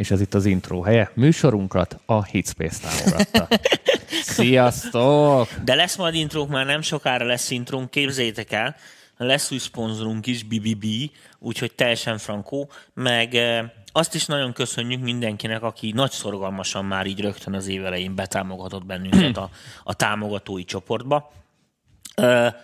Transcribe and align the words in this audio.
és 0.00 0.10
ez 0.10 0.20
itt 0.20 0.34
az 0.34 0.44
intro 0.44 0.80
helye. 0.80 1.10
Műsorunkat 1.14 1.98
a 2.06 2.24
Hitspace 2.24 2.88
támogatta. 2.88 3.48
Sziasztok! 4.22 5.48
De 5.64 5.74
lesz 5.74 5.96
majd 5.96 6.14
intrónk, 6.14 6.50
már 6.50 6.66
nem 6.66 6.82
sokára 6.82 7.24
lesz 7.24 7.50
intrónk, 7.50 7.90
képzeljétek 7.90 8.52
el, 8.52 8.76
lesz 9.16 9.50
új 9.50 9.58
szponzorunk 9.58 10.26
is, 10.26 10.42
BBB, 10.42 10.84
úgyhogy 11.38 11.72
teljesen 11.72 12.18
frankó, 12.18 12.70
meg 12.94 13.34
eh, 13.34 13.70
azt 13.92 14.14
is 14.14 14.26
nagyon 14.26 14.52
köszönjük 14.52 15.00
mindenkinek, 15.00 15.62
aki 15.62 15.92
nagy 15.92 16.10
szorgalmasan 16.10 16.84
már 16.84 17.06
így 17.06 17.20
rögtön 17.20 17.54
az 17.54 17.66
évelején 17.68 18.14
betámogatott 18.14 18.86
bennünket 18.86 19.36
a, 19.36 19.50
a 19.84 19.94
támogatói 19.94 20.64
csoportba. 20.64 21.32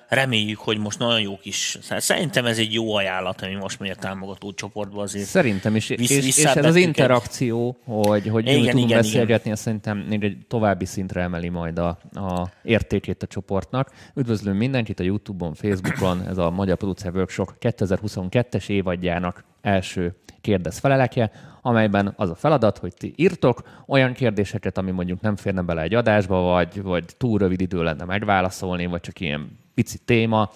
Reméljük, 0.08 0.58
hogy 0.58 0.78
most 0.78 0.98
nagyon 0.98 1.20
jó 1.20 1.38
kis... 1.38 1.78
Szerintem 1.80 2.46
ez 2.46 2.58
egy 2.58 2.72
jó 2.72 2.94
ajánlat, 2.94 3.42
ami 3.42 3.54
most 3.54 3.78
megy 3.78 3.90
a 3.90 3.94
támogató 3.94 4.52
csoportba 4.52 5.02
azért. 5.02 5.26
Szerintem 5.26 5.76
is. 5.76 5.88
Visz, 5.88 6.10
és, 6.10 6.26
és 6.26 6.44
ez 6.44 6.64
az 6.64 6.76
interakció, 6.76 7.76
hogy, 7.84 8.28
hogy 8.28 8.46
igen, 8.46 8.64
tudunk 8.64 8.84
igen, 8.84 9.00
beszélgetni, 9.00 9.50
azt 9.50 9.62
szerintem 9.62 9.98
még 9.98 10.24
egy 10.24 10.36
további 10.48 10.84
szintre 10.84 11.20
emeli 11.20 11.48
majd 11.48 11.78
a, 11.78 11.98
a 12.12 12.48
értékét 12.62 13.22
a 13.22 13.26
csoportnak. 13.26 13.90
Üdvözlünk 14.14 14.58
mindenkit 14.58 15.00
a 15.00 15.02
YouTube-on, 15.02 15.54
Facebookon, 15.54 16.28
ez 16.28 16.38
a 16.38 16.50
Magyar 16.50 16.76
Producer 16.76 17.14
Workshop 17.14 17.52
2022-es 17.60 18.68
évadjának 18.68 19.44
első 19.60 20.14
kérdez 20.40 20.78
felelekje, 20.78 21.30
amelyben 21.66 22.12
az 22.16 22.30
a 22.30 22.34
feladat, 22.34 22.78
hogy 22.78 22.94
ti 22.94 23.12
írtok 23.16 23.62
olyan 23.86 24.12
kérdéseket, 24.12 24.78
ami 24.78 24.90
mondjuk 24.90 25.20
nem 25.20 25.36
férne 25.36 25.62
bele 25.62 25.82
egy 25.82 25.94
adásba, 25.94 26.40
vagy, 26.40 26.82
vagy 26.82 27.04
túl 27.16 27.38
rövid 27.38 27.60
idő 27.60 27.82
lenne 27.82 28.04
megválaszolni, 28.04 28.86
vagy 28.86 29.00
csak 29.00 29.20
ilyen 29.20 29.58
pici 29.74 29.98
téma, 30.04 30.50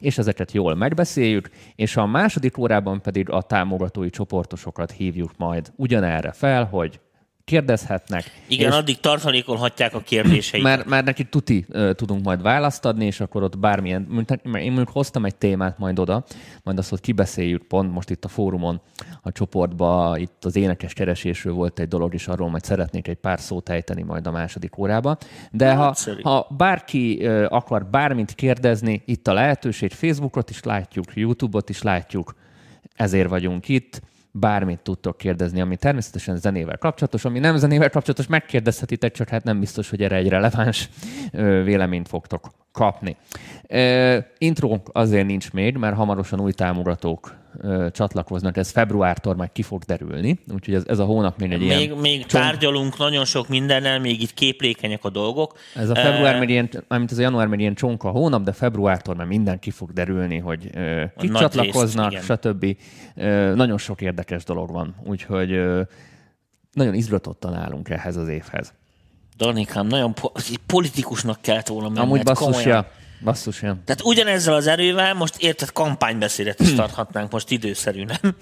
és 0.00 0.18
ezeket 0.18 0.52
jól 0.52 0.74
megbeszéljük, 0.74 1.50
és 1.76 1.96
a 1.96 2.06
második 2.06 2.58
órában 2.58 3.00
pedig 3.00 3.30
a 3.30 3.42
támogatói 3.42 4.10
csoportosokat 4.10 4.90
hívjuk 4.90 5.30
majd 5.36 5.72
ugyanerre 5.76 6.32
fel, 6.32 6.64
hogy 6.64 7.00
kérdezhetnek. 7.44 8.42
Igen, 8.46 8.70
és 8.70 8.76
addig 8.76 9.00
tartalékolhatják 9.00 9.94
a 9.94 10.00
kérdéseiket. 10.00 10.76
Már, 10.76 10.86
már 10.86 11.04
neki 11.04 11.24
tuti 11.24 11.64
uh, 11.68 11.92
tudunk 11.92 12.24
majd 12.24 12.42
választ 12.42 12.84
adni, 12.84 13.06
és 13.06 13.20
akkor 13.20 13.42
ott 13.42 13.58
bármilyen, 13.58 14.02
mert 14.10 14.30
én 14.44 14.72
mondjuk 14.72 14.88
hoztam 14.88 15.24
egy 15.24 15.34
témát 15.34 15.78
majd 15.78 15.98
oda, 15.98 16.24
majd 16.62 16.78
azt, 16.78 16.90
hogy 16.90 17.00
kibeszéljük 17.00 17.62
pont 17.62 17.92
most 17.92 18.10
itt 18.10 18.24
a 18.24 18.28
fórumon, 18.28 18.80
a 19.22 19.32
csoportba, 19.32 20.14
itt 20.18 20.44
az 20.44 20.56
énekes 20.56 20.92
keresésről 20.92 21.54
volt 21.54 21.78
egy 21.78 21.88
dolog, 21.88 22.14
és 22.14 22.28
arról 22.28 22.50
majd 22.50 22.64
szeretnék 22.64 23.08
egy 23.08 23.16
pár 23.16 23.40
szót 23.40 23.68
ejteni 23.68 24.02
majd 24.02 24.26
a 24.26 24.30
második 24.30 24.78
órába. 24.78 25.16
De 25.50 25.74
ha, 25.74 25.94
ha 26.22 26.46
bárki 26.56 27.18
uh, 27.26 27.46
akar 27.48 27.86
bármit 27.86 28.34
kérdezni, 28.34 29.02
itt 29.06 29.28
a 29.28 29.32
lehetőség, 29.32 29.92
Facebookot 29.92 30.50
is 30.50 30.62
látjuk, 30.62 31.04
YouTube-ot 31.14 31.68
is 31.68 31.82
látjuk, 31.82 32.34
ezért 32.94 33.28
vagyunk 33.28 33.68
itt 33.68 34.00
bármit 34.36 34.80
tudtok 34.80 35.16
kérdezni, 35.16 35.60
ami 35.60 35.76
természetesen 35.76 36.36
zenével 36.36 36.78
kapcsolatos, 36.78 37.24
ami 37.24 37.38
nem 37.38 37.56
zenével 37.56 37.90
kapcsolatos, 37.90 38.26
megkérdezhetitek, 38.26 39.12
csak 39.12 39.28
hát 39.28 39.44
nem 39.44 39.60
biztos, 39.60 39.90
hogy 39.90 40.02
erre 40.02 40.16
egy 40.16 40.28
releváns 40.28 40.88
véleményt 41.64 42.08
fogtok 42.08 42.63
kapni. 42.74 43.16
Intro 44.38 44.78
azért 44.92 45.26
nincs 45.26 45.52
még, 45.52 45.76
mert 45.76 45.96
hamarosan 45.96 46.40
új 46.40 46.52
támogatók 46.52 47.34
ö, 47.60 47.86
csatlakoznak, 47.92 48.56
ez 48.56 48.70
februártól 48.70 49.34
már 49.34 49.52
ki 49.52 49.62
fog 49.62 49.82
derülni, 49.82 50.38
úgyhogy 50.52 50.74
ez, 50.74 50.82
ez 50.86 50.98
a 50.98 51.04
hónap 51.04 51.38
még 51.38 51.52
egy 51.52 51.58
még, 51.58 51.68
ilyen... 51.68 51.96
Még 51.96 52.26
csomag... 52.26 52.46
tárgyalunk 52.46 52.98
nagyon 52.98 53.24
sok 53.24 53.48
mindennel, 53.48 54.00
még 54.00 54.22
itt 54.22 54.34
képlékenyek 54.34 55.04
a 55.04 55.10
dolgok. 55.10 55.58
Ez 55.74 55.88
a 55.88 55.94
február, 55.94 56.34
uh, 56.34 56.40
még 56.40 56.48
ilyen, 56.48 56.70
mint 56.88 57.10
ez 57.10 57.18
a 57.18 57.22
január 57.22 57.46
még 57.46 57.60
ilyen 57.60 57.74
csonka 57.74 58.08
hónap, 58.08 58.42
de 58.42 58.52
februártól 58.52 59.14
már 59.14 59.26
minden 59.26 59.58
ki 59.58 59.70
fog 59.70 59.92
derülni, 59.92 60.38
hogy 60.38 60.70
ö, 60.74 61.04
kik 61.18 61.32
csatlakoznak, 61.32 62.10
részt, 62.10 62.24
stb. 62.24 62.76
Ö, 63.16 63.54
nagyon 63.54 63.78
sok 63.78 64.00
érdekes 64.00 64.44
dolog 64.44 64.72
van, 64.72 64.94
úgyhogy 65.04 65.52
ö, 65.52 65.82
nagyon 66.72 66.94
izgatottan 66.94 67.54
állunk 67.54 67.88
ehhez 67.88 68.16
az 68.16 68.28
évhez. 68.28 68.72
Danikám, 69.36 69.86
nagyon 69.86 70.14
po- 70.14 70.32
politikusnak 70.66 71.40
kellett 71.40 71.66
volna 71.66 71.88
menned. 71.88 72.02
Amúgy 72.02 72.22
basszus, 72.22 72.64
ja. 72.64 72.90
Basszus, 73.24 73.62
ja. 73.62 73.76
Tehát 73.84 74.02
ugyanezzel 74.04 74.54
az 74.54 74.66
erővel 74.66 75.14
most 75.14 75.36
érted 75.36 75.72
kampánybeszédet 75.72 76.60
is 76.60 76.74
tarthatnánk 76.80 77.30
most 77.30 77.50
időszerű, 77.50 78.04
nem? 78.04 78.36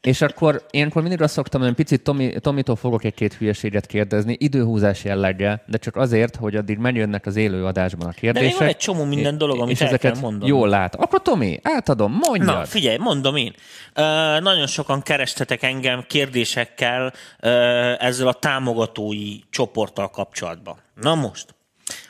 És 0.00 0.20
akkor 0.20 0.66
ilyenkor 0.70 1.02
mindig 1.02 1.22
azt 1.22 1.32
szoktam, 1.32 1.60
hogy 1.60 1.72
picit 1.74 2.02
Tomi, 2.02 2.40
Tomitól 2.40 2.76
fogok 2.76 3.04
egy-két 3.04 3.34
hülyeséget 3.34 3.86
kérdezni, 3.86 4.36
időhúzás 4.38 5.04
jelleggel, 5.04 5.62
de 5.66 5.78
csak 5.78 5.96
azért, 5.96 6.36
hogy 6.36 6.56
addig 6.56 6.78
megjönnek 6.78 7.26
az 7.26 7.36
élő 7.36 7.64
adásban 7.64 8.08
a 8.08 8.10
kérdések. 8.10 8.52
De 8.52 8.58
van 8.58 8.68
egy 8.68 8.76
csomó 8.76 9.04
minden 9.04 9.38
dolog, 9.38 9.60
amit 9.60 9.74
és 9.74 9.80
el 9.80 9.86
ezeket 9.86 10.12
kell 10.12 10.20
mondanom. 10.20 10.48
jól 10.48 10.68
lát. 10.68 10.94
Akkor 10.94 11.22
Tomi, 11.22 11.60
átadom, 11.62 12.12
mondjad. 12.12 12.56
Na, 12.56 12.64
figyelj, 12.64 12.96
mondom 12.96 13.36
én. 13.36 13.52
Uh, 13.96 14.04
nagyon 14.40 14.66
sokan 14.66 15.02
kerestetek 15.02 15.62
engem 15.62 16.04
kérdésekkel 16.08 17.06
uh, 17.06 18.04
ezzel 18.04 18.28
a 18.28 18.32
támogatói 18.32 19.38
csoporttal 19.50 20.10
kapcsolatban. 20.10 20.76
Na 20.94 21.14
most, 21.14 21.54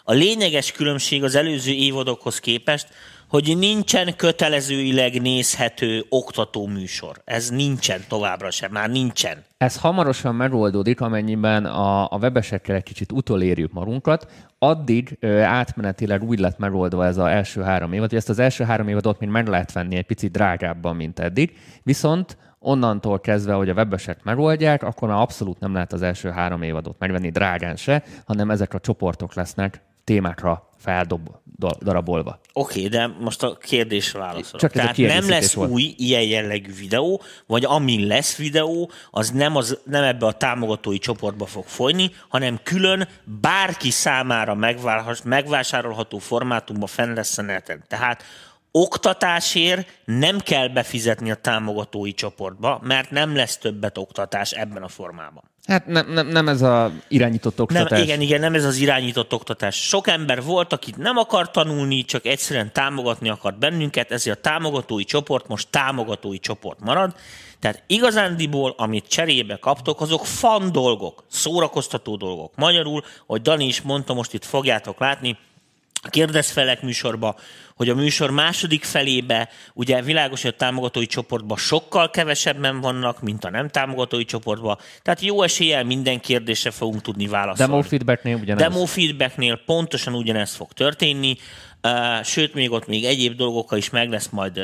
a 0.05 0.13
lényeges 0.13 0.73
különbség 0.73 1.25
az 1.25 1.35
előző 1.35 1.73
évadokhoz 1.73 2.41
képest, 2.41 2.89
hogy 3.29 3.57
nincsen 3.59 4.17
kötelezőileg 4.17 5.21
nézhető 5.21 6.05
oktató 6.09 6.67
műsor. 6.67 7.23
Ez 7.25 7.51
nincsen 7.51 8.01
továbbra 8.09 8.51
sem, 8.51 8.73
már 8.73 8.91
nincsen. 8.91 9.45
Ez 9.59 9.77
hamarosan 9.77 10.35
megoldódik, 10.35 11.01
amennyiben 11.01 11.65
a, 11.65 12.13
a 12.13 12.19
webesekkel 12.21 12.77
egy 12.77 12.83
kicsit 12.83 13.13
utolérjük 13.13 13.73
magunkat. 13.73 14.27
Addig 14.59 15.17
ö, 15.21 15.41
átmenetileg 15.41 16.23
úgy 16.23 16.39
lett 16.39 16.59
megoldva 16.59 17.07
ez 17.07 17.17
az 17.17 17.27
első 17.27 17.63
három 17.63 17.93
évad, 17.93 18.09
hogy 18.09 18.19
ezt 18.19 18.29
az 18.29 18.39
első 18.39 18.65
három 18.65 18.89
évadot 18.89 19.19
még 19.19 19.29
meg 19.29 19.47
lehet 19.47 19.73
venni 19.73 19.97
egy 19.97 20.07
picit 20.07 20.33
drágábban, 20.33 20.97
mint 20.97 21.19
eddig. 21.19 21.57
Viszont 21.83 22.37
onnantól 22.59 23.21
kezdve, 23.21 23.53
hogy 23.53 23.69
a 23.69 23.75
webesek 23.75 24.23
megoldják, 24.23 24.83
akkor 24.83 25.09
már 25.09 25.21
abszolút 25.21 25.61
nem 25.61 25.73
lehet 25.73 25.93
az 25.93 26.03
első 26.03 26.31
három 26.31 26.63
évadot 26.63 26.99
megvenni 26.99 27.31
drágán 27.31 27.77
se, 27.77 28.03
hanem 28.27 28.51
ezek 28.51 28.75
a 28.75 28.81
csoportok 28.81 29.35
lesznek 29.35 29.83
témákra 30.05 30.71
feldarabolva. 31.61 32.39
Oké, 32.53 32.79
okay, 32.79 32.89
de 32.89 33.07
most 33.21 33.43
a 33.43 33.57
kérdésre 33.57 34.19
válaszolok. 34.19 34.61
Csak 34.61 34.73
Tehát 34.73 34.97
nem 34.97 35.29
lesz 35.29 35.53
volt. 35.53 35.71
új 35.71 35.95
ilyen 35.97 36.23
jellegű 36.23 36.75
videó, 36.75 37.23
vagy 37.47 37.65
ami 37.65 38.07
lesz 38.07 38.37
videó, 38.37 38.91
az 39.11 39.31
nem, 39.31 39.57
az 39.57 39.79
nem 39.85 40.03
ebbe 40.03 40.27
a 40.27 40.33
támogatói 40.33 40.99
csoportba 40.99 41.47
fog 41.47 41.65
folyni, 41.65 42.11
hanem 42.29 42.61
külön 42.63 43.09
bárki 43.41 43.91
számára 43.91 44.55
megvásárolható 45.25 46.19
formátumban 46.19 46.89
fenn 46.89 47.15
lesz 47.15 47.39
a 47.39 47.43
neten. 47.43 47.85
Tehát 47.89 48.23
oktatásért 48.71 49.89
nem 50.05 50.39
kell 50.39 50.69
befizetni 50.69 51.31
a 51.31 51.35
támogatói 51.35 52.13
csoportba, 52.13 52.81
mert 52.83 53.11
nem 53.11 53.37
lesz 53.37 53.57
többet 53.57 53.99
oktatás 53.99 54.53
ebben 54.53 54.83
a 54.83 54.89
formában. 54.89 55.43
Hát 55.67 55.87
nem, 55.87 56.13
nem, 56.13 56.27
nem 56.27 56.49
ez 56.49 56.63
az 56.63 56.91
irányított 57.09 57.61
oktatás. 57.61 57.91
Nem, 57.91 58.03
igen, 58.03 58.21
igen, 58.21 58.41
nem 58.41 58.55
ez 58.55 58.65
az 58.65 58.77
irányított 58.77 59.33
oktatás. 59.33 59.77
Sok 59.77 60.09
ember 60.09 60.43
volt, 60.43 60.73
akit 60.73 60.97
nem 60.97 61.17
akar 61.17 61.51
tanulni, 61.51 62.05
csak 62.05 62.25
egyszerűen 62.27 62.73
támogatni 62.73 63.29
akart 63.29 63.59
bennünket, 63.59 64.11
ezért 64.11 64.37
a 64.37 64.41
támogatói 64.41 65.05
csoport 65.05 65.49
most 65.49 65.69
támogatói 65.71 66.39
csoport 66.39 66.81
marad. 66.81 67.15
Tehát 67.61 67.83
igazándiból, 67.87 68.75
amit 68.77 69.09
cserébe 69.09 69.57
kaptok, 69.57 70.01
azok 70.01 70.27
fan 70.27 70.73
dolgok, 70.73 71.25
szórakoztató 71.29 72.17
dolgok. 72.17 72.53
Magyarul, 72.57 73.03
hogy 73.27 73.43
Dani 73.43 73.67
is 73.67 73.81
mondta, 73.81 74.15
most 74.15 74.35
itt 74.35 74.45
fogjátok 74.45 75.01
látni, 75.01 75.39
a 76.07 76.11
kérdezfelek 76.11 76.83
műsorba, 76.83 77.37
hogy 77.75 77.89
a 77.89 77.95
műsor 77.95 78.31
második 78.31 78.85
felébe, 78.85 79.49
ugye 79.75 80.03
világos, 80.03 80.43
hogy 80.43 80.51
a 80.51 80.57
támogatói 80.57 81.07
csoportban 81.07 81.57
sokkal 81.57 82.11
kevesebben 82.11 82.81
vannak, 82.81 83.23
mint 83.23 83.45
a 83.45 83.51
nem 83.51 83.69
támogatói 83.69 84.25
csoportban, 84.25 84.79
tehát 85.03 85.21
jó 85.21 85.43
eséllyel 85.43 85.85
minden 85.85 86.21
kérdésre 86.21 86.71
fogunk 86.71 87.03
tudni 87.03 87.27
válaszolni. 87.27 87.73
Demo 87.73 87.83
feedbacknél 87.83 88.37
ugyanez. 88.37 88.63
Demo 88.63 88.85
feedbacknél 88.85 89.61
pontosan 89.67 90.15
ugyanez 90.15 90.55
fog 90.55 90.73
történni, 90.73 91.37
sőt, 92.23 92.55
még 92.55 92.71
ott 92.71 92.87
még 92.87 93.05
egyéb 93.05 93.37
dolgokkal 93.37 93.79
is 93.79 93.91
meg 93.91 94.11
lesz 94.11 94.29
majd 94.29 94.61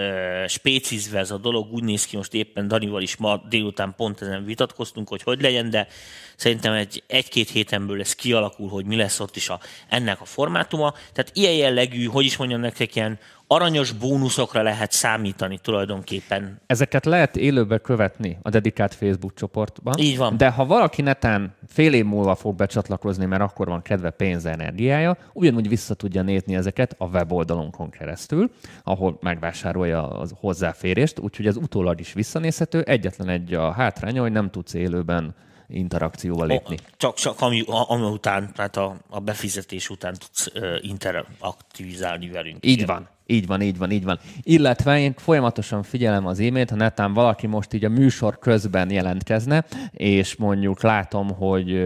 spécizve 0.46 1.18
ez 1.18 1.30
a 1.30 1.38
dolog. 1.38 1.72
Úgy 1.72 1.82
néz 1.82 2.06
ki, 2.06 2.16
most 2.16 2.34
éppen 2.34 2.68
Danival 2.68 3.02
is 3.02 3.16
ma 3.16 3.42
délután 3.48 3.94
pont 3.96 4.22
ezen 4.22 4.44
vitatkoztunk, 4.44 5.08
hogy 5.08 5.22
hogy 5.22 5.40
legyen, 5.40 5.70
de 5.70 5.86
szerintem 6.36 6.72
egy, 6.72 7.02
egy-két 7.06 7.50
hétenből 7.50 8.00
ez 8.00 8.14
kialakul, 8.14 8.68
hogy 8.68 8.84
mi 8.84 8.96
lesz 8.96 9.20
ott 9.20 9.36
is 9.36 9.48
a, 9.48 9.60
ennek 9.88 10.20
a 10.20 10.24
formátuma. 10.24 10.94
Tehát 11.12 11.30
ilyen 11.34 11.54
jellegű, 11.54 12.04
hogy 12.04 12.24
is 12.24 12.36
mondjam 12.36 12.60
nektek, 12.60 12.96
ilyen 12.96 13.18
aranyos 13.54 13.92
bónuszokra 13.92 14.62
lehet 14.62 14.92
számítani 14.92 15.58
tulajdonképpen. 15.58 16.60
Ezeket 16.66 17.04
lehet 17.04 17.36
élőben 17.36 17.80
követni 17.82 18.38
a 18.42 18.50
dedikált 18.50 18.94
Facebook 18.94 19.34
csoportban. 19.34 19.94
Így 19.98 20.16
van. 20.16 20.36
De 20.36 20.50
ha 20.50 20.66
valaki 20.66 21.02
netán 21.02 21.54
fél 21.68 21.92
év 21.92 22.04
múlva 22.04 22.34
fog 22.34 22.56
becsatlakozni, 22.56 23.24
mert 23.24 23.42
akkor 23.42 23.66
van 23.66 23.82
kedve 23.82 24.10
pénze, 24.10 24.50
energiája, 24.50 25.16
ugyanúgy 25.32 25.68
vissza 25.68 25.94
tudja 25.94 26.22
nézni 26.22 26.54
ezeket 26.54 26.94
a 26.98 27.06
weboldalunkon 27.06 27.90
keresztül, 27.90 28.50
ahol 28.84 29.18
megvásárolja 29.20 30.08
a 30.08 30.26
hozzáférést, 30.40 31.18
úgyhogy 31.18 31.46
ez 31.46 31.56
utólag 31.56 32.00
is 32.00 32.12
visszanézhető. 32.12 32.80
Egyetlen 32.80 33.28
egy 33.28 33.54
a 33.54 33.72
hátránya, 33.72 34.20
hogy 34.20 34.32
nem 34.32 34.50
tudsz 34.50 34.74
élőben 34.74 35.34
interakcióval 35.68 36.46
lépni. 36.46 36.76
O, 36.80 36.84
csak, 36.96 37.14
csak 37.14 37.40
ami, 37.40 37.64
ami 37.66 38.06
után, 38.06 38.52
tehát 38.54 38.76
a, 38.76 38.96
a 39.08 39.20
befizetés 39.20 39.90
után 39.90 40.14
tudsz 40.18 40.46
uh, 40.54 40.78
interaktivizálni 40.80 42.28
velünk. 42.28 42.66
Így 42.66 42.72
igen. 42.72 42.86
van. 42.86 43.08
Így 43.26 43.46
van, 43.46 43.60
így 43.60 43.78
van, 43.78 43.90
így 43.90 44.04
van. 44.04 44.18
Illetve 44.42 44.98
én 44.98 45.14
folyamatosan 45.16 45.82
figyelem 45.82 46.26
az 46.26 46.40
e-mailt, 46.40 46.70
ha 46.70 46.76
netán 46.76 47.12
valaki 47.12 47.46
most 47.46 47.72
így 47.72 47.84
a 47.84 47.88
műsor 47.88 48.38
közben 48.38 48.90
jelentkezne, 48.90 49.64
és 49.90 50.36
mondjuk 50.36 50.82
látom, 50.82 51.28
hogy 51.28 51.82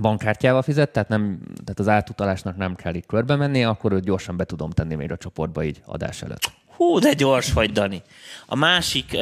bankkártyával 0.00 0.62
fizet, 0.62 0.90
tehát, 0.90 1.08
nem, 1.08 1.40
tehát 1.44 1.78
az 1.78 1.88
átutalásnak 1.88 2.56
nem 2.56 2.74
kell 2.74 2.94
így 2.94 3.06
körbe 3.06 3.36
menni, 3.36 3.64
akkor 3.64 3.92
őt 3.92 4.04
gyorsan 4.04 4.36
be 4.36 4.44
tudom 4.44 4.70
tenni 4.70 4.94
még 4.94 5.12
a 5.12 5.16
csoportba 5.16 5.64
így 5.64 5.82
adás 5.84 6.22
előtt. 6.22 6.50
Hú, 6.76 6.98
de 6.98 7.12
gyors 7.12 7.52
vagy, 7.52 7.72
Dani. 7.72 8.02
A 8.46 8.56
másik, 8.56 9.16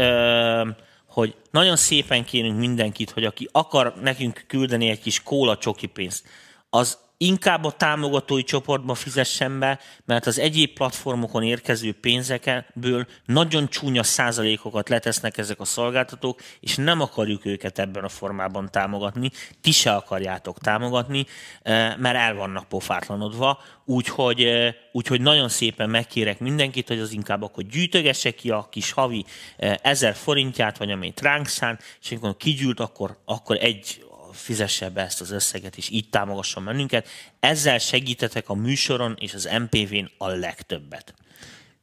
hogy 1.07 1.35
nagyon 1.51 1.77
szépen 1.77 2.25
kérünk 2.25 2.59
mindenkit, 2.59 3.11
hogy 3.11 3.25
aki 3.25 3.49
akar 3.53 3.95
nekünk 4.03 4.45
küldeni 4.47 4.89
egy 4.89 5.01
kis 5.01 5.23
kóla 5.23 5.57
csoki 5.57 5.87
pénzt, 5.87 6.27
az 6.71 6.99
inkább 7.25 7.65
a 7.65 7.71
támogatói 7.71 8.43
csoportba 8.43 8.95
fizessen 8.95 9.59
be, 9.59 9.79
mert 10.05 10.27
az 10.27 10.39
egyéb 10.39 10.73
platformokon 10.73 11.43
érkező 11.43 11.93
pénzekből 11.93 13.07
nagyon 13.25 13.69
csúnya 13.69 14.03
százalékokat 14.03 14.89
letesznek 14.89 15.39
ezek 15.39 15.61
a 15.61 15.65
szolgáltatók, 15.65 16.41
és 16.61 16.77
nem 16.77 17.01
akarjuk 17.01 17.45
őket 17.45 17.79
ebben 17.79 18.05
a 18.05 18.09
formában 18.09 18.69
támogatni, 18.71 19.31
ti 19.61 19.73
se 19.73 19.93
akarjátok 19.95 20.59
támogatni, 20.59 21.27
eh, 21.63 21.97
mert 21.97 22.17
el 22.17 22.35
vannak 22.35 22.69
pofátlanodva, 22.69 23.63
úgyhogy, 23.85 24.43
eh, 24.43 24.75
úgyhogy 24.93 25.21
nagyon 25.21 25.49
szépen 25.49 25.91
megkérek 25.91 26.39
mindenkit, 26.39 26.89
hogy 26.89 26.99
az 26.99 27.13
inkább 27.13 27.43
akkor 27.43 27.65
gyűjtögesse 27.65 28.31
ki 28.31 28.51
a 28.51 28.69
kis 28.71 28.93
havi 28.93 29.25
eh, 29.57 29.75
ezer 29.83 30.15
forintját, 30.15 30.79
vagy 30.79 30.91
amit 30.91 31.21
ránk 31.21 31.47
szán, 31.47 31.79
és 32.03 32.11
amikor 32.11 32.37
kigyűlt, 32.37 32.81
akkor, 32.81 33.17
akkor 33.25 33.57
egy 33.61 34.05
fizesse 34.35 34.91
be 34.91 35.01
ezt 35.01 35.21
az 35.21 35.31
összeget, 35.31 35.77
és 35.77 35.91
így 35.91 36.09
támogasson 36.09 36.65
bennünket. 36.65 37.09
Ezzel 37.41 37.79
segítetek 37.79 38.49
a 38.49 38.55
műsoron 38.55 39.17
és 39.21 39.35
az 39.35 39.49
MPV-n 39.59 40.11
a 40.19 40.29
legtöbbet. 40.29 41.15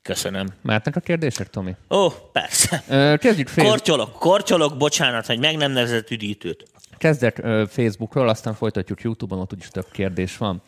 Köszönöm. 0.01 0.48
Mehetnek 0.62 0.95
a 0.95 1.00
kérdések, 1.00 1.50
Tomi? 1.50 1.75
Ó, 1.89 2.09
persze. 2.09 2.83
Ö, 2.88 3.15
kezdjük 3.19 3.48
fél... 3.48 3.65
Kortyolok, 3.65 4.19
kortyolok, 4.19 4.77
bocsánat, 4.77 5.25
hogy 5.25 5.39
meg 5.39 5.57
nem 5.57 5.71
nevezett 5.71 6.12
üdítőt. 6.12 6.63
Kezdek 6.98 7.38
ö, 7.38 7.63
Facebookról, 7.69 8.30
aztán 8.30 8.54
folytatjuk 8.54 9.01
YouTube-on, 9.01 9.39
ott 9.39 9.54
úgyis 9.54 9.68
több 9.68 9.92
kérdés 9.92 10.38
van. 10.38 10.62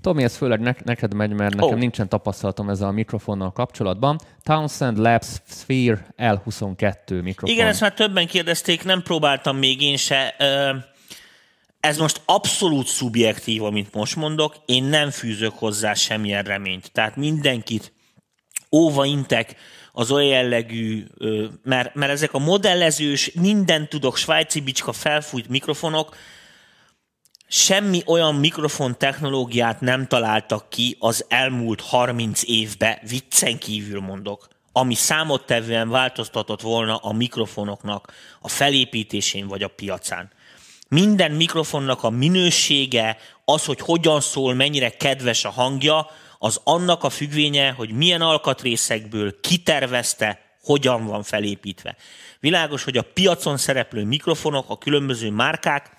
Tomi, 0.00 0.22
ez 0.22 0.36
főleg 0.36 0.60
ne- 0.60 0.74
neked 0.84 1.14
megy, 1.14 1.32
mert 1.32 1.54
nekem 1.54 1.68
oh. 1.68 1.78
nincsen 1.78 2.08
tapasztalatom 2.08 2.68
ezzel 2.68 2.88
a 2.88 2.92
mikrofonnal 2.92 3.52
kapcsolatban. 3.52 4.18
Townsend 4.42 4.98
Labs 4.98 5.26
Sphere 5.48 6.06
L22 6.18 7.22
mikrofon. 7.22 7.54
Igen, 7.54 7.66
ezt 7.66 7.80
már 7.80 7.94
többen 7.94 8.26
kérdezték, 8.26 8.84
nem 8.84 9.02
próbáltam 9.02 9.56
még 9.56 9.82
én 9.82 9.96
se. 9.96 10.34
Ö- 10.38 10.96
ez 11.88 11.98
most 11.98 12.20
abszolút 12.24 12.86
szubjektív, 12.86 13.62
amit 13.62 13.94
most 13.94 14.16
mondok, 14.16 14.54
én 14.66 14.84
nem 14.84 15.10
fűzök 15.10 15.52
hozzá 15.54 15.94
semmilyen 15.94 16.42
reményt. 16.42 16.92
Tehát 16.92 17.16
mindenkit 17.16 17.92
óva 18.72 19.04
intek 19.04 19.56
az 19.92 20.10
olyan 20.10 20.28
jellegű, 20.28 21.06
mert, 21.62 21.94
mert 21.94 22.12
ezek 22.12 22.34
a 22.34 22.38
modellezős, 22.38 23.32
minden 23.34 23.88
tudok, 23.88 24.16
svájci 24.16 24.60
bicska 24.60 24.92
felfújt 24.92 25.48
mikrofonok, 25.48 26.16
semmi 27.46 28.02
olyan 28.06 28.34
mikrofon 28.34 28.98
technológiát 28.98 29.80
nem 29.80 30.06
találtak 30.06 30.70
ki 30.70 30.96
az 30.98 31.24
elmúlt 31.28 31.80
30 31.80 32.42
évbe, 32.46 33.02
viccen 33.08 33.58
kívül 33.58 34.00
mondok, 34.00 34.48
ami 34.72 34.94
számottevően 34.94 35.88
változtatott 35.88 36.60
volna 36.60 36.96
a 36.96 37.12
mikrofonoknak 37.12 38.12
a 38.40 38.48
felépítésén 38.48 39.46
vagy 39.46 39.62
a 39.62 39.68
piacán 39.68 40.30
minden 40.88 41.30
mikrofonnak 41.32 42.02
a 42.02 42.10
minősége, 42.10 43.16
az, 43.44 43.64
hogy 43.64 43.80
hogyan 43.80 44.20
szól, 44.20 44.54
mennyire 44.54 44.90
kedves 44.90 45.44
a 45.44 45.50
hangja, 45.50 46.10
az 46.38 46.60
annak 46.64 47.04
a 47.04 47.10
függvénye, 47.10 47.70
hogy 47.70 47.90
milyen 47.90 48.20
alkatrészekből 48.20 49.40
kitervezte, 49.40 50.40
hogyan 50.62 51.06
van 51.06 51.22
felépítve. 51.22 51.96
Világos, 52.40 52.84
hogy 52.84 52.96
a 52.96 53.02
piacon 53.14 53.56
szereplő 53.56 54.04
mikrofonok, 54.04 54.70
a 54.70 54.78
különböző 54.78 55.30
márkák, 55.30 55.96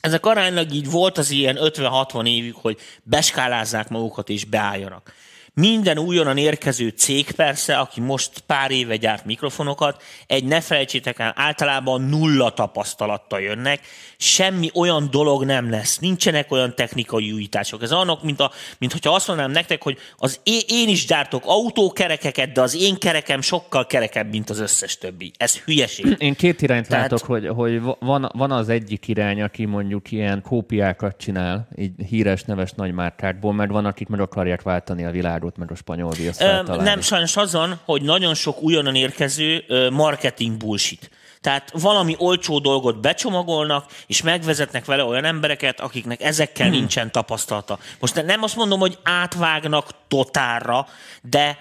ezek 0.00 0.26
aránylag 0.26 0.72
így 0.72 0.90
volt 0.90 1.18
az 1.18 1.30
ilyen 1.30 1.58
50-60 1.60 2.28
évig, 2.28 2.54
hogy 2.54 2.78
beskálázzák 3.02 3.88
magukat 3.88 4.28
és 4.28 4.44
beálljanak. 4.44 5.12
Minden 5.54 5.98
újonnan 5.98 6.36
érkező 6.36 6.88
cég 6.88 7.30
persze, 7.30 7.76
aki 7.76 8.00
most 8.00 8.38
pár 8.46 8.70
éve 8.70 8.96
gyárt 8.96 9.24
mikrofonokat, 9.24 10.02
egy 10.26 10.44
ne 10.44 10.60
felejtsétek 10.60 11.18
el, 11.18 11.32
általában 11.36 12.02
nulla 12.02 12.50
tapasztalattal 12.50 13.40
jönnek, 13.40 13.80
semmi 14.16 14.70
olyan 14.74 15.08
dolog 15.10 15.44
nem 15.44 15.70
lesz, 15.70 15.98
nincsenek 15.98 16.50
olyan 16.50 16.74
technikai 16.74 17.32
újítások. 17.32 17.82
Ez 17.82 17.90
annak, 17.90 18.22
mint, 18.22 18.40
a, 18.40 18.50
mint 18.78 18.92
hogyha 18.92 19.14
azt 19.14 19.26
mondanám 19.26 19.50
nektek, 19.50 19.82
hogy 19.82 19.98
az 20.16 20.40
én, 20.42 20.60
én 20.66 20.88
is 20.88 21.06
gyártok 21.06 21.42
autókerekeket, 21.46 22.52
de 22.52 22.60
az 22.60 22.76
én 22.76 22.98
kerekem 22.98 23.40
sokkal 23.40 23.86
kerekebb, 23.86 24.30
mint 24.30 24.50
az 24.50 24.58
összes 24.58 24.98
többi. 24.98 25.32
Ez 25.36 25.58
hülyeség. 25.58 26.16
Én 26.18 26.34
két 26.34 26.62
irányt 26.62 26.88
Tehát... 26.88 27.10
látok, 27.10 27.26
hogy, 27.26 27.48
hogy 27.48 27.80
van, 27.98 28.30
van 28.34 28.50
az 28.50 28.68
egyik 28.68 29.08
irány, 29.08 29.42
aki 29.42 29.64
mondjuk 29.64 30.10
ilyen 30.10 30.42
kópiákat 30.42 31.16
csinál, 31.16 31.68
így 31.76 31.92
híres, 32.08 32.42
neves 32.42 32.70
nagymárkákból, 32.72 33.52
mert 33.52 33.70
van, 33.70 33.84
akik 33.84 34.08
meg 34.08 34.20
akarják 34.20 34.62
váltani 34.62 35.04
a 35.04 35.10
világot 35.10 35.40
világot, 35.42 35.56
meg 35.56 35.70
a 35.70 35.74
spanyol 35.74 36.10
viaszt 36.10 36.40
Nem, 36.82 37.00
sajnos 37.00 37.36
azon, 37.36 37.78
hogy 37.84 38.02
nagyon 38.02 38.34
sok 38.34 38.62
újonnan 38.62 38.94
érkező 38.94 39.64
marketing 39.90 40.56
bullshit. 40.56 41.10
Tehát 41.40 41.70
valami 41.74 42.14
olcsó 42.18 42.58
dolgot 42.58 43.00
becsomagolnak, 43.00 43.90
és 44.06 44.22
megvezetnek 44.22 44.84
vele 44.84 45.04
olyan 45.04 45.24
embereket, 45.24 45.80
akiknek 45.80 46.22
ezekkel 46.22 46.66
hmm. 46.66 46.76
nincsen 46.76 47.12
tapasztalata. 47.12 47.78
Most 48.00 48.24
nem 48.24 48.42
azt 48.42 48.56
mondom, 48.56 48.80
hogy 48.80 48.98
átvágnak 49.02 49.90
totálra, 50.08 50.86
de 51.22 51.58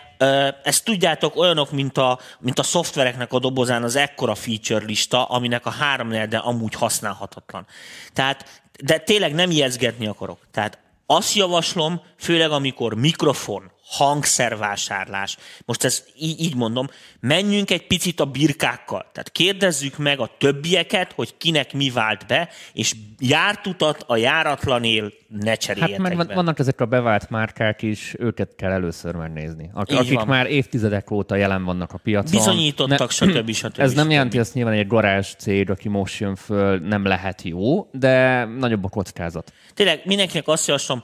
ezt 0.63 0.85
tudjátok, 0.85 1.35
olyanok, 1.35 1.71
mint 1.71 1.97
a, 1.97 2.19
mint 2.39 2.59
a 2.59 2.63
szoftvereknek 2.63 3.33
a 3.33 3.39
dobozán 3.39 3.83
az 3.83 3.95
ekkora 3.95 4.35
feature 4.35 4.85
lista, 4.85 5.25
aminek 5.25 5.65
a 5.65 5.69
három 5.69 6.09
de 6.09 6.37
amúgy 6.37 6.73
használhatatlan. 6.73 7.65
Tehát, 8.13 8.63
de 8.83 8.97
tényleg 8.97 9.33
nem 9.33 9.51
ijeszgetni 9.51 10.07
akarok. 10.07 10.39
Tehát 10.51 10.77
azt 11.15 11.33
javaslom, 11.33 12.01
főleg 12.17 12.51
amikor 12.51 12.93
mikrofon, 12.93 13.71
hangszervásárlás. 13.91 15.38
Most 15.65 15.83
ezt 15.83 16.11
így, 16.19 16.39
így 16.39 16.55
mondom, 16.55 16.88
menjünk 17.19 17.71
egy 17.71 17.88
picit 17.88 18.19
a 18.19 18.25
birkákkal. 18.25 19.05
Tehát 19.11 19.31
kérdezzük 19.31 19.97
meg 19.97 20.19
a 20.19 20.29
többieket, 20.38 21.11
hogy 21.11 21.38
kinek 21.38 21.73
mi 21.73 21.89
vált 21.89 22.27
be, 22.27 22.49
és 22.73 22.95
jártutat 23.19 24.03
a 24.07 24.15
járatlanél 24.15 25.11
ne 25.27 25.55
cseréljetek 25.55 26.05
Hát 26.05 26.27
meg 26.27 26.35
vannak 26.35 26.59
ezek 26.59 26.81
a 26.81 26.85
bevált 26.85 27.29
márkák 27.29 27.81
is, 27.81 28.15
őket 28.19 28.55
kell 28.55 28.71
először 28.71 29.15
megnézni. 29.15 29.69
Ak- 29.73 29.91
akik 29.91 30.17
van. 30.17 30.27
már 30.27 30.45
évtizedek 30.45 31.11
óta 31.11 31.35
jelen 31.35 31.63
vannak 31.63 31.93
a 31.93 31.97
piacon. 31.97 32.31
Bizonyítottak, 32.31 33.19
ne, 33.19 33.33
stb. 33.33 33.51
stb. 33.51 33.79
Ez 33.88 33.93
nem 33.93 34.09
jelenti 34.09 34.39
azt 34.39 34.53
nyilván, 34.53 34.73
egy 34.73 34.88
garázs 34.88 35.33
cég, 35.38 35.69
aki 35.69 35.89
most 35.89 36.19
jön 36.19 36.35
föl, 36.35 36.79
nem 36.79 37.05
lehet 37.05 37.41
jó, 37.41 37.88
de 37.91 38.45
nagyobb 38.45 38.83
a 38.83 38.89
kockázat. 38.89 39.53
Tényleg 39.74 40.01
mindenkinek 40.05 40.48
azt 40.48 40.67
javaslom, 40.67 41.03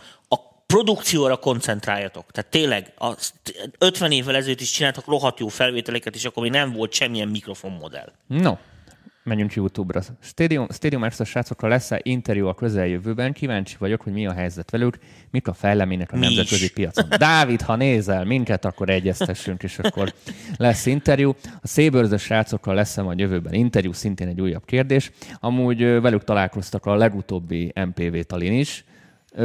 produkcióra 0.68 1.38
koncentráljatok. 1.38 2.32
Tehát 2.32 2.52
tényleg, 2.52 2.94
a 2.98 3.16
50 3.78 4.12
évvel 4.12 4.36
ezelőtt 4.36 4.62
is 4.62 4.72
csináltak 4.72 5.06
rohadt 5.06 5.40
jó 5.40 5.48
felvételeket, 5.48 6.16
és 6.16 6.26
akkor 6.26 6.44
még 6.44 6.52
nem 6.52 6.72
volt 6.72 6.94
semmilyen 6.94 7.28
mikrofonmodell. 7.28 8.12
No, 8.28 8.54
menjünk 9.28 9.54
YouTube-ra. 9.54 10.02
Stadium, 10.22 10.68
Stadium 10.72 11.04
Extra 11.04 11.26
srácokkal 11.26 11.70
lesz-e 11.70 12.00
interjú 12.04 12.48
a 12.48 12.54
közeljövőben? 12.54 13.34
Kíváncsi 13.34 13.76
vagyok, 13.80 14.02
hogy 14.02 14.14
mi 14.14 14.28
a 14.28 14.34
helyzet 14.34 14.72
velük, 14.72 14.98
mik 15.32 15.48
a 15.48 15.54
fejlemények 15.54 16.12
a 16.12 16.16
mi 16.16 16.26
nemzetközi 16.26 16.64
is. 16.64 16.72
piacon. 16.72 17.10
Dávid, 17.18 17.62
ha 17.62 17.76
nézel 17.76 18.26
minket, 18.26 18.66
akkor 18.66 18.90
egyeztessünk, 18.90 19.64
és 19.64 19.80
akkor 19.80 20.14
lesz 20.58 20.86
interjú. 20.86 21.36
A 21.62 21.68
szébőrzös 21.68 22.22
srácokkal 22.22 22.76
lesz-e 22.76 23.02
majd 23.02 23.20
jövőben 23.20 23.54
interjú, 23.54 23.92
szintén 23.92 24.28
egy 24.28 24.42
újabb 24.42 24.66
kérdés. 24.66 25.12
Amúgy 25.40 25.80
velük 25.80 26.24
találkoztak 26.24 26.86
a 26.86 26.96
legutóbbi 26.96 27.74
MPV 27.76 28.18
talin 28.20 28.54
is, 28.54 28.84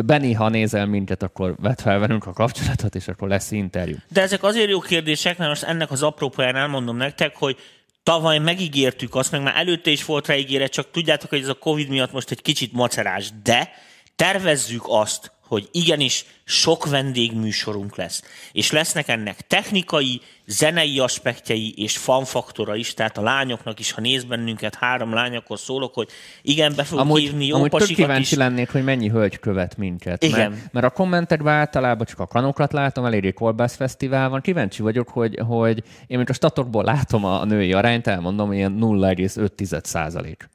Benny, 0.04 0.34
ha 0.34 0.48
nézel 0.48 0.86
minket, 0.86 1.22
akkor 1.22 1.54
vedd 1.58 1.76
fel 1.76 1.98
velünk 1.98 2.26
a 2.26 2.32
kapcsolatot, 2.32 2.94
és 2.94 3.08
akkor 3.08 3.28
lesz 3.28 3.50
interjú. 3.50 3.96
De 4.08 4.20
ezek 4.20 4.42
azért 4.42 4.68
jó 4.68 4.80
kérdések, 4.80 5.38
mert 5.38 5.50
most 5.50 5.62
ennek 5.62 5.90
az 5.90 6.02
apropóján 6.02 6.56
elmondom 6.56 6.96
nektek, 6.96 7.36
hogy 7.36 7.56
tavaly 8.02 8.38
megígértük 8.38 9.14
azt, 9.14 9.30
meg 9.30 9.42
már 9.42 9.56
előtte 9.56 9.90
is 9.90 10.04
volt 10.04 10.26
rá 10.26 10.34
ígéret, 10.34 10.72
csak 10.72 10.90
tudjátok, 10.90 11.30
hogy 11.30 11.40
ez 11.40 11.48
a 11.48 11.54
Covid 11.54 11.88
miatt 11.88 12.12
most 12.12 12.30
egy 12.30 12.42
kicsit 12.42 12.72
macerás, 12.72 13.30
de 13.42 13.70
tervezzük 14.16 14.82
azt, 14.86 15.32
hogy 15.52 15.68
igenis 15.72 16.24
sok 16.44 16.88
vendégműsorunk 16.88 17.96
lesz. 17.96 18.22
És 18.52 18.70
lesznek 18.70 19.08
ennek 19.08 19.46
technikai, 19.46 20.20
zenei 20.46 20.98
aspektjei 20.98 21.74
és 21.76 21.96
fanfaktora 21.96 22.76
is, 22.76 22.94
tehát 22.94 23.18
a 23.18 23.22
lányoknak 23.22 23.78
is, 23.78 23.90
ha 23.90 24.00
néz 24.00 24.24
bennünket, 24.24 24.74
három 24.74 25.14
lány, 25.14 25.36
akkor 25.36 25.58
szólok, 25.58 25.94
hogy 25.94 26.08
igen, 26.42 26.72
be 26.76 26.84
fogok 26.84 27.04
amúgy, 27.04 27.20
hívni 27.20 27.46
jó 27.46 27.56
amúgy 27.56 27.70
tök 27.70 27.86
kíváncsi 27.86 28.32
is. 28.32 28.38
lennék, 28.38 28.70
hogy 28.70 28.84
mennyi 28.84 29.08
hölgy 29.08 29.38
követ 29.38 29.76
minket. 29.76 30.22
Igen. 30.22 30.50
Mert, 30.50 30.72
mert 30.72 30.86
a 30.86 30.90
kommentekben 30.90 31.54
általában 31.54 32.06
csak 32.06 32.18
a 32.18 32.26
kanokat 32.26 32.72
látom, 32.72 33.04
eléggé 33.04 33.32
Kolbász 33.32 33.76
Fesztivál 33.76 34.28
van. 34.28 34.40
Kíváncsi 34.40 34.82
vagyok, 34.82 35.08
hogy, 35.08 35.38
hogy 35.46 35.82
én 36.06 36.16
mint 36.16 36.30
a 36.30 36.32
statokból 36.32 36.84
látom 36.84 37.24
a 37.24 37.44
női 37.44 37.72
arányt, 37.72 38.06
elmondom, 38.06 38.52
ilyen 38.52 38.78
0,5 38.80 39.84
százalék. 39.84 40.48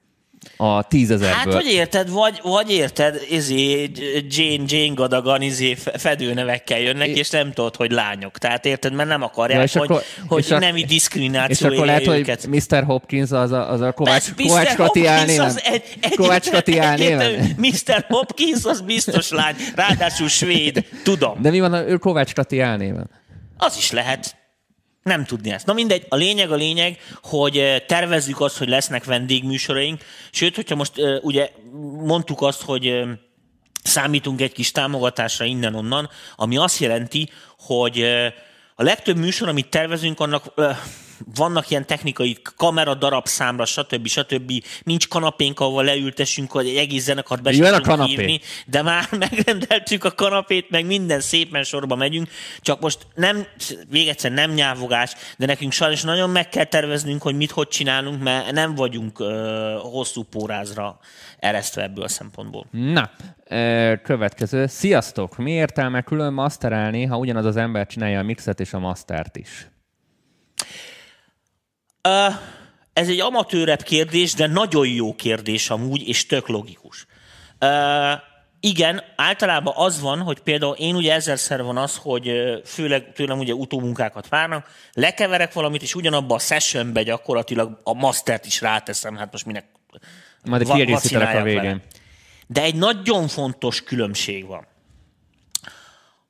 A 0.57 0.83
tízezerből. 0.83 1.53
Hát, 1.53 1.63
hogy 1.63 1.71
érted, 1.71 2.09
vagy, 2.09 2.39
vagy 2.43 2.71
érted, 2.71 3.21
izé, 3.29 3.91
Jane, 4.29 4.63
Jane 4.67 4.93
Gadagan 4.93 5.41
izé 5.41 5.75
fedőnevekkel 5.75 6.79
jönnek, 6.79 7.07
és 7.07 7.29
nem 7.29 7.51
tudod, 7.51 7.75
hogy 7.75 7.91
lányok. 7.91 8.37
Tehát 8.37 8.65
érted, 8.65 8.93
mert 8.93 9.09
nem 9.09 9.21
akarják, 9.21 9.57
ja, 9.57 9.63
és 9.63 9.73
hogy, 9.73 9.83
akkor, 9.83 10.03
hogy 10.27 10.43
és 10.43 10.47
nemi 10.47 10.83
diszkrimináció 10.83 11.67
És 11.67 11.73
akkor 11.73 11.85
lehet, 11.85 12.07
őket. 12.07 12.45
hogy 12.45 12.63
Mr. 12.69 12.83
Hopkins 12.83 13.31
az 13.31 13.51
a, 13.51 13.71
az 13.71 13.81
a 13.81 13.91
Kovács, 13.91 14.33
Kovács 14.35 14.75
Kati 14.75 15.05
álnéven. 15.05 15.55
Egy, 15.63 15.83
egy, 16.01 16.15
Kovács 16.15 16.49
Kati 16.49 16.77
álnéven. 16.77 17.55
Mr. 17.57 18.05
Hopkins 18.07 18.65
az 18.65 18.81
biztos 18.81 19.29
lány, 19.29 19.55
ráadásul 19.75 20.27
svéd, 20.27 20.85
tudom. 21.03 21.41
De 21.41 21.49
mi 21.49 21.59
van 21.59 21.73
a 21.73 21.97
Kovács 21.97 22.33
Kati 22.33 22.59
álnéven? 22.59 23.09
Az 23.57 23.77
is 23.77 23.91
lehet. 23.91 24.35
Nem 25.07 25.25
tudni 25.25 25.51
ezt. 25.51 25.65
Na 25.65 25.73
mindegy, 25.73 26.05
a 26.09 26.15
lényeg 26.15 26.51
a 26.51 26.55
lényeg, 26.55 26.99
hogy 27.21 27.57
eh, 27.57 27.79
tervezzük 27.87 28.41
azt, 28.41 28.57
hogy 28.57 28.67
lesznek 28.67 29.03
vendégműsoraink, 29.03 30.03
sőt, 30.31 30.55
hogyha 30.55 30.75
most 30.75 30.97
uh, 30.97 31.17
ugye 31.21 31.51
mondtuk 32.05 32.41
azt, 32.41 32.61
hogy 32.61 32.87
uh, 32.87 33.09
számítunk 33.83 34.41
egy 34.41 34.51
kis 34.51 34.71
támogatásra 34.71 35.45
innen-onnan, 35.45 36.09
ami 36.35 36.57
azt 36.57 36.79
jelenti, 36.79 37.29
hogy 37.59 38.01
a 38.75 38.83
legtöbb 38.83 39.17
műsor, 39.17 39.47
amit 39.47 39.69
tervezünk, 39.69 40.19
annak 40.19 40.53
vannak 41.35 41.69
ilyen 41.69 41.85
technikai 41.85 42.37
kamera 42.55 42.95
darabszámra, 42.95 43.65
stb. 43.65 44.07
stb. 44.07 44.51
Nincs 44.83 45.07
kanapénk, 45.07 45.59
ahol 45.59 45.83
leültessünk, 45.83 46.51
hogy 46.51 46.67
egy 46.67 46.75
egész 46.75 47.03
zenekart 47.03 47.41
be 47.41 47.51
tudunk 47.51 48.03
hívni, 48.03 48.39
de 48.65 48.81
már 48.81 49.07
megrendeltük 49.19 50.03
a 50.03 50.11
kanapét, 50.11 50.69
meg 50.69 50.85
minden 50.85 51.19
szépen 51.19 51.63
sorba 51.63 51.95
megyünk, 51.95 52.29
csak 52.61 52.79
most 52.79 53.07
nem, 53.15 53.45
még 53.89 54.07
egyszer 54.07 54.31
nem 54.31 54.51
nyávogás, 54.51 55.13
de 55.37 55.45
nekünk 55.45 55.71
sajnos 55.71 56.01
nagyon 56.01 56.29
meg 56.29 56.49
kell 56.49 56.63
terveznünk, 56.63 57.21
hogy 57.21 57.35
mit 57.35 57.51
hogy 57.51 57.67
csinálunk, 57.67 58.23
mert 58.23 58.51
nem 58.51 58.75
vagyunk 58.75 59.19
uh, 59.19 59.27
hosszú 59.81 60.23
pórázra 60.23 60.99
eresztve 61.39 61.83
ebből 61.83 62.03
a 62.03 62.07
szempontból. 62.07 62.65
Na, 62.71 63.11
következő. 64.03 64.67
Sziasztok! 64.67 65.37
Mi 65.37 65.51
értelme 65.51 66.01
külön 66.01 66.33
masterelni, 66.33 67.05
ha 67.05 67.17
ugyanaz 67.17 67.45
az 67.45 67.57
ember 67.57 67.87
csinálja 67.87 68.19
a 68.19 68.23
mixet 68.23 68.59
és 68.59 68.73
a 68.73 68.79
mastert 68.79 69.37
is? 69.37 69.67
Ez 72.93 73.07
egy 73.07 73.19
amatőrebb 73.19 73.81
kérdés, 73.81 74.33
de 74.33 74.47
nagyon 74.47 74.87
jó 74.87 75.15
kérdés 75.15 75.69
amúgy, 75.69 76.07
és 76.07 76.25
tök 76.25 76.47
logikus. 76.47 77.05
Igen, 78.59 79.03
általában 79.15 79.73
az 79.75 80.01
van, 80.01 80.19
hogy 80.19 80.39
például 80.39 80.75
én 80.75 80.95
ugye 80.95 81.13
ezerszer 81.13 81.63
van 81.63 81.77
az, 81.77 81.97
hogy 81.97 82.31
főleg 82.65 83.13
tőlem 83.13 83.39
ugye 83.39 83.53
utómunkákat 83.53 84.29
várnak, 84.29 84.69
lekeverek 84.93 85.53
valamit, 85.53 85.81
és 85.81 85.95
ugyanabba 85.95 86.35
a 86.35 86.39
sessionbe 86.39 87.03
gyakorlatilag 87.03 87.79
a 87.83 87.93
mastert 87.93 88.45
is 88.45 88.61
ráteszem, 88.61 89.15
hát 89.15 89.31
most 89.31 89.45
minek 89.45 89.65
Majd 90.43 90.61
egy 90.61 91.15
a 91.15 91.41
végén. 91.43 91.61
Vele. 91.61 91.81
De 92.47 92.61
egy 92.61 92.75
nagyon 92.75 93.27
fontos 93.27 93.83
különbség 93.83 94.45
van, 94.45 94.67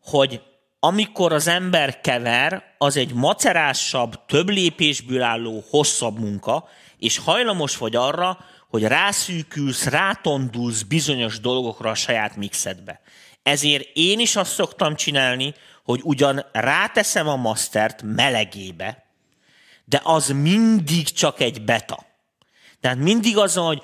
hogy 0.03 0.41
amikor 0.79 1.33
az 1.33 1.47
ember 1.47 2.01
kever, 2.01 2.75
az 2.77 2.97
egy 2.97 3.13
macerásabb, 3.13 4.25
több 4.25 4.49
lépésből 4.49 5.21
álló, 5.21 5.63
hosszabb 5.69 6.19
munka, 6.19 6.67
és 6.97 7.17
hajlamos 7.17 7.77
vagy 7.77 7.95
arra, 7.95 8.37
hogy 8.69 8.83
rászűkülsz, 8.83 9.85
rátondulsz 9.85 10.81
bizonyos 10.81 11.39
dolgokra 11.39 11.89
a 11.89 11.95
saját 11.95 12.35
mixedbe. 12.35 13.01
Ezért 13.43 13.89
én 13.93 14.19
is 14.19 14.35
azt 14.35 14.53
szoktam 14.53 14.95
csinálni, 14.95 15.53
hogy 15.83 15.99
ugyan 16.03 16.45
ráteszem 16.51 17.27
a 17.27 17.35
mastert 17.35 18.01
melegébe, 18.01 19.05
de 19.85 20.01
az 20.03 20.27
mindig 20.27 21.11
csak 21.11 21.39
egy 21.39 21.61
beta. 21.61 22.05
Tehát 22.81 22.97
mindig 22.97 23.37
az, 23.37 23.55
hogy 23.55 23.81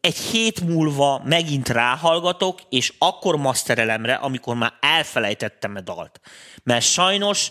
egy 0.00 0.16
hét 0.16 0.60
múlva 0.60 1.22
megint 1.24 1.68
ráhallgatok, 1.68 2.60
és 2.68 2.92
akkor 2.98 3.36
masterelemre, 3.36 4.14
amikor 4.14 4.56
már 4.56 4.72
elfelejtettem 4.80 5.74
a 5.76 5.80
dalt. 5.80 6.20
Mert 6.62 6.84
sajnos 6.84 7.50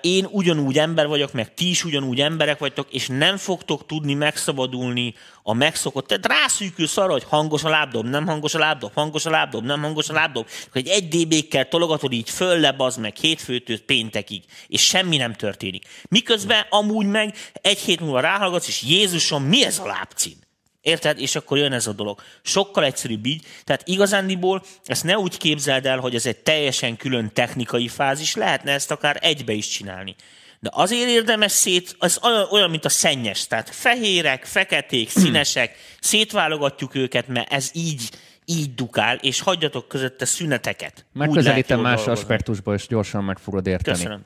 én 0.00 0.26
ugyanúgy 0.30 0.78
ember 0.78 1.06
vagyok, 1.06 1.32
meg 1.32 1.54
ti 1.54 1.68
is 1.68 1.84
ugyanúgy 1.84 2.20
emberek 2.20 2.58
vagytok, 2.58 2.92
és 2.92 3.06
nem 3.06 3.36
fogtok 3.36 3.86
tudni 3.86 4.14
megszabadulni 4.14 5.14
a 5.42 5.52
megszokott. 5.52 6.06
Tehát 6.06 6.26
rászűkülsz 6.26 6.96
arra, 6.96 7.12
hogy 7.12 7.24
hangos 7.28 7.64
a 7.64 7.68
lábdob, 7.68 8.06
nem 8.06 8.26
hangos 8.26 8.54
a 8.54 8.58
lábdob, 8.58 8.92
hangos 8.94 9.26
a 9.26 9.30
lábdob, 9.30 9.64
nem 9.64 9.82
hangos 9.82 10.08
a 10.08 10.12
lábdob. 10.12 10.48
Hogy 10.72 10.88
egy 10.88 11.08
dB-kkel 11.08 11.68
tologatod 11.68 12.12
így 12.12 12.30
fölle, 12.30 12.74
az 12.76 12.96
meg 12.96 13.16
hétfőtől 13.16 13.84
péntekig, 13.84 14.44
és 14.66 14.86
semmi 14.86 15.16
nem 15.16 15.34
történik. 15.34 15.84
Miközben 16.08 16.66
amúgy 16.70 17.06
meg 17.06 17.34
egy 17.52 17.78
hét 17.78 18.00
múlva 18.00 18.20
ráhallgatsz, 18.20 18.68
és 18.68 18.82
Jézusom, 18.82 19.42
mi 19.42 19.64
ez 19.64 19.78
a 19.78 19.86
lábcím? 19.86 20.41
Érted? 20.82 21.20
És 21.20 21.36
akkor 21.36 21.58
jön 21.58 21.72
ez 21.72 21.86
a 21.86 21.92
dolog. 21.92 22.20
Sokkal 22.42 22.84
egyszerűbb 22.84 23.26
így. 23.26 23.46
Tehát 23.64 23.88
igazándiból 23.88 24.62
ezt 24.84 25.04
ne 25.04 25.18
úgy 25.18 25.36
képzeld 25.36 25.86
el, 25.86 25.98
hogy 25.98 26.14
ez 26.14 26.26
egy 26.26 26.36
teljesen 26.36 26.96
külön 26.96 27.30
technikai 27.32 27.88
fázis, 27.88 28.34
lehetne 28.34 28.72
ezt 28.72 28.90
akár 28.90 29.18
egybe 29.20 29.52
is 29.52 29.68
csinálni. 29.68 30.14
De 30.60 30.70
azért 30.72 31.08
érdemes 31.08 31.52
szét, 31.52 31.96
az 31.98 32.20
olyan, 32.50 32.70
mint 32.70 32.84
a 32.84 32.88
szennyes, 32.88 33.46
tehát 33.46 33.70
fehérek, 33.70 34.44
feketék, 34.44 35.10
színesek, 35.10 35.76
szétválogatjuk 36.00 36.94
őket, 36.94 37.28
mert 37.28 37.52
ez 37.52 37.70
így, 37.72 38.10
így 38.44 38.74
dukál, 38.74 39.16
és 39.16 39.40
hagyjatok 39.40 39.88
közötte 39.88 40.24
szüneteket. 40.24 41.04
Megközelítem 41.12 41.80
más 41.80 42.06
aspektusból, 42.06 42.74
és 42.74 42.86
gyorsan 42.86 43.24
meg 43.24 43.38
fogod 43.38 43.66
érteni. 43.66 43.96
Köszönöm 43.96 44.22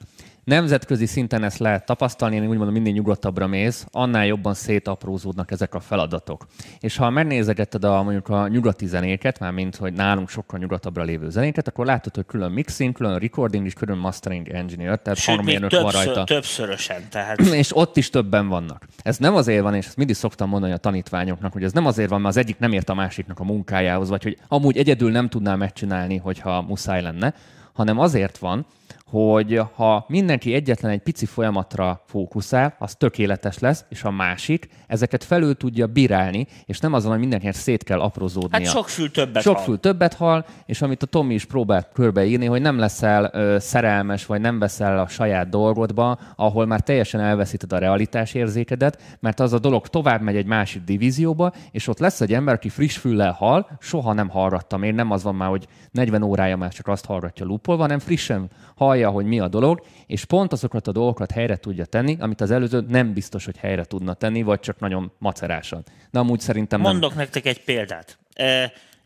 nemzetközi 0.46 1.06
szinten 1.06 1.42
ezt 1.44 1.58
lehet 1.58 1.86
tapasztalni, 1.86 2.36
én 2.36 2.48
úgy 2.48 2.56
mondom, 2.56 2.72
minél 2.72 2.92
nyugodtabbra 2.92 3.46
mész, 3.46 3.86
annál 3.90 4.26
jobban 4.26 4.54
szétaprózódnak 4.54 5.50
ezek 5.50 5.74
a 5.74 5.80
feladatok. 5.80 6.46
És 6.80 6.96
ha 6.96 7.10
megnézegetted 7.10 7.84
a, 7.84 8.02
mondjuk 8.02 8.28
a 8.28 8.48
nyugati 8.48 8.86
zenéket, 8.86 9.38
már 9.38 9.52
mint 9.52 9.76
hogy 9.76 9.92
nálunk 9.92 10.28
sokkal 10.28 10.58
nyugatabbra 10.58 11.02
lévő 11.02 11.30
zenéket, 11.30 11.68
akkor 11.68 11.86
látod, 11.86 12.14
hogy 12.14 12.26
külön 12.26 12.50
mixing, 12.50 12.94
külön 12.94 13.18
recording 13.18 13.66
és 13.66 13.72
külön 13.72 13.98
mastering 13.98 14.48
engineer, 14.48 14.98
tehát 14.98 15.18
Sőt, 15.18 15.42
még 15.42 15.58
többször, 15.58 15.82
van 15.82 15.92
rajta. 15.92 16.24
többszörösen. 16.24 17.08
Tehát... 17.10 17.40
és 17.62 17.76
ott 17.76 17.96
is 17.96 18.10
többen 18.10 18.48
vannak. 18.48 18.86
Ez 19.02 19.18
nem 19.18 19.34
azért 19.34 19.62
van, 19.62 19.74
és 19.74 19.86
ezt 19.86 19.96
mindig 19.96 20.16
szoktam 20.16 20.48
mondani 20.48 20.72
a 20.72 20.76
tanítványoknak, 20.76 21.52
hogy 21.52 21.64
ez 21.64 21.72
nem 21.72 21.86
azért 21.86 22.10
van, 22.10 22.20
mert 22.20 22.36
az 22.36 22.42
egyik 22.42 22.58
nem 22.58 22.72
ért 22.72 22.88
a 22.88 22.94
másiknak 22.94 23.40
a 23.40 23.44
munkájához, 23.44 24.08
vagy 24.08 24.22
hogy 24.22 24.38
amúgy 24.48 24.76
egyedül 24.76 25.10
nem 25.10 25.28
tudná 25.28 25.54
megcsinálni, 25.54 26.16
hogyha 26.16 26.62
muszáj 26.62 27.02
lenne, 27.02 27.34
hanem 27.72 27.98
azért 27.98 28.38
van, 28.38 28.66
hogy 29.10 29.60
ha 29.74 30.04
mindenki 30.08 30.54
egyetlen 30.54 30.90
egy 30.90 31.02
pici 31.02 31.26
folyamatra 31.26 32.02
fókuszál, 32.06 32.74
az 32.78 32.94
tökéletes 32.94 33.58
lesz, 33.58 33.84
és 33.88 34.02
a 34.02 34.10
másik 34.10 34.68
ezeket 34.86 35.24
felül 35.24 35.54
tudja 35.54 35.86
bírálni, 35.86 36.46
és 36.64 36.78
nem 36.78 36.92
azon, 36.92 37.10
hogy 37.10 37.20
mindenkinek 37.20 37.54
szét 37.54 37.84
kell 37.84 38.00
aprózódnia. 38.00 38.60
Hát 38.60 38.68
sok 38.68 38.88
fül 38.88 39.10
többet 39.10 39.42
sok 39.42 39.54
hal. 39.54 39.64
fül 39.64 39.80
többet 39.80 40.14
hal, 40.14 40.44
és 40.66 40.82
amit 40.82 41.02
a 41.02 41.06
Tomi 41.06 41.34
is 41.34 41.44
próbált 41.44 41.88
körbeírni, 41.92 42.46
hogy 42.46 42.60
nem 42.60 42.78
leszel 42.78 43.30
ö, 43.32 43.56
szerelmes, 43.58 44.26
vagy 44.26 44.40
nem 44.40 44.58
veszel 44.58 44.98
a 44.98 45.08
saját 45.08 45.48
dolgodba, 45.48 46.18
ahol 46.36 46.66
már 46.66 46.80
teljesen 46.80 47.20
elveszíted 47.20 47.72
a 47.72 47.78
realitás 47.78 48.34
érzékedet, 48.34 49.16
mert 49.20 49.40
az 49.40 49.52
a 49.52 49.58
dolog 49.58 49.88
tovább 49.88 50.20
megy 50.20 50.36
egy 50.36 50.46
másik 50.46 50.84
divízióba, 50.84 51.52
és 51.70 51.88
ott 51.88 51.98
lesz 51.98 52.20
egy 52.20 52.32
ember, 52.32 52.54
aki 52.54 52.68
friss 52.68 52.96
füllel 52.96 53.32
hal, 53.32 53.68
soha 53.80 54.12
nem 54.12 54.28
hallgattam 54.28 54.82
én, 54.82 54.94
nem 54.94 55.10
az 55.10 55.22
van 55.22 55.34
már, 55.34 55.48
hogy 55.48 55.66
40 55.90 56.22
órája 56.22 56.56
már 56.56 56.72
csak 56.72 56.88
azt 56.88 57.04
hallgatja 57.04 57.46
lúpolva, 57.46 57.82
hanem 57.82 57.98
frissen 57.98 58.50
hallja, 58.96 59.10
hogy 59.10 59.24
mi 59.24 59.40
a 59.40 59.48
dolog, 59.48 59.86
és 60.06 60.24
pont 60.24 60.52
azokat 60.52 60.86
a 60.86 60.92
dolgokat 60.92 61.30
helyre 61.30 61.56
tudja 61.56 61.84
tenni, 61.84 62.16
amit 62.20 62.40
az 62.40 62.50
előző 62.50 62.84
nem 62.88 63.12
biztos, 63.12 63.44
hogy 63.44 63.56
helyre 63.56 63.84
tudna 63.84 64.14
tenni, 64.14 64.42
vagy 64.42 64.60
csak 64.60 64.78
nagyon 64.78 65.12
macerásan. 65.18 65.84
De 66.10 66.18
amúgy 66.18 66.40
szerintem 66.40 66.80
Mondok 66.80 67.10
nem. 67.10 67.18
nektek 67.18 67.46
egy 67.46 67.64
példát. 67.64 68.18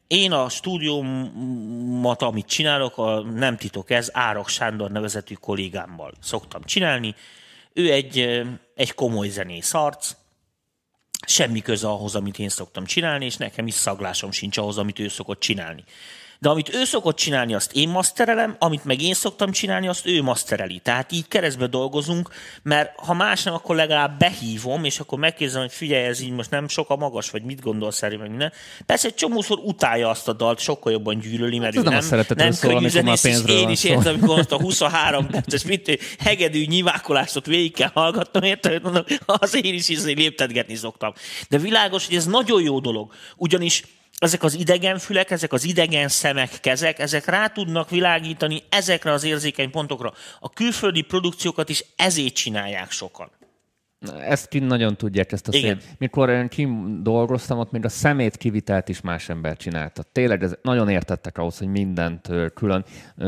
Én 0.07 0.33
a 0.33 0.49
stúdiómat, 0.49 2.23
amit 2.23 2.47
csinálok, 2.47 2.99
a, 2.99 3.21
nem 3.21 3.57
titok 3.57 3.91
ez, 3.91 4.11
Árok 4.13 4.49
Sándor 4.49 4.91
nevezetű 4.91 5.35
kollégámmal 5.35 6.13
szoktam 6.21 6.63
csinálni. 6.65 7.15
Ő 7.73 7.93
egy, 7.93 8.43
egy 8.75 8.95
komoly 8.95 9.29
zenész 9.29 9.75
arc, 9.75 10.13
semmi 11.27 11.61
köze 11.61 11.89
ahhoz, 11.89 12.15
amit 12.15 12.39
én 12.39 12.49
szoktam 12.49 12.85
csinálni, 12.85 13.25
és 13.25 13.37
nekem 13.37 13.67
is 13.67 13.75
szaglásom 13.75 14.31
sincs 14.31 14.59
ahhoz, 14.59 14.79
amit 14.79 14.99
ő 14.99 15.09
szokott 15.09 15.41
csinálni. 15.41 15.85
De 16.41 16.49
amit 16.49 16.75
ő 16.75 16.85
szokott 16.85 17.17
csinálni, 17.17 17.55
azt 17.55 17.73
én 17.73 17.89
maszterelem, 17.89 18.57
amit 18.59 18.85
meg 18.85 19.03
én 19.03 19.15
szoktam 19.15 19.51
csinálni, 19.51 19.89
azt 19.89 20.07
ő 20.07 20.23
masztereli. 20.23 20.79
Tehát 20.79 21.13
így 21.13 21.29
keresztbe 21.29 21.67
dolgozunk, 21.67 22.29
mert 22.63 22.99
ha 22.99 23.15
más 23.15 23.43
nem, 23.43 23.55
akkor 23.55 23.77
legalább 23.77 24.19
behívom, 24.19 24.85
és 24.85 25.01
akkor 25.01 25.19
megkérdezem, 25.19 25.63
hogy 25.63 25.73
figyelj, 25.73 26.05
ez 26.05 26.21
így 26.21 26.31
most 26.31 26.51
nem 26.51 26.69
sok 26.69 26.91
a 26.91 26.97
magas, 26.97 27.31
vagy 27.31 27.43
mit 27.43 27.61
gondolsz 27.61 28.03
erről, 28.03 28.19
meg 28.19 28.29
minden. 28.29 28.53
Persze 28.87 29.09
egy 29.09 29.15
csomószor 29.15 29.59
utálja 29.59 30.09
azt 30.09 30.29
a 30.29 30.33
dalt, 30.33 30.59
sokkal 30.59 30.93
jobban 30.93 31.19
gyűlöli, 31.19 31.59
mert 31.59 31.77
ez 31.77 31.85
ő 31.85 31.89
nem, 31.89 32.05
nem, 32.11 32.25
nem 32.35 32.51
szól, 32.51 32.89
zenész, 32.89 33.25
és 33.25 33.39
én 33.47 33.69
is 33.69 33.85
értem, 33.85 34.15
amikor 34.15 34.39
azt 34.39 34.53
a 34.53 34.61
23 34.61 35.27
perces 35.27 35.65
mit, 35.65 35.99
hegedű 36.19 36.67
nyivákolást 36.67 37.47
végig 37.47 37.75
kell 37.75 37.91
hallgatnom, 37.95 38.43
értem, 38.43 38.79
mondom, 38.83 39.05
az 39.27 39.65
én 39.65 39.75
is 39.75 39.89
izé 39.89 40.13
léptetgetni 40.13 40.75
szoktam. 40.75 41.13
De 41.49 41.59
világos, 41.59 42.07
hogy 42.07 42.17
ez 42.17 42.27
nagyon 42.27 42.63
jó 42.63 42.81
dolog, 42.81 43.13
ugyanis 43.37 43.85
ezek 44.21 44.43
az 44.43 44.55
idegen 44.55 44.99
fülek, 44.99 45.31
ezek 45.31 45.53
az 45.53 45.65
idegen 45.65 46.09
szemek, 46.09 46.61
kezek, 46.61 46.99
ezek 46.99 47.25
rá 47.25 47.47
tudnak 47.47 47.91
világítani 47.91 48.63
ezekre 48.69 49.13
az 49.13 49.25
érzékeny 49.25 49.71
pontokra. 49.71 50.13
A 50.41 50.51
külföldi 50.51 51.03
produkciókat 51.03 51.69
is 51.69 51.85
ezért 51.97 52.35
csinálják 52.35 52.91
sokan. 52.91 53.31
Ezt 54.29 54.49
ki 54.49 54.59
nagyon 54.59 54.97
tudják, 54.97 55.33
ezt 55.33 55.49
a 55.49 55.57
Igen. 55.57 55.81
szép. 55.81 55.91
Mikor 55.99 56.29
én 56.29 56.49
kim 56.49 57.01
dolgoztam, 57.03 57.59
ott 57.59 57.71
még 57.71 57.85
a 57.85 57.89
szemét 57.89 58.37
kivitelt 58.37 58.89
is 58.89 59.01
más 59.01 59.29
ember 59.29 59.57
csinálta. 59.57 60.03
Tényleg 60.13 60.43
ez 60.43 60.55
nagyon 60.63 60.89
értettek 60.89 61.39
ahhoz, 61.39 61.59
hogy 61.59 61.67
mindent 61.67 62.29
külön 62.55 62.85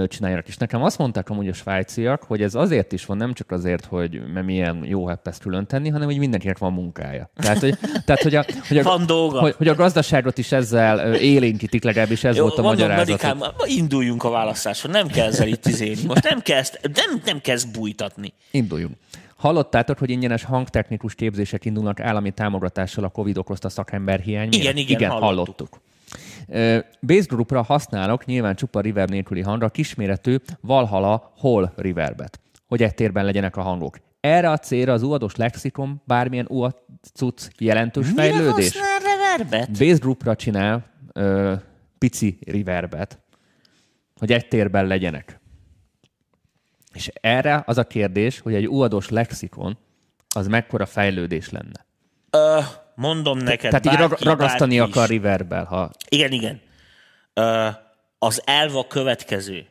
csináljanak. 0.07 0.49
És 0.49 0.57
nekem 0.57 0.83
azt 0.83 0.99
mondták 0.99 1.31
amúgy 1.31 1.49
a 1.49 1.52
svájciak, 1.52 2.23
hogy 2.23 2.43
ez 2.43 2.55
azért 2.55 2.93
is 2.93 3.05
van, 3.05 3.17
nem 3.17 3.33
csak 3.33 3.50
azért, 3.50 3.85
hogy 3.85 4.23
mert 4.33 4.47
milyen 4.47 4.85
jó 4.85 5.07
hát 5.07 5.26
ezt 5.26 5.43
külön 5.43 5.67
tenni, 5.67 5.88
hanem 5.88 6.07
hogy 6.09 6.19
mindenkinek 6.19 6.59
van 6.59 6.73
munkája. 6.73 7.31
Tehát, 7.37 7.59
hogy, 7.59 7.79
tehát, 8.07 8.23
hogy, 8.23 8.35
a, 8.35 8.45
hogy, 8.69 8.79
a, 8.79 8.83
Van 8.83 9.07
dolga. 9.07 9.41
hogy, 9.41 9.55
hogy 9.57 9.69
a 9.69 9.75
gazdaságot 9.75 10.38
is 10.38 10.52
ezzel 10.52 11.14
élénkítik, 11.14 11.85
legalábbis 11.85 12.25
ez 12.25 12.37
Jó, 12.37 12.43
volt 12.43 12.59
a 12.59 12.62
magyarázat. 12.62 13.07
Medikám, 13.07 13.43
induljunk 13.64 14.25
a 14.25 14.31
választáson. 14.31 14.91
Nem 14.91 15.07
kell 15.07 15.26
ezzel 15.26 15.49
itt 15.49 15.67
izélni. 15.67 16.02
Most 16.07 16.23
nem 16.23 16.41
kezd, 16.41 16.79
nem, 16.83 17.21
nem 17.25 17.41
kezd 17.41 17.73
bújtatni. 17.73 18.33
Induljunk. 18.50 18.97
Hallottátok, 19.43 19.99
hogy 19.99 20.11
ingyenes 20.11 20.45
hangtechnikus 20.45 21.15
képzések 21.15 21.65
indulnak 21.65 22.01
állami 22.01 22.31
támogatással 22.31 23.05
a 23.05 23.09
Covid 23.09 23.37
okozta 23.39 23.69
szakember 23.69 24.21
hiány 24.21 24.49
miatt? 24.49 24.63
Igen, 24.63 24.77
igen, 24.77 24.97
igen 24.97 25.11
hallottuk. 25.11 25.29
hallottuk. 25.29 25.81
Ö, 26.49 26.79
Bass 27.07 27.27
Groupra 27.27 27.63
használok 27.63 28.25
nyilván 28.25 28.55
csupa 28.55 28.81
reverb 28.81 29.11
nélküli 29.11 29.41
hangra 29.41 29.69
kisméretű 29.69 30.37
Valhalla 30.61 31.33
Hall 31.37 31.73
reverbet, 31.77 32.41
hogy 32.67 32.83
egy 32.83 32.95
térben 32.95 33.25
legyenek 33.25 33.57
a 33.57 33.63
hangok. 33.63 33.97
Erre 34.21 34.51
a 34.51 34.59
célra 34.59 34.93
az 34.93 35.03
uados 35.03 35.37
lexikon 35.37 36.03
bármilyen 36.05 36.47
uad 36.49 36.77
cucc 37.15 37.47
jelentős 37.59 38.07
Mire 38.09 38.23
fejlődés? 38.23 38.79
használ 38.79 38.99
reverbet? 39.01 39.79
Bass 39.79 39.99
Groupra 39.99 40.37
csinál 40.37 40.85
ö, 41.13 41.55
pici 41.99 42.39
reverbet, 42.47 43.19
hogy 44.19 44.33
egy 44.33 44.49
térben 44.49 44.87
legyenek. 44.87 45.41
És 46.93 47.11
erre 47.21 47.63
az 47.67 47.79
a 47.79 47.85
kérdés, 47.85 48.41
hogy 48.41 48.55
egy 48.55 48.69
uados 48.69 49.09
lexikon 49.09 49.79
az 50.35 50.47
mekkora 50.47 50.87
fejlődés 50.87 51.51
lenne. 51.51 51.87
Ö, 52.31 52.59
mondom 52.95 53.39
neked, 53.39 53.71
Tehát 53.71 53.87
így 53.87 53.99
rag- 54.01 54.09
bárki, 54.11 54.25
ragasztani 54.25 54.79
bárki 54.79 54.93
akar 54.93 55.09
reverbel, 55.09 55.65
ha 55.65 55.91
Igen, 56.09 56.33
igen. 56.33 56.61
Ö, 57.35 57.69
az 58.19 58.43
elv 58.45 58.77
a 58.77 58.87
következő. 58.87 59.67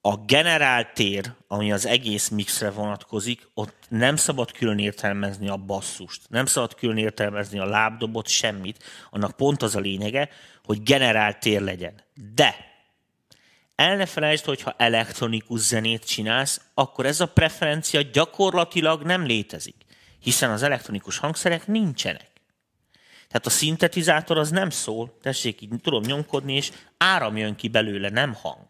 A 0.00 0.16
generál 0.16 0.92
tér, 0.92 1.32
ami 1.48 1.72
az 1.72 1.86
egész 1.86 2.28
mixre 2.28 2.70
vonatkozik, 2.70 3.48
ott 3.54 3.74
nem 3.88 4.16
szabad 4.16 4.52
külön 4.52 4.78
értelmezni 4.78 5.48
a 5.48 5.56
basszust, 5.56 6.20
nem 6.28 6.46
szabad 6.46 6.74
külön 6.74 6.96
értelmezni 6.96 7.58
a 7.58 7.64
lábdobot, 7.64 8.28
semmit. 8.28 8.84
Annak 9.10 9.36
pont 9.36 9.62
az 9.62 9.76
a 9.76 9.80
lényege, 9.80 10.28
hogy 10.64 10.82
generál 10.82 11.38
tér 11.38 11.60
legyen. 11.60 11.92
De 12.34 12.54
el 13.76 13.96
ne 13.96 14.06
felejtsd, 14.06 14.44
hogy 14.44 14.62
ha 14.62 14.74
elektronikus 14.78 15.60
zenét 15.60 16.06
csinálsz, 16.06 16.60
akkor 16.74 17.06
ez 17.06 17.20
a 17.20 17.28
preferencia 17.28 18.02
gyakorlatilag 18.02 19.02
nem 19.02 19.26
létezik, 19.26 19.76
hiszen 20.18 20.50
az 20.50 20.62
elektronikus 20.62 21.18
hangszerek 21.18 21.66
nincsenek. 21.66 22.32
Tehát 23.28 23.46
a 23.46 23.50
szintetizátor 23.50 24.38
az 24.38 24.50
nem 24.50 24.70
szól, 24.70 25.18
tessék, 25.22 25.60
így 25.60 25.70
tudom 25.82 26.02
nyomkodni, 26.02 26.54
és 26.54 26.72
áram 26.96 27.36
jön 27.36 27.54
ki 27.54 27.68
belőle, 27.68 28.08
nem 28.08 28.34
hang. 28.34 28.66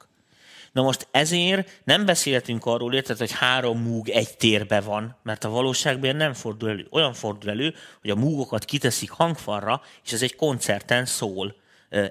Na 0.72 0.82
most 0.82 1.08
ezért 1.10 1.80
nem 1.84 2.04
beszélhetünk 2.04 2.66
arról, 2.66 2.94
érted, 2.94 3.18
hogy 3.18 3.32
három 3.32 3.82
múg 3.82 4.08
egy 4.08 4.36
térbe 4.36 4.80
van, 4.80 5.16
mert 5.22 5.44
a 5.44 5.48
valóságban 5.48 6.16
nem 6.16 6.32
fordul 6.32 6.68
elő. 6.68 6.86
Olyan 6.90 7.12
fordul 7.12 7.50
elő, 7.50 7.74
hogy 8.00 8.10
a 8.10 8.14
múgokat 8.14 8.64
kiteszik 8.64 9.10
hangfalra, 9.10 9.82
és 10.04 10.12
ez 10.12 10.22
egy 10.22 10.36
koncerten 10.36 11.04
szól 11.04 11.56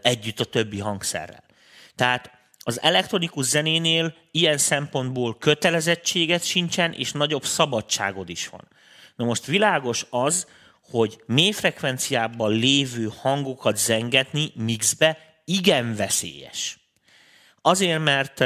együtt 0.02 0.40
a 0.40 0.46
többi 0.46 0.80
hangszerrel. 0.80 1.44
Tehát 1.96 2.32
az 2.64 2.82
elektronikus 2.82 3.46
zenénél 3.46 4.14
ilyen 4.32 4.58
szempontból 4.58 5.38
kötelezettséget 5.38 6.44
sincsen, 6.44 6.92
és 6.92 7.12
nagyobb 7.12 7.44
szabadságod 7.44 8.30
is 8.30 8.48
van. 8.48 8.68
Na 9.16 9.26
most 9.26 9.46
világos 9.46 10.06
az, 10.10 10.48
hogy 10.92 11.22
mély 11.26 11.52
frekvenciában 11.52 12.52
lévő 12.52 13.12
hangokat 13.22 13.78
zengetni 13.78 14.52
mixbe 14.56 15.18
igen 15.46 15.96
veszélyes. 15.96 16.78
Azért, 17.62 18.04
mert, 18.04 18.40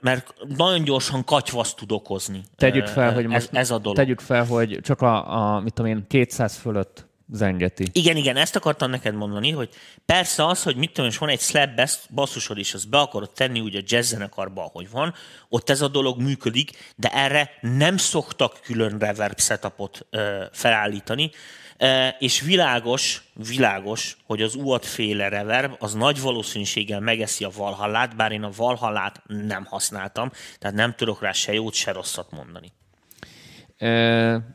mert 0.00 0.34
nagyon 0.56 0.84
gyorsan 0.84 1.24
katyvaszt 1.24 1.76
tud 1.76 1.92
okozni. 1.92 2.42
tegyük 2.56 2.86
fel, 2.86 3.12
hogy 3.12 3.24
ez, 3.24 3.30
most 3.30 3.48
ez 3.52 3.70
a 3.70 3.78
dolog. 3.78 3.96
tegyük 3.96 4.20
fel, 4.20 4.44
hogy 4.44 4.78
csak 4.82 5.02
a, 5.02 5.36
a 5.36 5.60
mit 5.60 5.72
tudom 5.72 5.90
én, 5.90 6.06
200 6.08 6.56
fölött 6.56 7.07
zengeti. 7.32 7.84
Igen, 7.92 8.16
igen, 8.16 8.36
ezt 8.36 8.56
akartam 8.56 8.90
neked 8.90 9.14
mondani, 9.14 9.50
hogy 9.50 9.68
persze 10.06 10.46
az, 10.46 10.62
hogy 10.62 10.76
mit 10.76 10.92
tudom, 10.92 11.10
és 11.10 11.18
van 11.18 11.28
egy 11.28 11.40
slap 11.40 11.74
bass, 11.74 11.98
basszusod 12.10 12.58
is, 12.58 12.74
azt 12.74 12.88
be 12.88 12.98
akarod 12.98 13.30
tenni 13.30 13.60
úgy 13.60 13.76
a 13.76 13.80
jazz 13.84 14.08
zenekarba, 14.08 14.64
ahogy 14.64 14.90
van, 14.90 15.14
ott 15.48 15.70
ez 15.70 15.80
a 15.80 15.88
dolog 15.88 16.20
működik, 16.20 16.92
de 16.96 17.08
erre 17.08 17.50
nem 17.60 17.96
szoktak 17.96 18.60
külön 18.62 18.98
reverb 18.98 19.40
setupot 19.40 20.06
ö, 20.10 20.44
felállítani, 20.52 21.30
ö, 21.78 22.06
és 22.18 22.40
világos, 22.40 23.22
világos, 23.34 24.16
hogy 24.26 24.42
az 24.42 24.54
UAT 24.54 24.86
féle 24.86 25.28
reverb 25.28 25.74
az 25.78 25.94
nagy 25.94 26.20
valószínűséggel 26.20 27.00
megeszi 27.00 27.44
a 27.44 27.50
Valhallát, 27.56 28.16
bár 28.16 28.32
én 28.32 28.42
a 28.42 28.50
Valhallát 28.56 29.22
nem 29.26 29.64
használtam, 29.64 30.30
tehát 30.58 30.76
nem 30.76 30.94
tudok 30.94 31.22
rá 31.22 31.32
se 31.32 31.52
jót, 31.52 31.74
se 31.74 31.92
rosszat 31.92 32.30
mondani. 32.30 32.72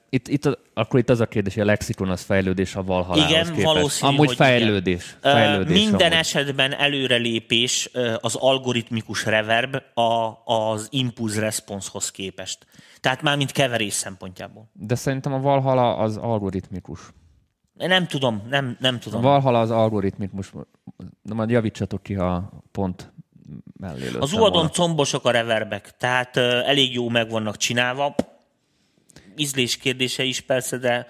Itt, 0.10 0.28
itt, 0.28 0.46
a- 0.46 0.58
akkor 0.74 1.00
itt 1.00 1.10
az 1.10 1.20
a 1.20 1.26
kérdés, 1.26 1.54
hogy 1.54 1.64
a 1.64 1.66
lexikon 1.66 2.10
az 2.10 2.22
fejlődés 2.22 2.76
a 2.76 2.84
Valhallához 2.84 3.32
Igen, 3.32 3.46
képest. 3.46 3.64
valószínű, 3.66 4.12
Amúgy 4.12 4.28
hogy 4.28 4.36
fejlődés. 4.36 5.16
igen. 5.20 5.36
Fejlődés 5.36 5.84
Minden 5.84 6.08
amúgy. 6.08 6.18
esetben 6.20 6.74
előrelépés 6.74 7.90
az 8.20 8.36
algoritmikus 8.36 9.26
reverb 9.26 9.76
a, 9.94 10.42
az 10.46 10.88
impulse 10.92 11.40
responsehoz 11.40 12.12
képest. 12.12 12.66
Tehát 13.00 13.22
már 13.22 13.38
mint 13.38 13.52
keverés 13.52 13.94
szempontjából. 13.94 14.70
De 14.74 14.96
szerintem 14.96 15.34
a 15.34 15.40
Valhalla 15.40 15.96
az 15.98 16.18
algoritmikus. 16.18 17.00
Nem 17.74 18.08
tudom, 18.08 18.42
nem, 18.50 18.78
nem 18.80 18.96
A 18.96 19.00
tudom. 19.00 19.22
Valhalla 19.22 19.60
az 19.60 19.72
algoritmikus. 19.72 20.52
De 21.22 21.34
majd 21.34 21.50
javítsatok 21.50 22.04
ki, 22.04 22.14
ha 22.14 22.52
pont 22.72 23.14
mellé 23.80 24.08
Az 24.20 24.34
uadon 24.34 24.70
combosok 24.72 25.26
a 25.26 25.32
reverbek, 25.32 25.98
tehát 25.98 26.38
elég 26.38 26.94
jó 26.94 27.10
meg 27.10 27.30
vannak 27.30 27.58
csinálva. 27.58 28.16
Ízlés 29.36 29.78
kérdése 29.78 30.24
is 30.24 30.42
persze, 30.42 30.78
de 30.78 31.08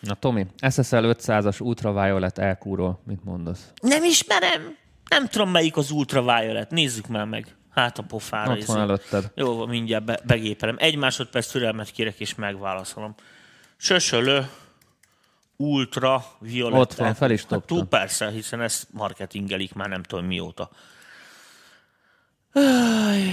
Na 0.00 0.14
Tomi, 0.14 0.46
SSL 0.70 0.96
500-as 0.96 1.62
Ultraviolet 1.62 2.38
EQ-ról 2.38 3.00
mit 3.06 3.24
mondasz? 3.24 3.72
nem 3.80 4.04
ismerem. 4.04 4.76
Nem 5.08 5.26
tudom, 5.28 5.50
melyik 5.50 5.76
az 5.76 5.90
ultraviolet. 5.90 6.70
Nézzük 6.70 7.06
már 7.06 7.24
meg. 7.24 7.56
Hát 7.70 7.98
a 7.98 8.02
pofára. 8.02 8.52
Ott 8.52 8.64
van 8.64 8.80
előtted. 8.80 9.30
Jó, 9.34 9.56
van, 9.56 9.68
mindjárt 9.68 10.04
be, 10.04 10.20
begépelem. 10.24 10.76
Egy 10.78 10.96
másodperc 10.96 11.50
türelmet 11.50 11.90
kérek, 11.90 12.20
és 12.20 12.34
megválaszolom. 12.34 13.14
Sösölő, 13.76 14.48
ultra, 15.56 16.24
violetta. 16.38 16.80
Ott 16.80 16.94
van, 16.94 17.14
fel 17.14 17.30
is 17.30 17.44
hát, 17.48 17.64
túl 17.64 17.84
persze, 17.84 18.30
hiszen 18.30 18.60
ezt 18.60 18.86
marketingelik 18.90 19.74
már 19.74 19.88
nem 19.88 20.02
tudom 20.02 20.24
mióta. 20.24 20.70
Aj. 22.52 23.32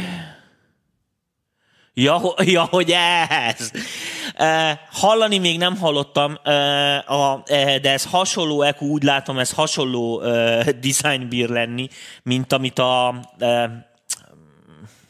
Ja, 1.94 2.22
ja, 2.56 2.68
hogy 2.70 2.94
ez. 3.56 3.72
Hallani 4.92 5.38
még 5.38 5.58
nem 5.58 5.78
hallottam, 5.78 6.38
de 7.82 7.92
ez 7.92 8.06
hasonló 8.06 8.62
EQ, 8.62 8.86
úgy 8.86 9.04
látom, 9.04 9.40
ez 9.40 9.52
hasonló 9.52 10.22
eh, 10.22 10.66
design 10.82 11.28
bír 11.30 11.50
lenni, 11.50 11.88
mint 12.24 12.54
amit 12.54 12.80
a 12.80 13.16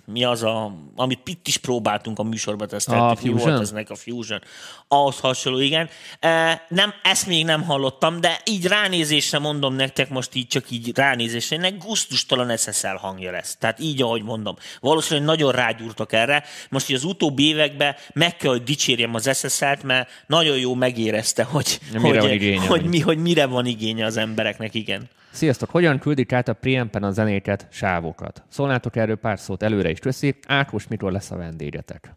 mi 0.05 0.23
az 0.23 0.43
a, 0.43 0.73
amit 0.95 1.27
itt 1.27 1.47
is 1.47 1.57
próbáltunk 1.57 2.19
a 2.19 2.23
műsorban 2.23 2.67
teszteltük. 2.67 3.19
A 3.19 3.23
Mi 3.23 3.29
volt 3.29 3.41
Fusion? 3.41 3.61
eznek 3.61 3.89
a 3.89 3.95
Fusion? 3.95 4.41
Ahhoz 4.87 5.19
hasonló, 5.19 5.59
igen. 5.59 5.89
E, 6.19 6.65
nem, 6.69 6.93
ezt 7.03 7.27
még 7.27 7.45
nem 7.45 7.63
hallottam, 7.63 8.21
de 8.21 8.41
így 8.45 8.65
ránézésre 8.65 9.39
mondom 9.39 9.73
nektek, 9.73 10.09
most 10.09 10.35
így 10.35 10.47
csak 10.47 10.71
így 10.71 10.91
ránézésre, 10.95 11.55
ennek 11.55 11.77
gusztustalan 11.77 12.57
SSL 12.57 12.95
hangja 12.95 13.31
lesz. 13.31 13.55
Tehát 13.55 13.79
így, 13.79 14.01
ahogy 14.01 14.23
mondom. 14.23 14.55
Valószínűleg 14.79 15.27
nagyon 15.27 15.51
rágyúrtak 15.51 16.13
erre. 16.13 16.43
Most 16.69 16.89
így 16.89 16.95
az 16.95 17.03
utóbbi 17.03 17.47
években 17.47 17.95
meg 18.13 18.37
kell, 18.37 18.51
hogy 18.51 18.63
dicsérjem 18.63 19.15
az 19.15 19.37
SSL-t, 19.37 19.83
mert 19.83 20.09
nagyon 20.27 20.57
jó 20.57 20.73
megérezte, 20.73 21.43
hogy, 21.43 21.79
Mire 21.93 22.19
hogy, 22.19 22.31
igénye, 22.31 22.67
hogy, 22.67 22.83
mi, 22.83 22.99
hogy 22.99 23.17
mire 23.17 23.45
van 23.45 23.65
igénye 23.65 24.05
az 24.05 24.17
embereknek, 24.17 24.73
igen. 24.73 25.09
Sziasztok! 25.31 25.69
Hogyan 25.69 25.99
küldik 25.99 26.33
át 26.33 26.47
a 26.47 26.53
preampen 26.53 27.03
a 27.03 27.11
zenéket, 27.11 27.67
sávokat? 27.71 28.43
Szólnátok 28.49 28.95
erről 28.95 29.15
pár 29.15 29.39
szót 29.39 29.63
előre 29.63 29.89
is 29.91 29.99
köszi. 29.99 30.35
Ákos, 30.47 30.87
mikor 30.87 31.11
lesz 31.11 31.31
a 31.31 31.35
vendégetek? 31.35 32.13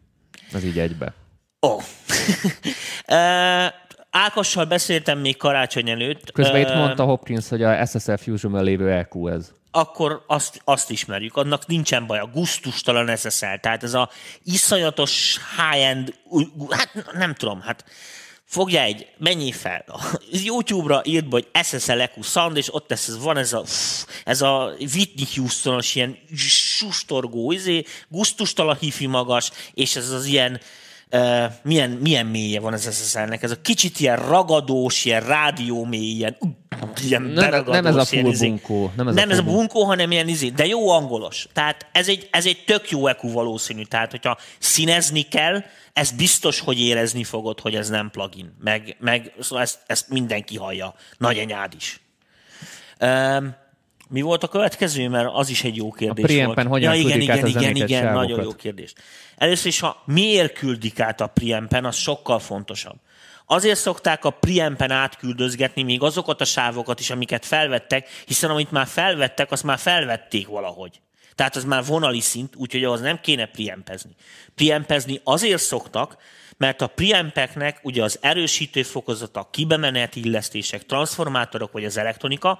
Az 0.53 0.63
így 0.63 0.79
egybe. 0.79 1.13
Ó. 1.61 1.77
Oh. 3.07 3.71
Ákossal 4.09 4.65
beszéltem 4.65 5.19
még 5.19 5.37
karácsony 5.37 5.89
előtt. 5.89 6.31
Közben 6.31 6.61
itt 6.61 6.73
mondta 6.73 7.03
Hopkins, 7.03 7.49
hogy 7.49 7.63
a 7.63 7.85
SSL 7.85 8.15
Fusion-ben 8.15 8.63
lévő 8.63 8.91
EQ 8.91 9.27
ez. 9.27 9.51
akkor 9.71 10.23
azt, 10.27 10.61
azt 10.63 10.89
ismerjük, 10.91 11.35
annak 11.35 11.67
nincsen 11.67 12.07
baj, 12.07 12.19
a 12.19 12.29
gusztustalan 12.33 13.15
SSL, 13.15 13.55
tehát 13.61 13.83
ez 13.83 13.93
a 13.93 14.09
iszonyatos 14.43 15.37
high-end, 15.57 16.13
hát 16.69 17.11
nem 17.13 17.33
tudom, 17.33 17.61
hát 17.61 17.83
fogjál 18.45 18.85
egy, 18.85 19.07
menjél 19.17 19.51
fel, 19.51 19.85
YouTube-ra 20.45 21.01
írd 21.05 21.27
be, 21.27 21.29
hogy 21.31 21.63
SSL 21.63 22.01
EQ 22.01 22.21
sound, 22.21 22.57
és 22.57 22.73
ott 22.73 22.89
lesz, 22.89 23.15
van 23.15 23.37
ez 23.37 23.53
a, 23.53 23.63
ez 24.23 24.41
a 24.41 24.73
Whitney 24.79 25.27
Houstonos 25.35 25.95
ilyen 25.95 26.17
sustorgó, 26.35 27.51
izé, 27.51 27.83
gusztustalan 28.09 28.77
hifi 28.79 29.05
magas, 29.05 29.51
és 29.73 29.95
ez 29.95 30.09
az 30.09 30.25
ilyen 30.25 30.61
uh, 31.11 31.43
milyen, 31.63 31.89
milyen 31.89 32.25
mélye 32.25 32.59
van 32.59 32.73
ez 32.73 32.95
SSL-nek. 32.95 33.43
Ez 33.43 33.51
a 33.51 33.61
kicsit 33.61 33.99
ilyen 33.99 34.17
ragadós, 34.17 35.05
ilyen 35.05 35.21
rádió 35.21 35.83
mély, 35.83 36.15
ilyen, 36.15 36.37
ilyen 37.03 37.21
nem, 37.21 37.63
nem 37.65 37.85
ez 37.85 37.95
a 37.95 38.05
full 38.05 38.25
izé. 38.25 38.47
bunkó. 38.47 38.91
Nem 38.95 39.07
ez, 39.07 39.15
nem 39.15 39.29
a, 39.29 39.31
ez 39.31 39.37
a 39.37 39.43
bunkó, 39.43 39.83
hanem 39.83 40.11
ilyen 40.11 40.27
izé, 40.27 40.49
de 40.49 40.65
jó 40.65 40.89
angolos. 40.89 41.47
Tehát 41.53 41.87
ez 41.91 42.07
egy, 42.07 42.27
ez 42.31 42.45
egy 42.45 42.63
tök 42.65 42.89
jó 42.89 43.07
EQ 43.07 43.31
valószínű. 43.31 43.83
Tehát, 43.83 44.11
hogyha 44.11 44.37
színezni 44.59 45.21
kell, 45.21 45.63
ez 45.93 46.11
biztos, 46.11 46.59
hogy 46.59 46.79
érezni 46.79 47.23
fogod, 47.23 47.59
hogy 47.59 47.75
ez 47.75 47.89
nem 47.89 48.09
plugin. 48.11 48.55
Meg, 48.63 48.95
meg 48.99 49.33
szóval 49.39 49.63
ezt, 49.63 49.79
ezt 49.85 50.09
mindenki 50.09 50.57
hallja. 50.57 50.93
Nagyanyád 51.17 51.73
is. 51.73 51.99
Um, 52.99 53.55
mi 54.09 54.21
volt 54.21 54.43
a 54.43 54.47
következő? 54.47 55.09
Mert 55.09 55.29
az 55.33 55.49
is 55.49 55.63
egy 55.63 55.75
jó 55.75 55.91
kérdés 55.91 56.41
a 56.41 56.45
volt. 56.45 56.67
hogyan 56.67 56.95
ja, 56.95 56.99
igen, 56.99 57.21
igen, 57.21 57.45
igen, 57.45 57.75
igen, 57.75 58.13
nagyon 58.13 58.43
jó 58.43 58.51
kérdés. 58.51 58.93
Először 59.37 59.67
is, 59.67 59.79
ha 59.79 60.01
miért 60.05 60.53
küldik 60.53 60.99
át 60.99 61.21
a 61.21 61.27
preampen, 61.27 61.85
az 61.85 61.95
sokkal 61.95 62.39
fontosabb. 62.39 62.95
Azért 63.45 63.79
szokták 63.79 64.25
a 64.25 64.29
preampen 64.29 64.91
átküldözgetni 64.91 65.83
még 65.83 66.01
azokat 66.01 66.41
a 66.41 66.45
sávokat 66.45 66.99
is, 66.99 67.09
amiket 67.09 67.45
felvettek, 67.45 68.07
hiszen 68.25 68.49
amit 68.49 68.71
már 68.71 68.87
felvettek, 68.87 69.51
azt 69.51 69.63
már 69.63 69.77
felvették 69.77 70.47
valahogy. 70.47 71.01
Tehát 71.35 71.55
az 71.55 71.63
már 71.63 71.85
vonali 71.85 72.19
szint, 72.19 72.55
úgyhogy 72.55 72.83
az 72.83 73.01
nem 73.01 73.19
kéne 73.21 73.45
preampezni. 73.45 74.15
Preampezni 74.55 75.21
azért 75.23 75.61
szoktak, 75.61 76.17
mert 76.57 76.81
a 76.81 76.87
preampeknek 76.87 77.79
ugye 77.83 78.03
az 78.03 78.17
erősítő 78.21 78.83
fokozata, 78.83 79.47
kibemenet 79.51 80.15
illesztések, 80.15 80.85
transformátorok 80.85 81.71
vagy 81.71 81.85
az 81.85 81.97
elektronika, 81.97 82.59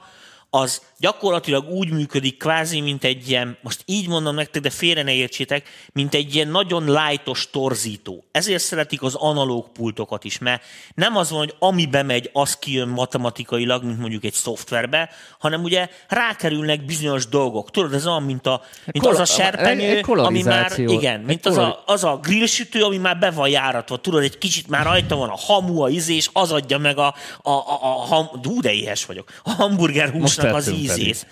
az 0.50 0.82
gyakorlatilag 0.98 1.70
úgy 1.70 1.90
működik 1.90 2.38
kvázi, 2.38 2.82
mint 2.82 3.04
egy 3.04 3.30
ilyen, 3.30 3.58
most 3.62 3.82
így 3.86 4.08
mondom 4.08 4.36
nektek, 4.36 4.62
de 4.62 4.70
félre 4.70 5.04
ne 5.04 5.14
értsétek, 5.14 5.68
mint 5.94 6.14
egy 6.14 6.36
ilyen 6.36 6.48
nagyon 6.48 6.84
lightos 6.92 7.50
torzító. 7.50 8.24
Ezért 8.32 8.64
szeretik 8.64 9.02
az 9.02 9.16
analóg 9.16 9.72
pultokat 9.72 10.24
is, 10.24 10.38
mert 10.38 10.64
nem 10.96 11.16
az 11.16 11.30
van, 11.30 11.40
hogy 11.40 11.56
ami 11.60 11.86
bemegy, 11.86 12.30
az 12.34 12.56
kijön 12.56 12.88
matematikailag, 12.88 13.84
mint 13.84 14.00
mondjuk 14.00 14.24
egy 14.24 14.34
szoftverbe, 14.34 15.10
hanem 15.40 15.64
ugye 15.64 15.90
rákerülnek 16.08 16.86
bizonyos 16.86 17.28
dolgok. 17.28 17.72
Tudod, 17.72 17.94
ez 17.94 18.08
olyan, 18.08 18.24
mint, 18.24 18.48
a, 18.48 18.62
mint 18.86 19.06
az 19.06 19.20
a 19.20 19.26
serpenyő, 19.26 20.00
ami 20.00 20.42
már, 20.42 20.80
igen, 20.80 21.20
mint 21.20 21.46
az 21.46 21.58
a, 21.58 21.84
az 21.86 22.04
a 22.04 22.20
grillsütő, 22.22 22.84
ami 22.84 22.98
már 22.98 23.18
be 23.18 23.32
van 23.32 23.50
járatva. 23.50 23.98
Tudod, 23.98 24.24
egy 24.24 24.38
kicsit 24.38 24.68
már 24.68 24.86
rajta 24.86 25.16
van 25.16 25.30
a 25.30 25.38
hamu, 25.38 25.82
a 25.82 25.90
ízés, 25.90 26.30
az 26.34 26.52
adja 26.52 26.78
meg 26.78 26.98
a, 26.98 27.16
a, 27.42 27.50
a, 27.50 27.80
a, 27.82 28.14
a, 28.14 28.30
a 28.34 28.40
de 28.62 28.74
éhes 28.74 29.06
vagyok, 29.06 29.42
a 29.44 29.50
hamburger 29.50 30.12
húsnak 30.36 30.56
az 30.56 30.70
ízét. 30.70 31.28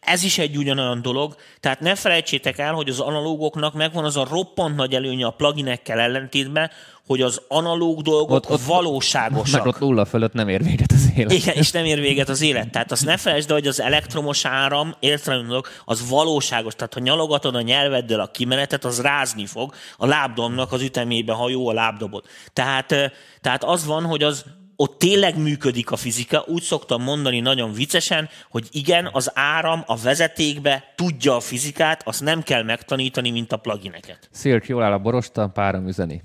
Ez 0.00 0.22
is 0.22 0.38
egy 0.38 0.56
ugyanolyan 0.56 1.02
dolog, 1.02 1.36
tehát 1.60 1.80
ne 1.80 1.94
felejtsétek 1.94 2.58
el, 2.58 2.72
hogy 2.72 2.88
az 2.88 3.00
analógoknak 3.00 3.74
megvan 3.74 4.04
az 4.04 4.16
a 4.16 4.26
roppant 4.30 4.76
nagy 4.76 4.94
előnye 4.94 5.26
a 5.26 5.30
pluginekkel 5.30 5.98
ellentétben, 5.98 6.70
hogy 7.06 7.22
az 7.22 7.40
analóg 7.48 8.02
dolgok 8.02 8.30
ott, 8.30 8.50
ott, 8.50 8.60
valóságosak. 8.60 9.52
Mert 9.52 9.66
ott 9.66 9.80
nulla 9.80 10.04
fölött 10.04 10.32
nem 10.32 10.48
ér 10.48 10.62
véget 10.62 10.92
az 10.92 11.12
élet. 11.16 11.32
Igen, 11.32 11.54
és 11.54 11.70
nem 11.70 11.84
ér 11.84 12.00
véget 12.00 12.28
az 12.28 12.40
élet. 12.40 12.70
Tehát 12.70 12.92
azt 12.92 13.04
ne 13.04 13.16
felejtsd, 13.16 13.50
hogy 13.50 13.66
az 13.66 13.80
elektromos 13.80 14.44
áram, 14.44 14.94
értelemben 15.00 15.62
az 15.84 16.08
valóságos. 16.08 16.74
Tehát 16.74 16.94
ha 16.94 17.00
nyalogatod 17.00 17.54
a 17.54 17.60
nyelveddel 17.60 18.20
a 18.20 18.30
kimenetet, 18.30 18.84
az 18.84 19.00
rázni 19.00 19.46
fog 19.46 19.74
a 19.96 20.06
lábdomnak 20.06 20.72
az 20.72 20.82
ütemében, 20.82 21.36
ha 21.36 21.48
jó 21.48 21.68
a 21.68 21.72
lábdobod. 21.72 22.24
Tehát, 22.52 22.94
tehát 23.40 23.64
az 23.64 23.86
van, 23.86 24.04
hogy 24.04 24.22
az 24.22 24.44
ott 24.76 24.98
tényleg 24.98 25.38
működik 25.38 25.90
a 25.90 25.96
fizika. 25.96 26.44
Úgy 26.46 26.62
szoktam 26.62 27.02
mondani 27.02 27.40
nagyon 27.40 27.72
viccesen, 27.72 28.28
hogy 28.50 28.68
igen, 28.70 29.08
az 29.12 29.30
áram 29.34 29.82
a 29.86 29.96
vezetékbe 29.96 30.92
tudja 30.96 31.36
a 31.36 31.40
fizikát, 31.40 32.02
azt 32.06 32.22
nem 32.22 32.42
kell 32.42 32.62
megtanítani, 32.62 33.30
mint 33.30 33.52
a 33.52 33.56
plugineket. 33.56 34.28
Szirk, 34.32 34.66
jól 34.66 34.82
áll 34.82 34.92
a 34.92 34.98
borosta, 34.98 35.48
párom 35.48 35.88
üzeni. 35.88 36.22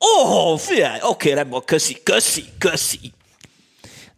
Ó, 0.00 0.22
oh, 0.22 0.58
figyelj, 0.58 0.98
oké, 1.02 1.32
okay, 1.32 1.60
köszi, 1.64 1.96
köszi, 2.02 2.44
köszi. 2.58 3.12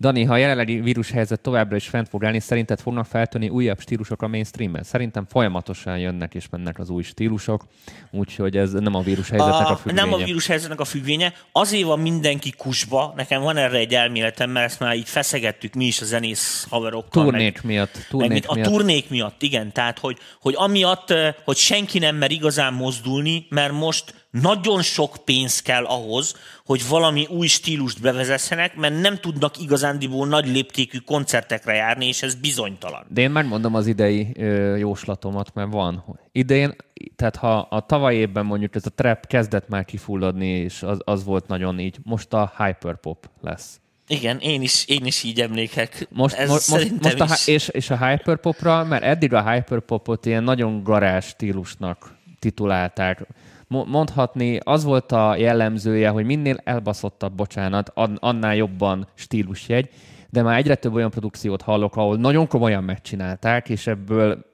Dani, 0.01 0.25
ha 0.25 0.33
a 0.33 0.37
jelenlegi 0.37 0.81
vírushelyzet 0.81 1.41
továbbra 1.41 1.77
is 1.77 1.89
fent 1.89 2.09
fog 2.09 2.25
állni, 2.25 2.41
szerinted 2.41 2.81
fognak 2.81 3.07
feltűnni 3.07 3.49
újabb 3.49 3.81
stílusok 3.81 4.23
a 4.23 4.29
mainstreamben? 4.29 4.83
Szerintem 4.83 5.27
folyamatosan 5.29 5.99
jönnek 5.99 6.35
és 6.35 6.49
mennek 6.51 6.79
az 6.79 6.91
új 6.91 7.03
stílusok, 7.03 7.67
úgyhogy 8.11 8.57
ez 8.57 8.73
nem 8.73 8.95
a 8.95 9.01
vírushelyzetnek 9.01 9.67
a, 9.67 9.71
a 9.71 9.77
függvénye. 9.77 10.05
Nem 10.05 10.13
a 10.13 10.25
vírushelyzetnek 10.25 10.81
a 10.81 10.85
függvénye. 10.85 11.33
Azért 11.53 11.85
van 11.85 12.01
mindenki 12.01 12.53
kusba, 12.57 13.13
nekem 13.17 13.43
van 13.43 13.57
erre 13.57 13.79
egy 13.79 13.95
elméletem, 13.95 14.51
mert 14.51 14.67
ezt 14.67 14.81
már 14.81 14.97
így 14.97 15.09
feszegettük 15.09 15.75
mi 15.75 15.85
is 15.85 16.01
a 16.01 16.05
zenész 16.05 16.67
haverokkal. 16.71 17.25
Turnék 17.25 17.55
meg, 17.55 17.65
miatt. 17.65 18.07
Turnék 18.09 18.47
meg, 18.47 18.57
miatt. 18.57 18.67
A 18.67 18.71
turnék 18.71 19.11
miatt, 19.11 19.43
igen. 19.43 19.73
Tehát, 19.73 19.99
hogy, 19.99 20.19
hogy 20.41 20.55
amiatt, 20.57 21.11
eh, 21.11 21.35
hogy 21.45 21.57
senki 21.57 21.99
nem 21.99 22.17
mer 22.17 22.31
igazán 22.31 22.75
mozdulni, 22.75 23.47
mert 23.49 23.73
most 23.73 24.24
nagyon 24.41 24.83
sok 24.83 25.17
pénz 25.25 25.63
kell 25.63 25.85
ahhoz, 25.85 26.35
hogy 26.67 26.89
valami 26.89 27.27
új 27.31 27.47
stílust 27.47 28.01
bevezessenek, 28.01 28.77
mert 28.77 29.01
nem 29.01 29.17
tudnak 29.17 29.61
igazándiból 29.61 30.27
nagy 30.27 30.47
léptékű 30.47 30.99
koncertekre 30.99 31.75
járni, 31.75 32.07
és 32.07 32.23
ez 32.23 32.35
bizonytalan. 32.35 33.07
De 33.09 33.21
én 33.21 33.31
megmondom 33.31 33.75
az 33.75 33.87
idei 33.87 34.29
ö, 34.37 34.77
jóslatomat, 34.77 35.55
mert 35.55 35.73
van. 35.73 36.19
Idén, 36.33 36.77
tehát 37.17 37.37
ha 37.37 37.59
a 37.59 37.87
tavaly 37.87 38.15
évben 38.15 38.47
mondjuk 38.47 38.75
ez 38.75 38.87
a 38.87 38.91
trap 38.91 39.27
kezdett 39.27 39.69
már 39.69 39.85
kifulladni, 39.85 40.49
és 40.49 40.83
az, 40.83 40.99
az 41.05 41.25
volt 41.25 41.47
nagyon 41.47 41.79
így, 41.79 41.97
most 42.03 42.33
a 42.33 42.53
hyperpop 42.59 43.31
lesz. 43.41 43.79
Igen, 44.09 44.39
én 44.39 44.63
is, 44.63 44.85
én 44.87 45.07
is 45.07 45.23
így 45.23 45.41
emlékek. 45.41 46.09
Most, 46.11 46.35
Ez 46.35 46.49
most, 46.49 47.01
most 47.03 47.21
a, 47.21 47.29
és, 47.47 47.69
és 47.69 47.91
a 47.91 48.07
hyperpopra, 48.07 48.85
mert 48.85 49.03
eddig 49.03 49.33
a 49.33 49.51
hyperpopot 49.51 50.27
ilyen 50.27 50.45
nagyon 50.45 50.83
garázs 50.83 51.25
stílusnak 51.25 52.17
titulálták 52.39 53.27
mondhatni, 53.69 54.59
az 54.63 54.85
volt 54.85 55.13
a 55.13 55.37
jellemzője, 55.37 56.09
hogy 56.09 56.25
minél 56.25 56.57
elbaszottabb, 56.65 57.33
bocsánat, 57.35 57.93
annál 58.15 58.55
jobban 58.55 59.07
stílusjegy, 59.15 59.89
de 60.31 60.43
már 60.43 60.59
egyre 60.59 60.75
több 60.75 60.95
olyan 60.95 61.11
produkciót 61.11 61.63
hallok, 61.63 61.97
ahol 61.97 62.17
nagyon 62.17 62.47
komolyan 62.47 62.85
megcsinálták, 62.85 63.69
és 63.69 63.87
ebből 63.87 64.54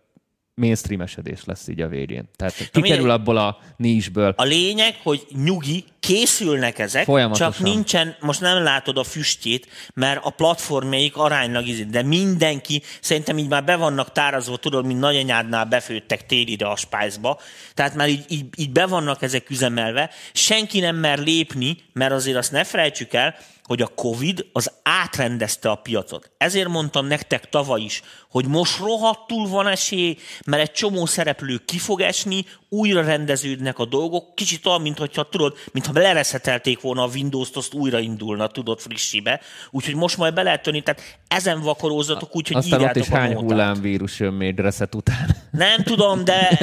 mainstreamesedés 0.61 1.45
lesz 1.45 1.69
így 1.69 1.81
a 1.81 1.89
végén. 1.89 2.29
Tehát 2.37 2.71
kikerül 2.73 3.11
abból 3.11 3.37
a 3.37 3.59
nízsből. 3.77 4.35
A 4.37 4.45
lényeg, 4.45 4.97
hogy 5.03 5.27
nyugi, 5.45 5.85
készülnek 6.01 6.79
ezek, 6.79 7.07
csak 7.33 7.59
nincsen, 7.59 8.17
most 8.21 8.41
nem 8.41 8.63
látod 8.63 8.99
a 8.99 9.05
füstjét, 9.05 9.69
mert 9.95 10.25
a 10.25 10.31
platformjaik 10.31 11.17
aránylag 11.17 11.67
izé, 11.67 11.83
de 11.83 12.03
mindenki, 12.03 12.83
szerintem 13.01 13.39
így 13.39 13.49
már 13.49 13.65
be 13.65 13.77
vannak 13.77 14.13
tárazva, 14.13 14.57
tudod, 14.57 14.87
mint 14.87 15.01
nagyanyádnál 15.01 15.65
befőttek 15.65 16.27
télire 16.27 16.69
a 16.69 16.77
spájzba, 16.77 17.41
tehát 17.75 17.95
már 17.95 18.09
így, 18.09 18.25
így, 18.29 18.47
így 18.57 18.71
be 18.71 18.87
vannak 18.87 19.23
ezek 19.23 19.51
üzemelve, 19.51 20.11
senki 20.33 20.81
nem 20.81 20.97
mer 20.97 21.19
lépni, 21.19 21.77
mert 21.93 22.13
azért 22.13 22.37
azt 22.37 22.53
ne 22.53 22.65
felejtsük 22.65 23.13
el, 23.13 23.35
hogy 23.71 23.83
a 23.83 23.87
Covid 23.95 24.47
az 24.53 24.71
átrendezte 24.83 25.71
a 25.71 25.75
piacot. 25.75 26.31
Ezért 26.39 26.69
mondtam 26.69 27.07
nektek 27.07 27.49
tavaly 27.49 27.81
is, 27.81 28.03
hogy 28.31 28.47
most 28.47 28.79
rohadtul 28.79 29.49
van 29.49 29.67
esély, 29.67 30.17
mert 30.47 30.63
egy 30.63 30.73
csomó 30.73 31.07
szereplő 31.07 31.61
ki 31.65 31.79
fog 31.79 32.01
esni, 32.01 32.45
újra 32.69 33.03
rendeződnek 33.03 33.79
a 33.79 33.85
dolgok, 33.85 34.35
kicsit 34.35 34.67
olyan, 34.67 34.81
mintha 34.81 35.29
tudod, 35.29 35.57
mintha 35.73 35.93
lereszetelték 35.95 36.81
volna 36.81 37.03
a 37.03 37.09
Windows-t, 37.15 37.57
azt 37.57 37.75
újraindulna, 37.75 38.47
tudod, 38.47 38.81
frissibe. 38.81 39.41
Úgyhogy 39.71 39.95
most 39.95 40.17
majd 40.17 40.35
be 40.35 40.43
lehet 40.43 40.63
tenni, 40.63 40.81
tehát 40.81 41.19
ezen 41.29 41.61
vakarózatok, 41.61 42.37
úgyhogy 42.37 42.57
Aztán 42.57 42.83
ott 42.83 42.97
is 42.97 43.09
hány 43.09 43.35
hullámvírus 43.35 44.19
jön 44.19 44.33
még 44.33 44.59
reset 44.59 44.95
után? 44.95 45.37
Nem 45.51 45.83
tudom, 45.83 46.25
de... 46.25 46.59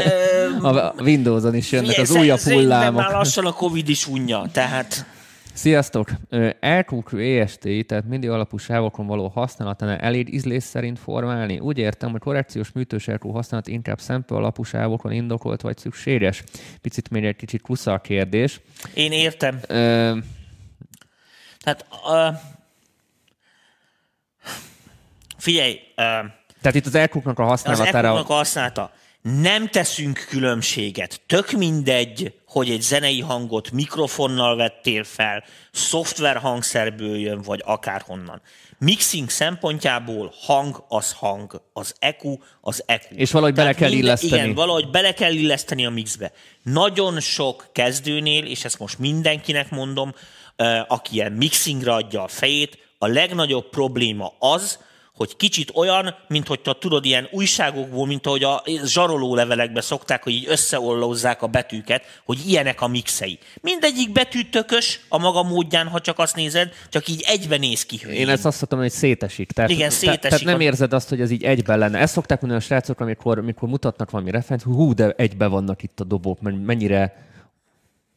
a 0.61 0.93
Windows-on 1.01 1.55
is 1.55 1.71
jönnek 1.71 1.97
az 1.97 2.11
újabb 2.11 2.39
hullámok. 2.39 3.01
Már 3.01 3.11
lassan 3.11 3.45
a 3.45 3.53
Covid 3.53 3.89
is 3.89 4.07
unja, 4.07 4.45
tehát... 4.51 5.15
Sziasztok! 5.57 6.09
LQQ 6.59 7.17
EST, 7.17 7.67
tehát 7.87 8.05
mindig 8.05 8.29
alapú 8.29 8.57
sávokon 8.57 9.07
való 9.07 9.27
használatánál 9.27 9.97
elég 9.97 10.33
ízlés 10.33 10.63
szerint 10.63 10.99
formálni. 10.99 11.59
Úgy 11.59 11.77
értem, 11.77 12.11
hogy 12.11 12.19
korrekciós 12.19 12.71
műtős 12.71 13.05
LQ 13.05 13.31
használat 13.31 13.67
inkább 13.67 13.99
szempő 13.99 14.35
alapú 14.35 14.63
sávokon 14.63 15.11
indokolt 15.11 15.61
vagy 15.61 15.77
szükséges. 15.77 16.43
Picit 16.81 17.09
még 17.09 17.25
egy 17.25 17.35
kicsit 17.35 17.61
kusza 17.61 17.93
a 17.93 17.99
kérdés. 17.99 18.59
Én 18.93 19.11
értem. 19.11 19.59
Ö... 19.67 20.17
Tehát 21.59 21.85
uh... 21.91 22.35
figyelj, 25.37 25.71
uh... 25.71 26.05
tehát 26.61 26.75
itt 26.75 26.85
az 26.85 26.95
elkuknak 26.95 27.39
a 27.39 27.43
használatára... 27.43 28.13
Az 28.13 28.29
a 28.29 28.33
használata. 28.33 28.91
Nem 29.21 29.67
teszünk 29.67 30.25
különbséget. 30.29 31.21
Tök 31.25 31.51
mindegy, 31.51 32.33
hogy 32.57 32.69
egy 32.69 32.81
zenei 32.81 33.19
hangot 33.19 33.71
mikrofonnal 33.71 34.55
vettél 34.55 35.03
fel, 35.03 35.43
szoftver 35.71 36.37
hangszerből 36.37 37.17
jön, 37.17 37.41
vagy 37.41 37.61
akárhonnan. 37.65 38.41
Mixing 38.79 39.29
szempontjából 39.29 40.33
hang 40.45 40.83
az 40.87 41.13
hang, 41.13 41.61
az 41.73 41.95
EQ 41.99 42.37
az 42.61 42.83
EQ. 42.85 43.15
És 43.15 43.31
valahogy 43.31 43.53
Tehát 43.53 43.71
bele 43.73 43.79
kell 43.79 43.89
minden, 43.89 44.07
illeszteni. 44.07 44.41
Igen, 44.41 44.55
valahogy 44.55 44.89
bele 44.89 45.13
kell 45.13 45.31
illeszteni 45.31 45.85
a 45.85 45.89
mixbe. 45.89 46.31
Nagyon 46.63 47.19
sok 47.19 47.69
kezdőnél, 47.71 48.45
és 48.45 48.65
ezt 48.65 48.79
most 48.79 48.99
mindenkinek 48.99 49.69
mondom, 49.69 50.13
aki 50.87 51.13
ilyen 51.13 51.31
mixingre 51.31 51.93
adja 51.93 52.23
a 52.23 52.27
fejét, 52.27 52.77
a 52.97 53.07
legnagyobb 53.07 53.69
probléma 53.69 54.33
az, 54.39 54.79
hogy 55.17 55.35
kicsit 55.37 55.71
olyan, 55.73 56.15
mint 56.27 56.47
hogyha 56.47 56.73
tudod, 56.73 57.05
ilyen 57.05 57.27
újságokból, 57.31 58.05
mint 58.05 58.27
ahogy 58.27 58.43
a 58.43 58.63
zsaroló 58.85 59.35
levelekbe 59.35 59.81
szokták, 59.81 60.23
hogy 60.23 60.33
így 60.33 60.45
összeollózzák 60.47 61.41
a 61.41 61.47
betűket, 61.47 62.03
hogy 62.25 62.49
ilyenek 62.49 62.81
a 62.81 62.87
mixei. 62.87 63.39
Mindegyik 63.61 64.11
betű 64.11 64.43
tökös 64.43 64.99
a 65.09 65.17
maga 65.17 65.43
módján, 65.43 65.87
ha 65.87 66.01
csak 66.01 66.19
azt 66.19 66.35
nézed, 66.35 66.71
csak 66.89 67.07
így 67.07 67.23
egyben 67.27 67.59
néz 67.59 67.85
ki. 67.85 67.99
Hülyén. 68.01 68.19
Én 68.19 68.29
ezt 68.29 68.45
azt 68.45 68.55
mondtam, 68.55 68.79
hogy 68.79 68.91
szétesik. 68.91 69.51
Tehát, 69.51 69.69
Igen, 69.69 69.89
szétesik. 69.89 70.19
Tehát 70.19 70.43
nem 70.43 70.59
érzed 70.59 70.93
azt, 70.93 71.09
hogy 71.09 71.21
ez 71.21 71.31
így 71.31 71.43
egyben 71.43 71.77
lenne. 71.77 71.99
Ezt 71.99 72.13
szokták 72.13 72.41
mondani 72.41 72.63
a 72.63 72.65
srácok, 72.65 72.99
amikor, 72.99 73.37
amikor 73.37 73.69
mutatnak 73.69 74.09
valami 74.09 74.31
referenc, 74.31 74.63
hú, 74.63 74.93
de 74.93 75.13
egybe 75.17 75.47
vannak 75.47 75.83
itt 75.83 75.99
a 75.99 76.03
dobok, 76.03 76.39
mennyire 76.65 77.25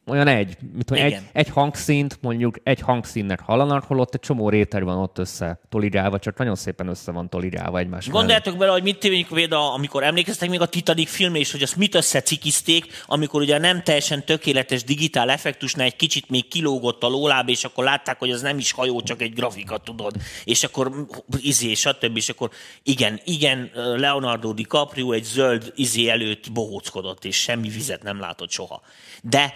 olyan 0.06 0.26
egy, 0.26 0.56
mit 0.72 0.84
tudom, 0.84 1.04
egy, 1.04 1.18
egy 1.32 1.48
hangszínt 1.48 2.18
mondjuk 2.20 2.56
egy 2.62 2.80
hangszínnek 2.80 3.40
hallanak, 3.40 3.84
holott 3.84 4.14
egy 4.14 4.20
csomó 4.20 4.48
réteg 4.48 4.84
van 4.84 4.98
ott 4.98 5.18
össze 5.18 5.60
tolirálva, 5.68 6.18
csak 6.18 6.36
nagyon 6.38 6.54
szépen 6.54 6.88
össze 6.88 7.12
van 7.12 7.28
tolirálva 7.28 7.78
egymás 7.78 8.08
Gondoljátok 8.08 8.56
bele, 8.56 8.72
hogy 8.72 8.82
mit 8.82 8.98
tévényik 8.98 9.28
véda, 9.28 9.72
amikor 9.72 10.02
emlékeztek 10.02 10.48
még 10.48 10.60
a 10.60 10.66
Titanic 10.66 11.10
film, 11.10 11.34
és 11.34 11.52
hogy 11.52 11.62
azt 11.62 11.76
mit 11.76 11.94
összecikizték, 11.94 13.04
amikor 13.06 13.40
ugye 13.40 13.58
nem 13.58 13.82
teljesen 13.82 14.24
tökéletes 14.24 14.84
digitál 14.84 15.30
effektusnál 15.30 15.86
egy 15.86 15.96
kicsit 15.96 16.30
még 16.30 16.48
kilógott 16.48 17.02
a 17.02 17.08
lóláb, 17.08 17.48
és 17.48 17.64
akkor 17.64 17.84
látták, 17.84 18.18
hogy 18.18 18.30
az 18.30 18.42
nem 18.42 18.58
is 18.58 18.72
hajó, 18.72 19.02
csak 19.02 19.22
egy 19.22 19.34
grafika, 19.34 19.78
tudod. 19.78 20.14
És 20.44 20.64
akkor 20.64 21.06
izé, 21.40 21.74
stb. 21.74 22.16
És 22.16 22.28
akkor 22.28 22.50
igen, 22.82 23.20
igen, 23.24 23.70
Leonardo 23.74 24.52
DiCaprio 24.52 25.12
egy 25.12 25.24
zöld 25.24 25.72
izé 25.76 26.08
előtt 26.08 26.52
bohóckodott, 26.52 27.24
és 27.24 27.36
semmi 27.36 27.68
vizet 27.68 28.02
nem 28.02 28.20
látott 28.20 28.50
soha. 28.50 28.82
De 29.22 29.54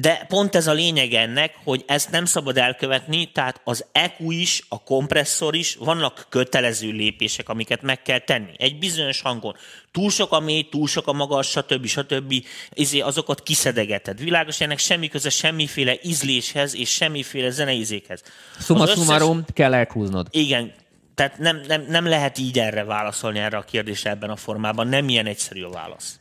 de 0.00 0.24
pont 0.28 0.54
ez 0.54 0.66
a 0.66 0.72
lényeg 0.72 1.12
ennek, 1.12 1.54
hogy 1.64 1.84
ezt 1.86 2.10
nem 2.10 2.24
szabad 2.24 2.58
elkövetni, 2.58 3.30
tehát 3.32 3.60
az 3.64 3.84
EQ 3.92 4.30
is, 4.30 4.62
a 4.68 4.82
kompresszor 4.82 5.54
is, 5.54 5.74
vannak 5.74 6.26
kötelező 6.28 6.90
lépések, 6.90 7.48
amiket 7.48 7.82
meg 7.82 8.02
kell 8.02 8.18
tenni. 8.18 8.52
Egy 8.56 8.78
bizonyos 8.78 9.20
hangon. 9.20 9.56
Túl 9.92 10.10
sok 10.10 10.32
a 10.32 10.40
mély, 10.40 10.68
túl 10.70 10.86
sok 10.86 11.06
a 11.06 11.12
magas, 11.12 11.48
stb. 11.48 11.86
stb. 11.86 12.34
Izé, 12.72 13.00
azokat 13.00 13.42
kiszedegeted. 13.42 14.20
Világos, 14.20 14.60
ennek 14.60 14.78
semmi 14.78 15.08
köze 15.08 15.30
semmiféle 15.30 15.96
ízléshez 16.02 16.74
és 16.74 16.90
semmiféle 16.90 17.50
zeneizékhez. 17.50 18.22
Summa 18.60 18.82
összes... 18.82 18.94
summarum, 18.94 19.44
kell 19.52 19.74
elhúznod. 19.74 20.26
Igen, 20.30 20.72
tehát 21.14 21.38
nem, 21.38 21.60
nem, 21.66 21.84
nem 21.88 22.06
lehet 22.06 22.38
így 22.38 22.58
erre 22.58 22.84
válaszolni 22.84 23.38
erre 23.38 23.56
a 23.56 23.62
kérdésre 23.62 24.10
ebben 24.10 24.30
a 24.30 24.36
formában. 24.36 24.88
Nem 24.88 25.08
ilyen 25.08 25.26
egyszerű 25.26 25.62
a 25.62 25.70
válasz. 25.70 26.20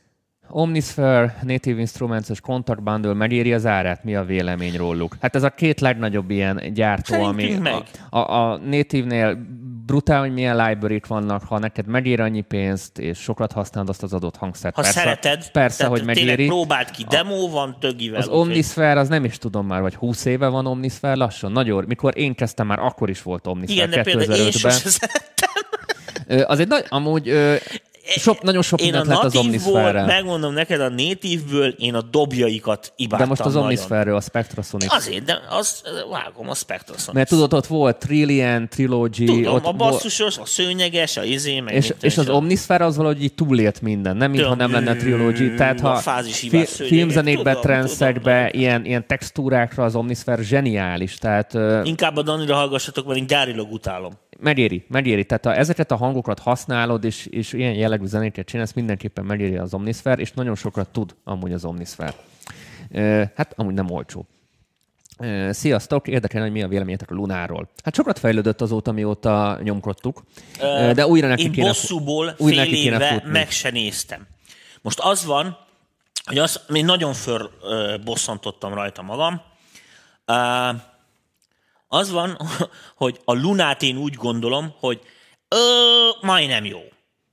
Omnisphere, 0.50 1.38
Native 1.44 1.80
Instruments 1.80 2.30
és 2.30 2.40
Contact 2.40 2.84
Bundle 2.84 3.14
megéri 3.14 3.54
az 3.54 3.66
árát? 3.66 4.04
Mi 4.04 4.16
a 4.16 4.24
vélemény 4.24 4.76
róluk? 4.76 5.18
Hát 5.22 5.36
ez 5.36 5.44
a 5.44 5.50
két 5.50 5.80
legnagyobb 5.80 6.30
ilyen 6.30 6.74
gyártó, 6.74 7.14
Szerintünk 7.14 7.66
ami 7.66 7.84
a, 8.10 8.18
a, 8.18 8.52
a 8.52 8.58
Native-nél 8.58 9.38
brutál, 9.86 10.20
hogy 10.20 10.34
milyen 10.34 10.68
library 10.68 11.02
vannak, 11.08 11.44
ha 11.44 11.60
neked 11.60 11.88
megér 11.88 12.20
annyi 12.20 12.42
pénzt, 12.42 13.00
és 13.00 13.18
sokat 13.18 13.52
használod 13.52 13.90
azt 13.90 14.04
az 14.04 14.14
adott 14.14 14.36
hangszert. 14.36 14.76
Ha 14.76 14.82
persze, 14.82 15.00
szereted, 15.00 15.52
persze, 15.52 15.86
hogy 15.86 16.04
megéri. 16.04 16.46
próbált 16.46 16.92
ki, 16.92 17.06
demo 17.10 17.50
van 17.50 17.78
tögivel. 17.80 18.20
Az 18.20 18.28
Omnisphere, 18.28 19.00
az 19.00 19.08
nem 19.08 19.24
is 19.24 19.38
tudom 19.38 19.68
már, 19.68 19.82
vagy 19.82 19.96
20 19.96 20.26
éve 20.26 20.48
van 20.48 20.66
Omnisphere 20.66 21.16
lassan, 21.16 21.52
nagyon. 21.52 21.86
Mikor 21.88 22.18
én 22.18 22.36
kezdtem, 22.36 22.68
már 22.68 22.80
akkor 22.80 23.10
is 23.10 23.22
volt 23.22 23.48
Omnisphere 23.48 23.88
Igen, 23.88 24.04
de 24.04 24.12
például 24.12 24.40
én 24.40 24.52
sosem 24.52 24.92
Azért 26.28 26.70
nagy, 26.70 26.86
amúgy 26.90 27.34
sok, 28.08 28.42
nagyon 28.42 28.62
sok 28.62 28.82
én 28.82 28.96
a 28.96 29.04
lett 29.04 29.24
az 29.24 29.36
omnisphere 29.36 30.06
megmondom 30.06 30.54
neked, 30.54 30.82
a 30.82 30.90
native 30.90 31.68
én 31.68 31.94
a 31.94 32.02
dobjaikat 32.02 32.94
imádtam 32.96 33.20
De 33.20 33.26
most 33.26 33.42
az 33.42 33.56
omnisphere 33.56 34.16
a 34.16 34.22
Spectrasonic. 34.22 34.94
Azért, 34.94 35.24
de 35.24 35.42
az, 35.50 35.82
vágom 36.12 36.50
a 36.50 36.54
Spectrasonic. 36.54 37.14
Mert 37.14 37.30
tudod, 37.30 37.54
ott 37.54 37.66
volt 37.66 37.98
Trillion, 37.98 38.70
Trilogy. 38.70 39.24
Tudom, 39.26 39.54
ott 39.54 39.66
a 39.66 39.72
basszusos, 39.72 40.38
a 40.38 40.46
szőnyeges, 40.46 41.18
a 41.18 41.24
izé, 41.24 41.60
meg 41.60 41.74
És, 41.74 41.94
és 42.02 42.18
az 42.18 42.30
omnisphere 42.30 42.86
az 42.86 42.96
valahogy 42.96 43.24
így 43.24 43.34
túlélt 43.34 43.82
minden, 43.82 44.18
nem 44.18 44.32
mintha 44.32 44.56
nem 44.56 44.72
lenne 44.72 44.96
Trilogy. 44.96 45.56
Tehát 45.56 45.80
ha 45.80 45.96
fi, 46.22 46.66
filmzenékbe, 46.66 47.56
trendszekbe, 47.56 48.50
ilyen, 48.52 48.86
ilyen 48.86 49.08
textúrákra 49.08 49.84
az 49.84 49.96
omnisphere 49.96 50.44
zseniális. 50.44 51.16
Tehát, 51.16 51.54
Inkább 51.84 52.18
a 52.18 52.22
Danira 52.22 52.56
hallgassatok, 52.56 53.06
mert 53.06 53.20
én 53.20 53.28
gyárilag 53.28 53.72
utálom 53.72 54.14
megéri, 54.40 54.86
megéri. 54.88 55.26
Tehát 55.26 55.46
ha 55.46 55.56
ezeket 55.56 55.92
a 55.92 55.96
hangokat 55.96 56.40
használod, 56.40 57.04
és, 57.04 57.26
és 57.26 57.54
ilyen 57.54 57.74
jellegű 57.74 58.06
zenéket 58.06 58.46
csinálsz, 58.46 58.74
mindenképpen 58.74 59.26
megéri 59.26 59.58
az 59.58 59.74
Omnisphere, 59.74 60.22
és 60.22 60.32
nagyon 60.32 60.56
sokat 60.56 60.90
tud 60.90 61.16
amúgy 61.24 61.54
az 61.54 61.66
Omnisphere. 61.66 62.14
Hát 63.36 63.54
amúgy 63.56 63.74
nem 63.74 63.90
olcsó. 63.90 64.28
Sziasztok! 65.50 66.08
Érdekel, 66.08 66.42
hogy 66.42 66.52
mi 66.52 66.64
a 66.64 66.68
véleményetek 66.68 67.12
a 67.12 67.14
Lunáról. 67.14 67.70
Hát 67.84 67.96
sokat 67.96 68.20
fejlődött 68.20 68.62
azóta, 68.62 68.92
mióta 68.92 69.60
nyomkodtuk, 69.64 70.24
de 70.94 71.08
újra 71.08 71.28
neki 71.28 71.44
Én 71.44 71.52
kéne, 71.52 71.68
bosszúból 71.68 72.36
újra 72.38 72.62
fél 72.62 72.64
neki 72.64 72.82
kéne 72.82 73.08
futni. 73.08 73.32
meg 73.32 73.52
se 73.52 73.70
néztem. 73.70 74.28
Most 74.82 75.00
az 75.00 75.26
van, 75.26 75.58
hogy 76.26 76.38
az, 76.38 76.62
én 76.74 76.86
nagyon 76.86 77.14
föl 77.14 77.50
bosszantottam 78.04 78.74
rajta 78.74 79.02
magam. 79.02 79.42
Az 81.88 82.12
van, 82.12 82.38
hogy 82.96 83.20
a 83.26 83.34
Lunát 83.34 83.82
én 83.82 83.98
úgy 83.98 84.14
gondolom, 84.14 84.76
hogy 84.80 85.02
ö, 85.48 85.58
majdnem 86.22 86.66
jó. 86.66 86.82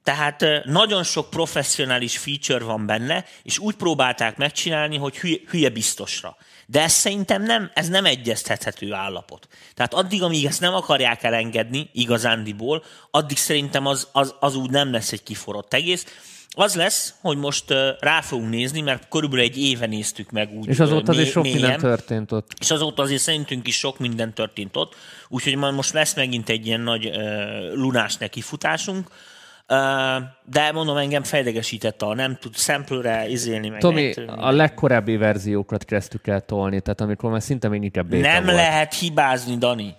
Tehát 0.03 0.45
nagyon 0.64 1.03
sok 1.03 1.31
professzionális 1.31 2.19
feature 2.19 2.64
van 2.64 2.87
benne, 2.87 3.25
és 3.43 3.59
úgy 3.59 3.75
próbálták 3.75 4.37
megcsinálni, 4.37 4.97
hogy 4.97 5.19
hülye, 5.19 5.37
hülye 5.49 5.69
biztosra. 5.69 6.37
De 6.67 6.83
ez 6.83 6.93
szerintem 6.93 7.43
nem, 7.43 7.71
ez 7.75 7.88
nem 7.88 8.05
egyeztethető 8.05 8.93
állapot. 8.93 9.49
Tehát 9.75 9.95
addig, 9.95 10.23
amíg 10.23 10.45
ezt 10.45 10.61
nem 10.61 10.75
akarják 10.75 11.23
elengedni 11.23 11.90
igazándiból, 11.93 12.85
addig 13.11 13.37
szerintem 13.37 13.87
az, 13.87 14.09
az, 14.12 14.35
az 14.40 14.57
úgy 14.57 14.71
nem 14.71 14.93
lesz 14.93 15.12
egy 15.12 15.23
kiforott 15.23 15.75
egész 15.75 16.07
az 16.55 16.75
lesz, 16.75 17.14
hogy 17.21 17.37
most 17.37 17.64
rá 18.01 18.21
fogunk 18.21 18.51
nézni, 18.51 18.81
mert 18.81 19.09
körülbelül 19.09 19.45
egy 19.45 19.59
éve 19.59 19.87
néztük 19.87 20.31
meg 20.31 20.53
úgy 20.53 20.69
És 20.69 20.81
azóta 20.81 21.12
azért 21.12 21.31
sok 21.31 21.43
mélyen, 21.43 21.59
minden 21.59 21.79
történt 21.79 22.33
ott. 22.33 22.51
És 22.61 22.71
azóta 22.71 23.03
azért 23.03 23.21
szerintünk 23.21 23.67
is 23.67 23.79
sok 23.79 23.99
minden 23.99 24.35
történt 24.35 24.77
ott, 24.77 24.95
úgyhogy 25.29 25.57
majd 25.57 25.75
most 25.75 25.93
lesz 25.93 26.14
megint 26.14 26.49
egy 26.49 26.67
ilyen 26.67 26.81
nagy 26.81 27.07
uh, 27.07 27.17
lunás 27.75 28.17
nekifutásunk. 28.17 29.09
Uh, 29.69 29.77
de 30.45 30.73
mondom, 30.73 30.97
engem 30.97 31.23
fejlegesített 31.23 32.03
a 32.03 32.14
nem 32.14 32.37
tud 32.40 32.55
szemplőre 32.55 33.29
izélni 33.29 33.69
meg. 33.69 33.81
Tomi, 33.81 34.12
a 34.27 34.51
legkorábbi 34.51 35.17
verziókat 35.17 35.85
kezdtük 35.85 36.27
el 36.27 36.40
tolni, 36.40 36.81
tehát 36.81 37.01
amikor 37.01 37.31
már 37.31 37.43
szinte 37.43 37.69
még 37.69 37.83
inkább 37.83 38.11
Nem 38.11 38.45
volt. 38.45 38.57
lehet 38.57 38.95
hibázni, 38.95 39.57
Dani. 39.57 39.95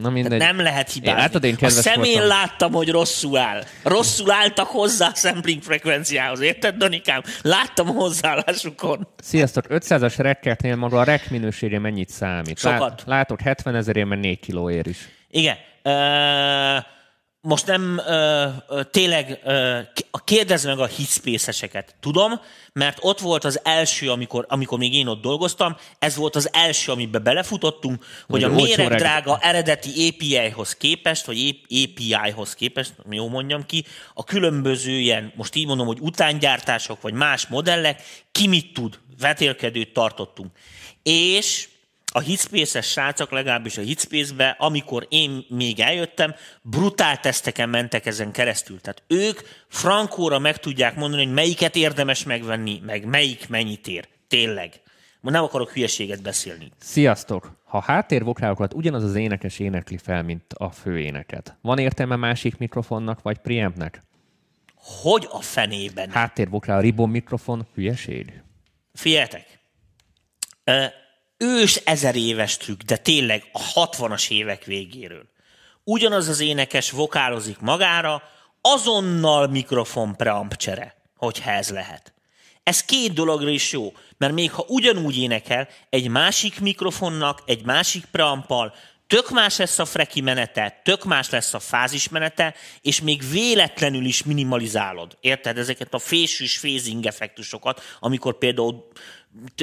Na 0.00 0.10
mindegy. 0.10 0.38
Nem 0.38 0.60
lehet 0.60 0.92
hibázni. 0.92 1.10
Én, 1.10 1.24
látod, 1.24 1.44
én 1.44 1.56
a 1.60 1.68
szemén 1.68 2.12
voltam. 2.12 2.28
láttam, 2.28 2.72
hogy 2.72 2.90
rosszul 2.90 3.38
áll. 3.38 3.62
Rosszul 3.82 4.30
álltak 4.30 4.66
hozzá 4.66 5.06
a 5.06 5.14
sampling 5.14 5.62
frekvenciához. 5.62 6.40
Érted, 6.40 6.76
Danikám? 6.76 7.22
Láttam 7.42 7.88
a 7.88 7.92
hozzáállásukon. 7.92 9.08
Sziasztok, 9.22 9.64
500-as 9.68 10.14
rekkertnél 10.16 10.76
maga 10.76 11.00
a 11.00 11.04
rek 11.04 11.30
minősége 11.30 11.78
mennyit 11.78 12.08
számít? 12.08 12.58
Sokat. 12.58 12.80
Lát, 12.80 13.02
látok 13.06 13.40
70 13.40 13.74
ezerért, 13.74 14.08
mert 14.08 14.20
4 14.20 14.40
kilóért 14.40 14.86
is. 14.86 15.08
Igen. 15.30 15.56
Uh 15.82 16.84
most 17.44 17.66
nem 17.66 17.98
ö, 18.06 18.46
ö, 18.68 18.82
tényleg 18.84 19.40
ö, 19.44 19.78
kérdezz 20.24 20.64
meg 20.64 20.78
a 20.78 20.86
hitspészeseket. 20.86 21.94
Tudom, 22.00 22.40
mert 22.72 22.98
ott 23.00 23.20
volt 23.20 23.44
az 23.44 23.60
első, 23.64 24.10
amikor, 24.10 24.46
amikor 24.48 24.78
még 24.78 24.94
én 24.94 25.06
ott 25.06 25.22
dolgoztam, 25.22 25.76
ez 25.98 26.16
volt 26.16 26.36
az 26.36 26.48
első, 26.52 26.92
amiben 26.92 27.22
belefutottunk, 27.22 28.04
hogy, 28.26 28.42
hogy 28.42 28.52
a 28.52 28.54
méregdrága 28.54 29.38
eredeti 29.40 30.08
API-hoz 30.08 30.74
képest, 30.76 31.26
vagy 31.26 31.60
API-hoz 31.64 32.54
képest, 32.54 32.94
jó 33.10 33.28
mondjam 33.28 33.66
ki, 33.66 33.84
a 34.14 34.24
különböző 34.24 34.92
ilyen, 34.92 35.32
most 35.36 35.54
így 35.54 35.66
mondom, 35.66 35.86
hogy 35.86 35.98
utángyártások, 36.00 37.00
vagy 37.00 37.14
más 37.14 37.46
modellek, 37.46 38.02
ki 38.32 38.46
mit 38.46 38.72
tud, 38.72 38.98
vetélkedőt 39.20 39.92
tartottunk. 39.92 40.50
És 41.02 41.68
a 42.12 42.20
Hitspace-es 42.20 42.86
srácok, 42.86 43.30
legalábbis 43.30 43.78
a 43.78 43.82
Hitspace-be, 43.82 44.56
amikor 44.58 45.06
én 45.08 45.44
még 45.48 45.80
eljöttem, 45.80 46.34
brutál 46.62 47.20
teszteken 47.20 47.68
mentek 47.68 48.06
ezen 48.06 48.32
keresztül. 48.32 48.80
Tehát 48.80 49.02
ők 49.06 49.40
frankóra 49.68 50.38
meg 50.38 50.58
tudják 50.58 50.96
mondani, 50.96 51.24
hogy 51.24 51.34
melyiket 51.34 51.76
érdemes 51.76 52.24
megvenni, 52.24 52.80
meg 52.84 53.04
melyik 53.04 53.48
mennyit 53.48 53.86
ér. 53.86 54.08
Tényleg. 54.28 54.80
Nem 55.20 55.42
akarok 55.42 55.70
hülyeséget 55.70 56.22
beszélni. 56.22 56.72
Sziasztok! 56.78 57.60
Ha 57.64 57.80
háttérvokálokat 57.80 58.74
ugyanaz 58.74 59.04
az 59.04 59.14
énekes 59.14 59.58
énekli 59.58 59.96
fel, 59.96 60.22
mint 60.22 60.52
a 60.52 60.70
főéneket, 60.70 61.56
van 61.60 61.78
értelme 61.78 62.16
másik 62.16 62.56
mikrofonnak 62.56 63.22
vagy 63.22 63.38
preampnek? 63.38 64.02
Hogy 64.74 65.28
a 65.30 65.40
fenében? 65.40 66.10
Háttérvokál, 66.10 66.80
ribon 66.80 67.10
mikrofon, 67.10 67.66
hülyeség? 67.74 68.42
Figyeljetek! 68.92 69.60
Ős 71.42 71.76
ezer 71.76 72.16
éves 72.16 72.56
trükk, 72.56 72.80
de 72.80 72.96
tényleg 72.96 73.44
a 73.52 73.86
60-as 73.86 74.30
évek 74.30 74.64
végéről. 74.64 75.28
Ugyanaz 75.84 76.28
az 76.28 76.40
énekes 76.40 76.90
vokálozik 76.90 77.58
magára, 77.58 78.22
azonnal 78.60 79.46
mikrofon 79.46 80.16
preamp 80.16 80.56
csere, 80.56 80.94
hogyha 81.16 81.50
ez 81.50 81.70
lehet. 81.70 82.12
Ez 82.62 82.84
két 82.84 83.12
dologra 83.12 83.48
is 83.48 83.72
jó, 83.72 83.92
mert 84.16 84.32
még 84.32 84.50
ha 84.50 84.64
ugyanúgy 84.68 85.18
énekel, 85.18 85.68
egy 85.90 86.08
másik 86.08 86.60
mikrofonnak, 86.60 87.42
egy 87.46 87.64
másik 87.64 88.04
preampal 88.04 88.74
tök 89.12 89.30
más 89.30 89.56
lesz 89.56 89.78
a 89.78 89.84
freki 89.84 90.20
menete, 90.20 90.80
tök 90.84 91.04
más 91.04 91.30
lesz 91.30 91.54
a 91.54 91.58
fázis 91.58 92.08
menete, 92.08 92.54
és 92.80 93.00
még 93.00 93.22
véletlenül 93.30 94.04
is 94.04 94.22
minimalizálod. 94.22 95.16
Érted? 95.20 95.58
Ezeket 95.58 95.94
a 95.94 95.98
fésűs 95.98 96.58
phasing 96.58 97.06
effektusokat, 97.06 97.82
amikor 98.00 98.38
például 98.38 98.88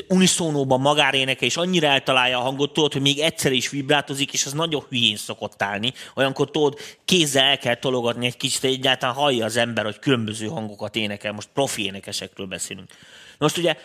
uniszónóban 0.08 0.82
magáréneke, 0.82 1.46
és 1.46 1.58
annyira 1.58 1.88
eltalálja 1.88 2.38
a 2.38 2.42
hangot, 2.42 2.74
tudod, 2.74 2.94
hogy 2.94 3.02
még 3.02 3.20
egyszer 3.20 3.52
is 3.52 3.70
vibrátozik, 3.70 4.34
és 4.34 4.46
az 4.46 4.54
nagyon 4.54 4.86
hülyén 4.90 5.18
szokott 5.18 5.62
állni. 5.62 5.94
Olyankor 6.16 6.52
tudod, 6.52 6.80
kézzel 7.06 7.44
el 7.44 7.58
kell 7.58 7.76
tologatni 7.76 8.26
egy 8.26 8.38
kicsit, 8.38 8.64
egyáltalán 8.64 9.16
hallja 9.16 9.46
az 9.46 9.58
ember, 9.58 9.84
hogy 9.84 10.00
különböző 10.00 10.48
hangokat 10.48 10.96
énekel. 10.96 11.32
Most 11.32 11.50
profi 11.54 11.84
énekesekről 11.86 12.48
beszélünk. 12.48 12.90
Most 13.38 13.58
ugye 13.58 13.76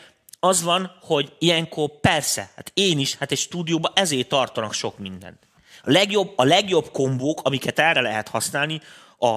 az 0.41 0.63
van, 0.63 0.97
hogy 1.01 1.33
ilyenkor 1.39 2.01
persze, 2.01 2.51
hát 2.57 2.71
én 2.75 2.99
is, 2.99 3.15
hát 3.15 3.33
egy 3.33 3.39
stúdióban 3.39 3.93
ezért 3.95 4.29
tartanak 4.29 4.73
sok 4.73 4.99
mindent. 4.99 5.39
A 5.83 5.91
legjobb, 5.91 6.33
a 6.37 6.45
legjobb 6.45 6.91
kombók, 6.93 7.41
amiket 7.43 7.79
erre 7.79 8.01
lehet 8.01 8.29
használni, 8.29 8.81
a, 9.19 9.37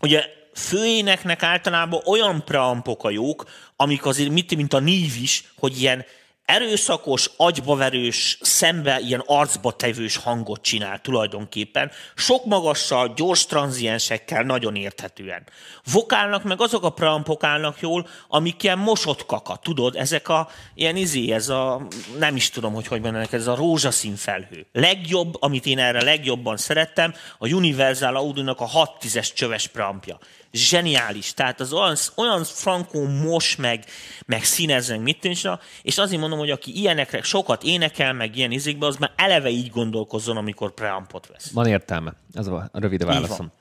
ugye 0.00 0.24
főéneknek 0.54 1.42
általában 1.42 2.00
olyan 2.04 2.44
preampok 2.44 3.04
a 3.04 3.10
jók, 3.10 3.44
amik 3.76 4.06
azért 4.06 4.30
mit, 4.30 4.56
mint 4.56 4.72
a 4.72 4.78
nív 4.78 5.16
is, 5.20 5.52
hogy 5.56 5.80
ilyen 5.80 6.04
erőszakos, 6.44 7.30
agybaverős, 7.36 8.38
szembe 8.40 9.00
ilyen 9.00 9.22
arcba 9.26 9.72
tevős 9.72 10.16
hangot 10.16 10.62
csinál 10.62 11.00
tulajdonképpen, 11.00 11.90
sok 12.14 12.44
magassal, 12.44 13.12
gyors 13.16 13.46
tranziensekkel, 13.46 14.42
nagyon 14.42 14.76
érthetően. 14.76 15.46
Vokálnak 15.92 16.42
meg 16.42 16.60
azok 16.60 16.84
a 16.84 16.90
preampok 16.90 17.44
állnak 17.44 17.80
jól, 17.80 18.08
amik 18.28 18.62
ilyen 18.62 18.78
mosott 18.78 19.26
kaka, 19.26 19.56
tudod, 19.56 19.96
ezek 19.96 20.28
a 20.28 20.48
ilyen 20.74 20.96
izé, 20.96 21.32
ez 21.32 21.48
a, 21.48 21.86
nem 22.18 22.36
is 22.36 22.50
tudom, 22.50 22.74
hogy 22.74 22.86
hogy 22.86 23.00
mondanak, 23.00 23.32
ez 23.32 23.46
a 23.46 23.54
rózsaszín 23.54 24.16
felhő. 24.16 24.66
Legjobb, 24.72 25.42
amit 25.42 25.66
én 25.66 25.78
erre 25.78 26.02
legjobban 26.02 26.56
szerettem, 26.56 27.14
a 27.38 27.48
Universal 27.48 28.16
Audio-nak 28.16 28.60
a 28.60 28.66
6 28.66 28.98
10 28.98 29.32
csöves 29.32 29.66
preampja 29.66 30.18
zseniális. 30.52 31.34
Tehát 31.34 31.60
az 31.60 31.72
olyan, 31.72 31.96
olyan 32.16 32.44
frankó 32.44 33.06
mos, 33.06 33.56
meg, 33.56 33.84
meg 34.26 34.44
színez, 34.44 34.88
meg 34.88 35.02
mit 35.02 35.20
tűncs, 35.20 35.42
és 35.82 35.98
azért 35.98 36.20
mondom, 36.20 36.38
hogy 36.38 36.50
aki 36.50 36.76
ilyenekre 36.76 37.22
sokat 37.22 37.62
énekel, 37.62 38.12
meg 38.12 38.36
ilyen 38.36 38.50
izékbe, 38.50 38.86
az 38.86 38.96
már 38.96 39.12
eleve 39.16 39.48
így 39.48 39.70
gondolkozzon, 39.70 40.36
amikor 40.36 40.74
preampot 40.74 41.26
vesz. 41.26 41.50
Van 41.50 41.66
értelme. 41.66 42.14
Ez 42.32 42.46
a 42.46 42.70
rövid 42.72 43.04
válaszom. 43.04 43.52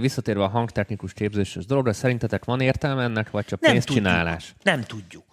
Visszatérve 0.00 0.42
a 0.42 0.48
hangtechnikus 0.48 1.12
képzéses 1.12 1.66
dologra, 1.66 1.92
szerintetek 1.92 2.44
van 2.44 2.60
értelme 2.60 3.02
ennek, 3.02 3.30
vagy 3.30 3.44
csak 3.44 3.60
pénzcsinálás? 3.60 4.54
Nem 4.62 4.82
tudjuk. 4.82 5.29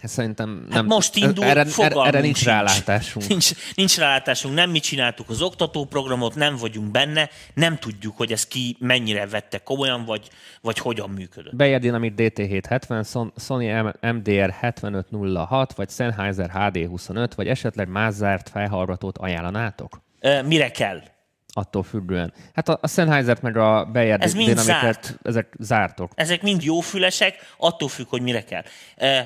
Hát 0.00 0.10
szerintem 0.10 0.60
Hát 0.64 0.74
nem. 0.74 0.86
most 0.86 1.16
indul, 1.16 1.44
erre, 1.44 1.64
fogalmunk 1.64 2.06
erre 2.06 2.20
nincs 2.20 2.44
rálátásunk. 2.44 3.26
Nincs, 3.28 3.50
nincs 3.74 3.96
rálátásunk, 3.98 4.54
nem 4.54 4.70
mi 4.70 4.78
csináltuk 4.78 5.28
az 5.28 5.42
oktatóprogramot, 5.42 6.34
nem 6.34 6.56
vagyunk 6.56 6.90
benne, 6.90 7.28
nem 7.54 7.78
tudjuk, 7.78 8.16
hogy 8.16 8.32
ez 8.32 8.46
ki 8.46 8.76
mennyire 8.80 9.26
vette 9.26 9.58
komolyan, 9.58 10.04
vagy, 10.04 10.28
vagy 10.60 10.78
hogyan 10.78 11.10
működött. 11.10 11.56
Bayer 11.56 11.80
Dynamic 11.80 12.12
DT770, 12.16 13.08
Son- 13.10 13.32
Sony 13.36 13.70
MDR 14.00 14.50
7506, 14.60 15.72
vagy 15.72 15.90
Sennheiser 15.90 16.50
HD25, 16.54 17.30
vagy 17.36 17.48
esetleg 17.48 17.88
más 17.88 18.14
zárt 18.14 18.48
felhallgatót 18.48 19.18
ajánlanátok? 19.18 20.00
Mire 20.44 20.70
kell? 20.70 21.02
Attól 21.52 21.82
függően. 21.82 22.32
Hát 22.54 22.68
a, 22.68 22.78
a 22.82 22.88
Sennheiser 22.88 23.38
meg 23.40 23.56
a 23.56 23.84
Bayer 23.92 24.20
Ez 24.20 24.34
mind 24.34 24.58
zárt. 24.58 25.18
ezek 25.22 25.54
zártok. 25.58 26.12
Ezek 26.14 26.42
mind 26.42 26.62
jó 26.62 26.80
fülesek, 26.80 27.54
attól 27.58 27.88
függ, 27.88 28.08
hogy 28.08 28.22
mire 28.22 28.44
kell. 28.44 28.62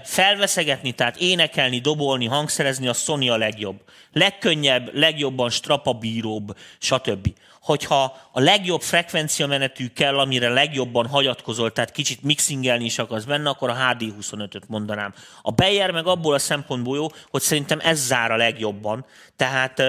Felveszegetni, 0.05 0.93
tehát 0.93 1.17
énekelni, 1.17 1.79
dobolni, 1.79 2.27
hangszerezni, 2.27 2.89
a 2.89 2.93
Sony 2.93 3.31
a 3.31 3.37
legjobb. 3.37 3.81
Legkönnyebb, 4.13 4.95
legjobban 4.95 5.51
strapabíróbb, 5.51 6.57
stb. 6.79 7.33
Hogyha 7.61 8.17
a 8.33 8.41
legjobb 8.41 8.81
frekvencia 8.81 9.47
menetű 9.47 9.87
kell, 9.87 10.19
amire 10.19 10.49
legjobban 10.49 11.07
hagyatkozol, 11.07 11.73
tehát 11.73 11.91
kicsit 11.93 12.23
mixingelni 12.23 12.85
is 12.85 12.99
akarsz 12.99 13.25
benne, 13.25 13.49
akkor 13.49 13.71
a 13.71 13.77
HD25-öt 13.77 14.69
mondanám. 14.69 15.15
A 15.43 15.51
Bayer 15.51 15.91
meg 15.91 16.07
abból 16.07 16.35
a 16.35 16.39
szempontból 16.39 16.97
jó, 16.97 17.07
hogy 17.31 17.41
szerintem 17.41 17.79
ez 17.83 18.07
zár 18.07 18.31
a 18.31 18.37
legjobban. 18.37 19.05
Tehát 19.37 19.83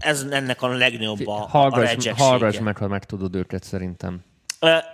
ez 0.00 0.26
ennek 0.30 0.62
a 0.62 0.68
legnagyobb 0.68 1.26
a, 1.26 1.32
a 1.42 1.46
Hallgass, 1.48 1.78
rejectsége. 1.84 2.14
hallgass 2.18 2.58
meg, 2.58 2.76
ha 2.76 2.88
meg 2.88 3.04
tudod 3.04 3.34
őket 3.34 3.62
szerintem. 3.64 4.20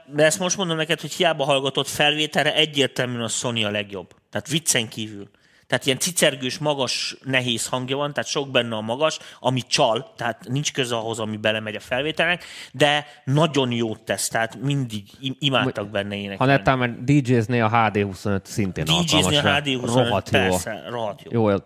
De 0.06 0.24
ezt 0.24 0.38
most 0.38 0.56
mondom 0.56 0.76
neked, 0.76 1.00
hogy 1.00 1.12
hiába 1.12 1.44
hallgatott 1.44 1.88
felvételre, 1.88 2.54
egyértelműen 2.54 3.22
a 3.22 3.28
Sony 3.28 3.64
a 3.64 3.70
legjobb. 3.70 4.14
Tehát 4.30 4.48
viccen 4.48 4.88
kívül. 4.88 5.30
Tehát 5.66 5.86
ilyen 5.86 5.98
cicergős, 5.98 6.58
magas, 6.58 7.16
nehéz 7.24 7.66
hangja 7.66 7.96
van, 7.96 8.12
tehát 8.12 8.28
sok 8.30 8.50
benne 8.50 8.76
a 8.76 8.80
magas, 8.80 9.18
ami 9.40 9.60
csal, 9.60 10.12
tehát 10.16 10.48
nincs 10.48 10.72
köze 10.72 10.96
ahhoz, 10.96 11.18
ami 11.18 11.36
belemegy 11.36 11.74
a 11.74 11.80
felvételnek, 11.80 12.44
de 12.72 13.06
nagyon 13.24 13.72
jót 13.72 14.00
tesz, 14.02 14.28
tehát 14.28 14.56
mindig 14.60 15.02
im- 15.20 15.36
imádtak 15.38 15.90
benne 15.90 16.14
Ha 16.14 16.20
énekelni. 16.20 16.52
netán 16.52 16.78
meg 16.78 17.04
DJ-zni 17.04 17.60
a 17.60 17.68
HD25 17.70 18.44
szintén 18.44 18.84
DJ-zni 18.84 19.36
a 19.36 19.40
rá. 19.42 19.60
HD25, 19.64 19.80
Rohadt 19.84 20.30
jó. 20.30 20.38
persze, 20.40 20.82
rohadt 20.88 21.22
jó. 21.30 21.48
Jó, 21.48 21.56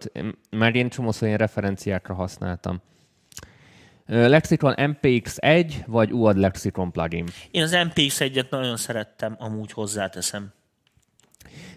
mert 0.51 0.75
én 0.75 0.89
csomószor 0.89 1.27
ilyen 1.27 1.39
referenciákra 1.39 2.15
használtam. 2.15 2.83
Lexicon 4.07 4.75
MPX1 4.77 5.73
vagy 5.87 6.13
UAD 6.13 6.37
Lexicon 6.37 6.93
plugin. 6.93 7.25
Én 7.51 7.63
az 7.63 7.73
MPX-1-et 7.73 8.51
nagyon 8.51 8.77
szerettem, 8.77 9.37
amúgy 9.39 9.73
hozzáteszem. 9.73 10.53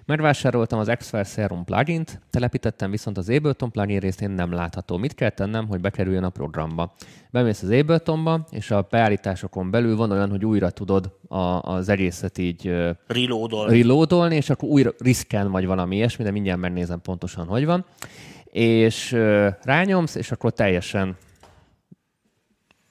Megvásároltam 0.05 0.79
az 0.79 0.91
Xfire 0.97 1.23
Serum 1.23 1.65
plugint, 1.65 2.21
telepítettem 2.29 2.91
viszont 2.91 3.17
az 3.17 3.29
Ableton 3.29 3.71
plugin 3.71 3.99
részén 3.99 4.29
nem 4.29 4.51
látható. 4.51 4.97
Mit 4.97 5.13
kell 5.13 5.29
tennem, 5.29 5.67
hogy 5.67 5.81
bekerüljön 5.81 6.23
a 6.23 6.29
programba? 6.29 6.93
Bemész 7.31 7.61
az 7.61 7.69
Abletonba, 7.69 8.47
és 8.49 8.71
a 8.71 8.87
beállításokon 8.89 9.71
belül 9.71 9.95
van 9.95 10.11
olyan, 10.11 10.29
hogy 10.29 10.45
újra 10.45 10.69
tudod 10.69 11.17
a, 11.27 11.37
az 11.61 11.89
egészet 11.89 12.37
így 12.37 12.67
ö, 12.67 12.91
Reloadol. 13.07 13.69
reloadolni, 13.69 14.35
és 14.35 14.49
akkor 14.49 14.69
újra 14.69 14.93
risken 14.97 15.51
vagy 15.51 15.65
valami 15.65 15.95
ilyesmi, 15.95 16.23
de 16.23 16.31
mindjárt 16.31 16.59
megnézem 16.59 17.01
pontosan, 17.01 17.47
hogy 17.47 17.65
van. 17.65 17.85
És 18.51 19.11
rányomsz, 19.61 20.15
és 20.15 20.31
akkor 20.31 20.53
teljesen 20.53 21.17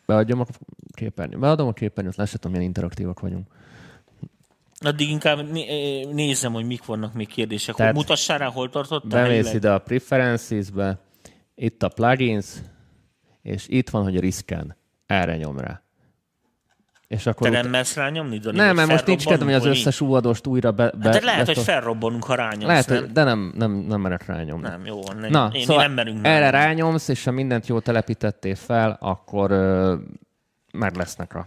beadjam 0.07 0.41
a 0.41 0.47
képernyőt. 0.91 1.41
Beadom 1.41 1.69
a 1.69 1.73
képernyőt, 1.73 2.17
lássam, 2.17 2.51
milyen 2.51 2.65
interaktívak 2.65 3.21
vagyunk. 3.21 3.47
Addig 4.79 5.11
inkább 5.11 5.51
né- 5.51 6.13
nézem, 6.13 6.53
hogy 6.53 6.67
mik 6.67 6.85
vannak 6.85 7.15
még 7.15 7.27
kérdések. 7.27 7.75
Tehát 7.75 7.93
hogy 7.95 8.03
mutassál 8.03 8.39
rá, 8.39 8.47
hol 8.47 8.71
tartottál? 8.71 9.23
Bemész 9.23 9.53
ide 9.53 9.73
a 9.73 9.79
Preferences-be, 9.79 10.99
itt 11.55 11.83
a 11.83 11.89
plugins, 11.89 12.47
és 13.43 13.69
itt 13.69 13.91
van, 13.91 14.03
hogy 14.03 14.21
risken. 14.21 14.77
Erre 15.07 15.37
nyom 15.37 15.59
rá. 15.59 15.86
És 17.09 17.27
akkor 17.27 17.49
Te 17.51 17.57
ut- 17.57 17.63
nem 17.63 17.71
mersz 17.71 17.95
rányomni, 17.97 18.39
Dani? 18.39 18.57
nem, 18.57 18.75
mert 18.77 18.89
most 18.89 19.07
nincs 19.07 19.25
kedvem, 19.27 19.47
hogy 19.47 19.57
az 19.57 19.65
összes 19.65 20.01
uvadost 20.01 20.47
újra 20.47 20.71
be... 20.73 20.91
be? 20.99 21.11
Hát 21.13 21.23
lehet, 21.25 21.47
hogy 21.47 21.59
felrobbanunk, 21.59 22.25
ha 22.25 22.35
rányomsz, 22.35 22.65
lehet, 22.67 22.89
nem? 22.89 23.13
de 23.13 23.25
nem, 23.25 23.53
nem, 23.57 23.73
nem 23.73 24.01
merek 24.01 24.27
rányomni. 24.27 24.69
Nem, 24.69 24.87
jó. 24.87 25.01
Nem, 25.21 25.31
Na, 25.31 25.51
én, 25.53 25.65
szóval 25.65 25.83
én 25.83 25.87
nem 25.87 25.93
merünk 25.93 26.27
erre 26.27 26.39
menni. 26.51 26.65
rányomsz, 26.65 27.09
és 27.09 27.25
ha 27.25 27.31
mindent 27.31 27.67
jól 27.67 27.83
telepítettél 27.83 28.55
fel, 28.55 28.97
akkor 29.01 29.51
ö, 29.51 29.95
meg 30.73 30.97
lesznek 30.97 31.35
a 31.35 31.47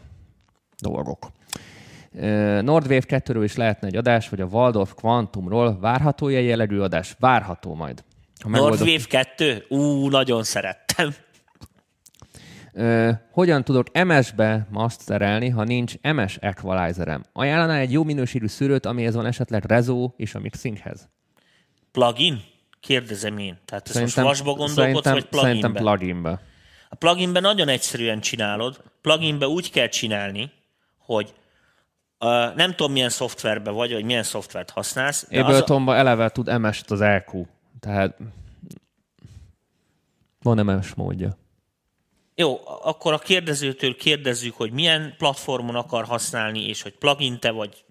dolgok. 0.82 1.28
Ö, 2.20 2.62
Nordwave 2.62 3.04
2-ről 3.08 3.42
is 3.44 3.56
lehetne 3.56 3.88
egy 3.88 3.96
adás, 3.96 4.30
vagy 4.30 4.42
a 4.42 4.46
Waldorf 4.46 4.94
Quantumról 4.94 5.80
várható 5.80 6.28
jellegű 6.28 6.80
adás? 6.80 7.16
Várható 7.20 7.76
majd. 7.76 8.04
Ha 8.44 8.50
Nordwave 8.50 9.00
2? 9.10 9.66
Ú, 9.70 10.10
nagyon 10.10 10.44
szerettem. 10.44 11.14
Ö, 12.80 13.12
hogyan 13.32 13.64
tudok 13.64 14.04
MS-be 14.04 14.68
masterelni, 14.70 15.50
ha 15.50 15.64
nincs 15.64 15.94
MS 16.02 16.38
equalizerem? 16.40 17.24
Ajánlaná 17.34 17.80
egy 17.80 17.92
jó 17.92 18.04
minőségű 18.04 18.48
szűrőt, 18.48 18.86
amihez 18.86 19.16
van 19.16 19.26
esetleg 19.26 19.66
rezó 19.66 20.14
és 20.18 20.36
a 20.36 20.40
mixinghez? 20.40 21.10
Plugin? 21.92 22.42
Kérdezem 22.80 23.38
én. 23.38 23.58
Tehát 23.66 23.90
ezt 23.90 24.00
most 24.00 24.16
vasba 24.16 24.54
gondolkodsz, 24.54 24.76
szerintem, 24.76 25.14
vagy 25.32 25.42
szerintem 25.42 25.74
pluginbe? 25.74 25.80
pluginbe. 25.80 26.42
A 26.90 26.96
pluginben 26.96 27.42
nagyon 27.42 27.68
egyszerűen 27.68 28.20
csinálod. 28.20 28.84
Pluginben 29.02 29.50
úgy 29.50 29.72
kell 29.72 29.88
csinálni, 29.88 30.52
hogy 30.98 31.34
uh, 32.20 32.30
nem 32.56 32.76
tudom, 32.76 32.92
milyen 32.92 33.10
szoftverben 33.10 33.74
vagy, 33.74 33.94
vagy 33.94 34.04
milyen 34.04 34.24
szoftvert 34.24 34.70
használsz. 34.70 35.28
De 35.30 35.40
az 35.40 35.46
Abletonban 35.46 35.96
eleve 35.96 36.30
tud 36.30 36.60
MS-t 36.60 36.92
az 36.92 37.02
EQ. 37.02 37.46
Tehát 37.80 38.18
van 40.42 40.66
MS 40.66 40.94
módja. 40.94 41.38
Jó, 42.40 42.60
akkor 42.84 43.14
a 43.14 43.18
kérdezőtől 43.18 43.96
kérdezzük, 43.96 44.56
hogy 44.56 44.72
milyen 44.72 45.14
platformon 45.18 45.76
akar 45.76 46.06
használni, 46.06 46.68
és 46.68 46.82
hogy 46.82 46.94
plugin 46.98 47.40
te 47.40 47.52
vagy, 47.52 47.84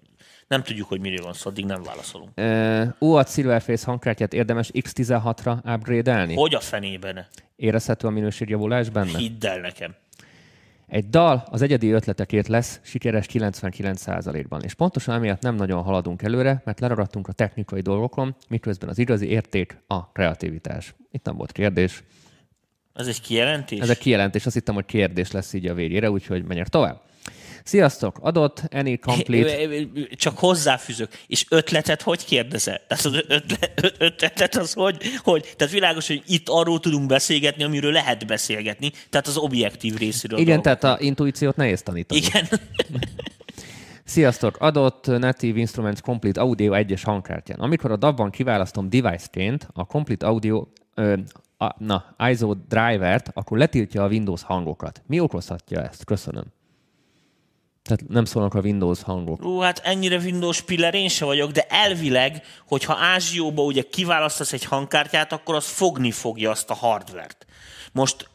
nem 0.47 0.63
tudjuk, 0.63 0.87
hogy 0.87 0.99
miről 0.99 1.23
van 1.23 1.33
szó, 1.33 1.49
addig 1.49 1.65
nem 1.65 1.83
válaszolunk. 1.83 2.29
Uh, 2.37 3.09
UAD 3.09 3.29
Silverface 3.29 3.85
hangkártyát 3.85 4.33
érdemes 4.33 4.69
X16-ra 4.73 5.75
upgrade-elni? 5.75 6.35
Hogy 6.35 6.55
a 6.55 6.59
fenében? 6.59 7.27
Érezhető 7.55 8.07
a 8.07 8.09
minőségjavulás 8.09 8.89
benne? 8.89 9.17
Hidd 9.17 9.45
el 9.45 9.59
nekem. 9.59 9.95
Egy 10.87 11.09
dal 11.09 11.47
az 11.49 11.61
egyedi 11.61 11.91
ötletekért 11.91 12.47
lesz 12.47 12.79
sikeres 12.83 13.25
99%-ban, 13.33 14.63
és 14.63 14.73
pontosan 14.73 15.15
emiatt 15.15 15.41
nem 15.41 15.55
nagyon 15.55 15.83
haladunk 15.83 16.21
előre, 16.21 16.61
mert 16.65 16.79
leragadtunk 16.79 17.27
a 17.27 17.31
technikai 17.31 17.81
dolgokon, 17.81 18.35
miközben 18.47 18.89
az 18.89 18.97
igazi 18.97 19.29
érték 19.29 19.77
a 19.87 20.11
kreativitás. 20.11 20.95
Itt 21.11 21.25
nem 21.25 21.35
volt 21.35 21.51
kérdés. 21.51 22.03
Ez 22.99 23.07
egy 23.07 23.21
kijelentés? 23.21 23.79
Ez 23.79 23.89
egy 23.89 23.97
kijelentés, 23.97 24.45
azt 24.45 24.55
hittem, 24.55 24.75
hogy 24.75 24.85
kérdés 24.85 25.31
lesz 25.31 25.53
így 25.53 25.67
a 25.67 25.73
végére, 25.73 26.11
úgyhogy 26.11 26.43
menjek 26.43 26.67
tovább. 26.67 27.01
Sziasztok! 27.63 28.17
Adott 28.21 28.61
any 28.71 28.99
complete... 28.99 29.87
Csak 30.15 30.37
hozzáfűzök. 30.37 31.09
És 31.27 31.45
ötletet 31.49 32.01
hogy 32.01 32.25
kérdezel? 32.25 32.81
Tehát 32.87 33.05
az 33.05 33.13
ötlet, 33.27 33.95
ötletet 33.97 34.55
az 34.55 34.73
hogy, 34.73 34.97
hogy? 35.23 35.53
Tehát 35.57 35.73
világos, 35.73 36.07
hogy 36.07 36.23
itt 36.27 36.49
arról 36.49 36.79
tudunk 36.79 37.07
beszélgetni, 37.07 37.63
amiről 37.63 37.91
lehet 37.91 38.27
beszélgetni. 38.27 38.91
Tehát 39.09 39.27
az 39.27 39.37
objektív 39.37 39.97
részéről. 39.97 40.39
Igen, 40.39 40.61
tehát 40.61 40.83
a 40.83 40.97
intuíciót 40.99 41.55
nehéz 41.55 41.81
tanítani. 41.81 42.21
Igen. 42.21 42.47
Sziasztok! 44.03 44.57
Adott 44.59 45.07
Native 45.07 45.59
Instruments 45.59 46.01
Complete 46.01 46.41
Audio 46.41 46.73
1-es 46.75 47.01
hangkártyán. 47.03 47.59
Amikor 47.59 47.91
a 47.91 47.95
DAV-ban 47.97 48.29
kiválasztom 48.29 48.89
device-ként 48.89 49.67
a 49.73 49.85
Complete 49.85 50.25
Audio 50.27 50.67
ö, 50.95 51.15
a, 51.61 51.75
na, 51.77 52.15
ISO 52.29 52.53
drivert, 52.53 53.29
akkor 53.33 53.57
letiltja 53.57 54.03
a 54.03 54.07
Windows 54.07 54.43
hangokat. 54.43 55.01
Mi 55.05 55.19
okozhatja 55.19 55.81
ezt? 55.81 56.05
Köszönöm. 56.05 56.43
Tehát 57.83 58.07
nem 58.07 58.25
szólnak 58.25 58.53
a 58.53 58.59
Windows 58.59 59.01
hangok. 59.01 59.45
Ú, 59.45 59.59
hát 59.59 59.79
ennyire 59.83 60.17
Windows 60.17 60.61
piller 60.61 60.93
én 60.93 61.07
se 61.07 61.25
vagyok, 61.25 61.51
de 61.51 61.65
elvileg, 61.69 62.43
hogyha 62.67 62.97
Ázsióba 62.99 63.63
ugye 63.63 63.81
kiválasztasz 63.81 64.53
egy 64.53 64.63
hangkártyát, 64.63 65.31
akkor 65.31 65.55
az 65.55 65.67
fogni 65.67 66.11
fogja 66.11 66.49
azt 66.49 66.69
a 66.69 66.73
hardvert. 66.73 67.45
Most 67.91 68.29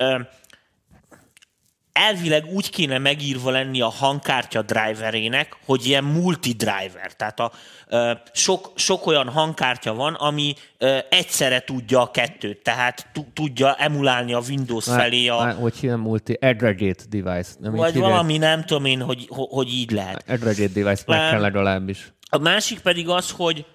elvileg 1.95 2.45
úgy 2.53 2.71
kéne 2.71 2.99
megírva 2.99 3.51
lenni 3.51 3.81
a 3.81 3.89
hangkártya 3.89 4.63
driverének, 4.63 5.57
hogy 5.67 5.87
ilyen 5.87 6.05
multi-driver. 6.05 7.13
Tehát 7.17 7.41
a, 7.41 7.53
ö, 7.89 8.13
sok, 8.33 8.73
sok 8.75 9.07
olyan 9.07 9.29
hangkártya 9.29 9.95
van, 9.95 10.15
ami 10.15 10.55
ö, 10.79 10.99
egyszerre 11.11 11.61
tudja 11.61 12.01
a 12.01 12.11
kettőt, 12.11 12.63
tehát 12.63 13.07
tudja 13.35 13.75
emulálni 13.75 14.33
a 14.33 14.43
Windows 14.49 14.87
már, 14.87 15.01
felé 15.01 15.29
a... 15.29 15.37
Már, 15.37 15.55
hogy 15.55 15.75
ilyen 15.81 15.99
multi 15.99 16.33
aggregate 16.33 17.05
device. 17.09 17.51
Nem 17.59 17.75
vagy 17.75 17.99
valami, 17.99 18.39
nem 18.39 18.65
tudom 18.65 18.85
én, 18.85 19.01
hogy, 19.01 19.27
hogy 19.29 19.69
így 19.69 19.91
lehet. 19.91 20.25
Aggregate 20.29 20.81
device 20.81 21.03
meg 21.07 21.31
kell 21.31 21.41
legalábbis. 21.41 22.13
A 22.29 22.39
másik 22.39 22.81
pedig 22.81 23.09
az, 23.09 23.31
hogy 23.31 23.67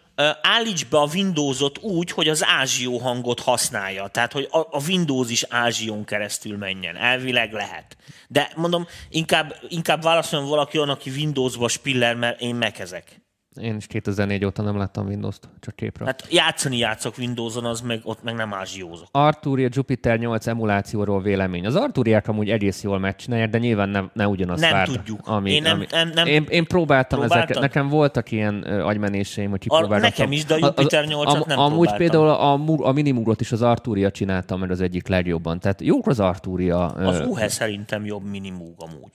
állíts 0.42 0.86
be 0.86 0.98
a 0.98 1.10
Windowsot 1.14 1.78
úgy, 1.78 2.12
hogy 2.12 2.30
az 2.30 2.46
ázsió 2.46 2.98
hangot 2.98 3.40
használja. 3.40 4.08
Tehát, 4.08 4.32
hogy 4.32 4.48
a 4.52 4.84
Windows 4.88 5.30
is 5.30 5.46
ázsion 5.50 6.06
keresztül 6.06 6.58
menjen. 6.58 6.96
Elvileg 6.96 7.54
lehet. 7.54 7.98
De 8.28 8.52
mondom, 8.56 8.88
inkább, 9.10 9.56
inkább 9.68 10.04
válaszoljon 10.04 10.50
valaki 10.50 10.78
olyan, 10.78 10.90
aki 10.90 11.10
Windowsba 11.10 11.68
spiller, 11.68 12.16
mert 12.16 12.42
én 12.42 12.56
megezek. 12.56 13.22
Én 13.56 13.76
is 13.76 13.88
2004 13.88 14.46
óta 14.46 14.62
nem 14.62 14.78
láttam 14.78 15.08
Windows-t, 15.08 15.50
csak 15.60 15.76
képre. 15.76 16.06
Hát 16.06 16.28
játszani 16.32 16.78
játszok 16.78 17.18
Windows-on, 17.18 17.66
az 17.66 17.82
meg, 17.82 18.00
ott 18.04 18.24
meg 18.24 18.36
nem 18.36 18.54
ázsiózok. 18.54 19.08
Arturia 19.12 19.68
Jupiter 19.72 20.18
8 20.20 20.48
emulációról 20.48 21.22
vélemény. 21.22 21.66
Az 21.66 21.76
Arturiák 21.76 22.28
amúgy 22.28 22.50
egész 22.50 22.84
jól 22.84 23.00
megcsinálják, 23.00 23.50
de 23.50 23.58
nyilván 23.58 23.90
ne, 23.90 24.02
ne 24.14 24.28
ugyanaz 24.28 24.60
Nem 24.60 24.72
várd, 24.72 24.92
tudjuk. 24.92 25.28
Ami, 25.28 25.52
én, 25.52 25.62
nem, 25.62 25.76
ami, 25.76 25.86
nem, 25.92 26.10
nem, 26.10 26.28
én, 26.28 26.46
én 26.50 26.66
próbáltam 26.66 27.22
ezeket, 27.22 27.60
nekem 27.60 27.88
voltak 27.88 28.32
ilyen 28.32 28.64
agymenéseim, 28.64 29.50
hogy 29.50 29.60
kipróbáltam. 29.60 30.00
Nekem 30.00 30.32
is, 30.32 30.46
de 30.46 30.54
a 30.54 30.58
Jupiter 30.58 31.06
8 31.06 31.46
nem 31.46 31.60
Amúgy 31.60 31.88
próbáltam. 31.88 31.98
például 31.98 32.28
a, 32.28 32.88
a 32.88 32.92
Minimugrot 32.92 33.42
is 33.42 33.52
az 33.52 33.62
Arturia 33.62 34.12
csinálta, 34.12 34.58
mert 34.58 34.72
az 34.72 34.82
egyik 34.82 35.08
legjobban. 35.08 35.60
Tehát 35.60 35.82
jók 35.82 36.08
az 36.08 36.20
Arturia. 36.20 36.86
Az 36.86 37.20
UHE 37.20 37.48
szerintem 37.48 38.06
jobb 38.06 38.24
Minimug 38.30 38.74
amúgy. 38.78 39.12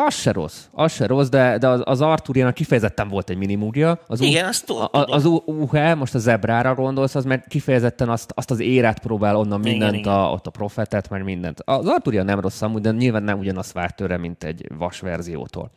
Az 0.00 0.14
se 0.14 0.32
rossz, 0.32 0.64
az 0.72 0.92
se 0.92 1.06
rossz, 1.06 1.28
de, 1.28 1.58
de 1.58 1.68
az, 1.68 1.80
az 1.84 2.00
Arturiának 2.00 2.54
kifejezetten 2.54 3.08
volt 3.08 3.30
egy 3.30 3.36
minimúrja. 3.36 4.00
Az 4.06 4.20
Igen, 4.20 4.44
azt 4.44 4.66
tudom. 4.66 4.86
Az 4.90 5.24
UHE, 5.44 5.94
most 5.94 6.14
a 6.14 6.18
Zebrára 6.18 6.74
gondolsz, 6.74 7.14
az 7.14 7.24
mert 7.24 7.48
kifejezetten 7.48 8.08
azt, 8.08 8.32
azt 8.34 8.50
az 8.50 8.60
éret 8.60 8.98
próbál 8.98 9.36
onnan 9.36 9.60
mindent, 9.60 9.94
igen, 9.94 10.12
a, 10.12 10.30
ott 10.30 10.46
a 10.46 10.50
profetet, 10.50 11.10
meg 11.10 11.24
mindent. 11.24 11.60
Az 11.64 11.86
Arturia 11.86 12.22
nem 12.22 12.40
rossz 12.40 12.62
amúgy, 12.62 12.80
de 12.80 12.90
nyilván 12.90 13.22
nem 13.22 13.38
ugyanazt 13.38 13.72
vár 13.72 13.90
tőle, 13.90 14.16
mint 14.16 14.44
egy 14.44 14.66
vas 14.78 15.00
verziótól. 15.00 15.70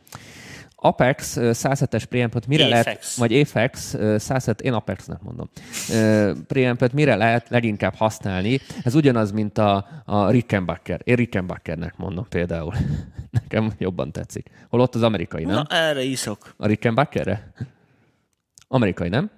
Apex 0.76 1.36
107-es 1.40 2.04
preampot 2.08 2.46
mire 2.46 2.64
Apex. 2.64 2.84
lehet, 2.84 3.14
vagy 3.14 3.40
Apex 3.40 3.96
107, 4.16 4.60
én 4.60 4.72
Apexnek 4.72 5.18
mondom, 5.22 5.50
preampot 6.46 6.92
mire 6.92 7.16
lehet 7.16 7.48
leginkább 7.48 7.94
használni? 7.94 8.60
Ez 8.84 8.94
ugyanaz, 8.94 9.30
mint 9.30 9.58
a, 9.58 9.86
a 10.04 10.30
Rickenbacker. 10.30 11.00
Én 11.04 11.14
Rickenbackernek 11.14 11.96
mondom 11.96 12.26
például. 12.28 12.74
Nekem 13.32 13.72
jobban 13.78 14.12
tetszik. 14.12 14.50
Holott 14.68 14.94
az 14.94 15.02
amerikai, 15.02 15.44
nem? 15.44 15.54
Na, 15.54 15.66
erre 15.76 16.02
iszok. 16.02 16.54
A 16.56 16.66
Rickenbackerre? 16.66 17.52
Amerikai, 18.68 19.08
nem? 19.08 19.30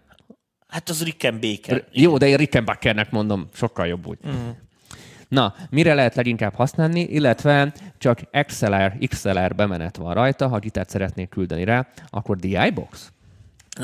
Hát 0.66 0.88
az 0.88 1.04
Rickenbacker. 1.04 1.76
R- 1.76 1.86
jó, 1.90 2.16
de 2.18 2.26
én 2.26 2.36
Rickenbackernek 2.36 3.10
mondom, 3.10 3.48
sokkal 3.52 3.86
jobb 3.86 4.06
úgy. 4.06 4.18
Mm. 4.26 4.50
Na, 5.28 5.54
mire 5.70 5.94
lehet 5.94 6.14
leginkább 6.14 6.54
használni, 6.54 7.00
illetve 7.00 7.72
csak 7.98 8.20
XLR, 8.46 8.98
XLR 9.08 9.54
bemenet 9.54 9.96
van 9.96 10.14
rajta, 10.14 10.48
ha 10.48 10.58
gitárt 10.58 10.90
szeretnék 10.90 11.28
küldeni 11.28 11.64
rá, 11.64 11.88
akkor 12.10 12.36
DI 12.36 12.70
box? 12.70 13.12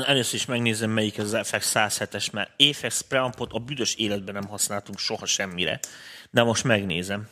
Először 0.05 0.33
is 0.33 0.45
megnézem, 0.45 0.89
melyik 0.89 1.19
az 1.19 1.37
FX 1.43 1.71
107-es, 1.75 2.31
mert 2.31 2.49
FX 2.73 3.01
preampot 3.01 3.51
a 3.51 3.59
büdös 3.59 3.95
életben 3.95 4.33
nem 4.33 4.47
használtunk 4.47 4.99
soha 4.99 5.25
semmire. 5.25 5.79
De 6.29 6.43
most 6.43 6.63
megnézem. 6.63 7.27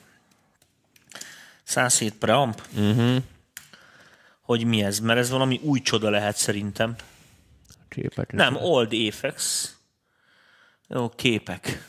107 1.70 2.14
preamp? 2.14 2.62
Uh-huh. 2.78 3.16
Hogy 4.42 4.64
mi 4.64 4.84
ez? 4.84 5.00
Mert 5.00 5.20
ez 5.20 5.30
valami 5.30 5.60
új 5.64 5.80
csoda 5.80 6.10
lehet 6.10 6.36
szerintem. 6.36 6.96
Képek. 7.88 8.32
Nem, 8.32 8.56
Old 8.56 8.94
Apex. 8.94 9.74
Jó, 10.88 11.10
képek. 11.10 11.88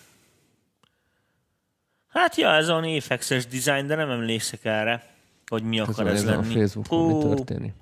Hát 2.09 2.37
ja, 2.37 2.55
ez 2.55 2.68
a 2.68 2.76
Apex-es 2.76 3.47
design, 3.47 3.87
de 3.87 3.95
nem 3.95 4.11
emlékszek 4.11 4.64
erre, 4.64 5.07
hogy 5.47 5.62
mi 5.62 5.81
akar 5.81 6.07
ez, 6.07 6.14
ez 6.14 6.24
lenni. 6.24 6.55
A 6.55 6.59
Facebookon 6.59 7.16
mi 7.16 7.35
történik. 7.35 7.72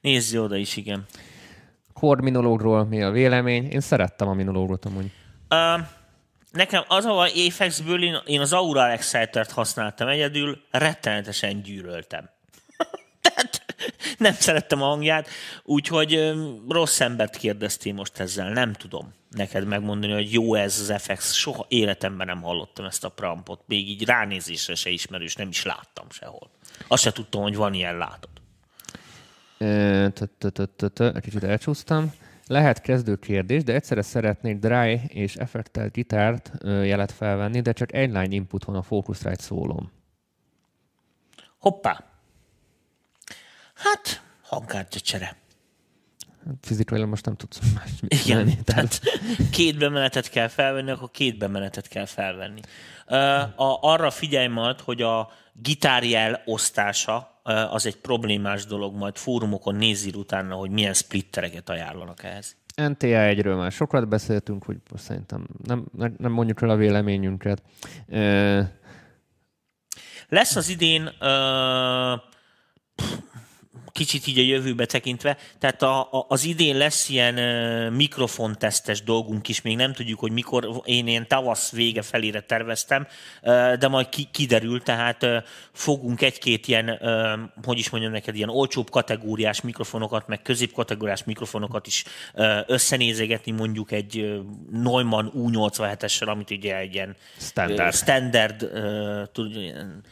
Nézz 0.00 0.34
oda 0.34 0.56
is, 0.56 0.76
igen. 0.76 1.04
Core 1.92 2.22
minológról 2.22 2.84
mi 2.84 3.02
a 3.02 3.10
vélemény? 3.10 3.64
Én 3.64 3.80
szerettem 3.80 4.28
a 4.28 4.34
minológot 4.34 4.84
amúgy. 4.84 5.10
Uh, 5.50 5.86
nekem 6.52 6.84
az 6.88 7.04
a 7.04 7.26
Apex-ből 7.46 8.22
én, 8.26 8.40
az 8.40 8.52
Aura 8.52 8.90
Exciter-t 8.90 9.50
használtam 9.50 10.08
egyedül, 10.08 10.62
rettenetesen 10.70 11.62
gyűröltem. 11.62 12.30
Tehát 13.22 13.64
nem 14.18 14.32
szerettem 14.32 14.82
a 14.82 14.86
hangját, 14.86 15.28
úgyhogy 15.62 16.32
rossz 16.68 17.00
embert 17.00 17.36
kérdeztél 17.36 17.92
most 17.92 18.18
ezzel, 18.18 18.48
nem 18.48 18.72
tudom 18.72 19.14
neked 19.30 19.66
megmondani, 19.66 20.12
hogy 20.12 20.32
jó 20.32 20.54
ez 20.54 20.78
az 20.78 21.02
FX, 21.02 21.32
soha 21.32 21.66
életemben 21.68 22.26
nem 22.26 22.42
hallottam 22.42 22.84
ezt 22.84 23.04
a 23.04 23.08
prampot, 23.08 23.60
még 23.66 23.88
így 23.88 24.04
ránézésre 24.04 24.74
se 24.74 24.90
ismerős, 24.90 25.34
nem 25.34 25.48
is 25.48 25.64
láttam 25.64 26.10
sehol. 26.10 26.50
Azt 26.86 27.02
se 27.02 27.12
tudtam, 27.12 27.42
hogy 27.42 27.56
van 27.56 27.74
ilyen, 27.74 27.96
látod. 27.96 28.30
Kicsit 31.20 31.42
elcsúsztam. 31.42 32.12
Lehet 32.52 32.80
kezdő 32.80 33.16
kérdés, 33.16 33.64
de 33.64 33.74
egyszerre 33.74 34.02
szeretnék 34.02 34.58
dry 34.58 35.00
és 35.08 35.36
effektel 35.36 35.88
gitárt 35.88 36.52
jelet 36.62 37.12
felvenni, 37.12 37.60
de 37.60 37.72
csak 37.72 37.92
egy 37.92 38.08
line 38.08 38.34
input 38.34 38.64
van 38.64 38.76
a 38.76 38.82
Focusrite 38.82 39.42
szólom. 39.42 39.92
Hoppá! 41.58 42.04
Hát, 43.74 44.22
hangkártya 44.42 45.00
csere. 45.00 45.36
Fizikailag 46.60 47.08
most 47.08 47.24
nem 47.24 47.36
tudsz 47.36 47.60
más 47.74 47.90
Igen, 48.24 48.36
menni, 48.36 48.62
tehát 48.64 49.00
két 49.50 49.78
bemenetet 49.78 50.30
kell 50.30 50.48
felvenni, 50.48 50.90
akkor 50.90 51.10
két 51.10 51.38
bemenetet 51.38 51.88
kell 51.88 52.06
felvenni. 52.06 52.60
A, 53.56 53.78
arra 53.80 54.10
figyelj 54.10 54.46
majd, 54.46 54.80
hogy 54.80 55.02
a 55.02 55.30
gitárjel 55.52 56.42
osztása 56.44 57.31
az 57.42 57.86
egy 57.86 57.96
problémás 57.96 58.66
dolog, 58.66 58.94
majd 58.94 59.16
fórumokon 59.16 59.74
nézzél 59.74 60.14
utána, 60.14 60.54
hogy 60.54 60.70
milyen 60.70 60.94
splittereket 60.94 61.68
ajánlanak 61.68 62.22
ehhez. 62.22 62.56
NTA 62.76 63.06
egyről 63.06 63.56
már 63.56 63.72
sokat 63.72 64.08
beszéltünk, 64.08 64.64
hogy 64.64 64.76
szerintem 64.94 65.46
nem, 65.64 65.86
nem 66.16 66.32
mondjuk 66.32 66.62
el 66.62 66.70
a 66.70 66.76
véleményünket. 66.76 67.62
Lesz 70.28 70.56
az 70.56 70.68
idén 70.68 71.02
uh, 71.02 72.20
kicsit 73.92 74.26
így 74.26 74.38
a 74.38 74.42
jövőbe 74.42 74.86
tekintve. 74.86 75.36
Tehát 75.58 75.82
a, 75.82 76.00
a, 76.00 76.26
az 76.28 76.44
idén 76.44 76.76
lesz 76.76 77.08
ilyen 77.08 77.38
uh, 77.38 77.96
mikrofontesztes 77.96 79.02
dolgunk 79.02 79.48
is, 79.48 79.62
még 79.62 79.76
nem 79.76 79.92
tudjuk, 79.92 80.18
hogy 80.18 80.32
mikor, 80.32 80.82
én 80.84 81.06
ilyen 81.06 81.28
tavasz 81.28 81.70
vége 81.70 82.02
felére 82.02 82.40
terveztem, 82.40 83.06
uh, 83.42 83.72
de 83.74 83.88
majd 83.88 84.08
ki, 84.08 84.28
kiderül, 84.30 84.82
tehát 84.82 85.22
uh, 85.22 85.36
fogunk 85.72 86.22
egy-két 86.22 86.68
ilyen, 86.68 86.88
uh, 86.88 87.64
hogy 87.64 87.78
is 87.78 87.90
mondjam 87.90 88.12
neked, 88.12 88.36
ilyen 88.36 88.48
olcsóbb 88.48 88.90
kategóriás 88.90 89.60
mikrofonokat, 89.60 90.28
meg 90.28 90.42
középkategóriás 90.42 91.24
mikrofonokat 91.24 91.86
is 91.86 92.04
uh, 92.34 92.58
összenézegetni, 92.66 93.52
mondjuk 93.52 93.92
egy 93.92 94.40
Neumann 94.70 95.30
U87-essel, 95.36 96.26
amit 96.26 96.50
ugye 96.50 96.76
egy 96.76 96.94
ilyen 96.94 97.16
standard, 97.38 97.88
uh, 97.88 97.92
standard 97.92 98.62
uh, 98.62 99.22
tud, 99.32 99.56
ilyen, 99.56 100.02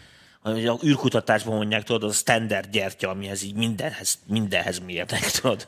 a 0.43 0.79
űrkutatásban 0.85 1.57
mondják, 1.57 1.83
tudod, 1.83 2.03
az 2.03 2.11
a 2.11 2.15
standard 2.15 2.71
gyertya, 2.71 3.09
amihez 3.11 3.43
így 3.43 3.55
mindenhez, 3.55 4.19
mindenhez 4.27 4.79
mérnek, 4.79 5.31
tudod. 5.41 5.67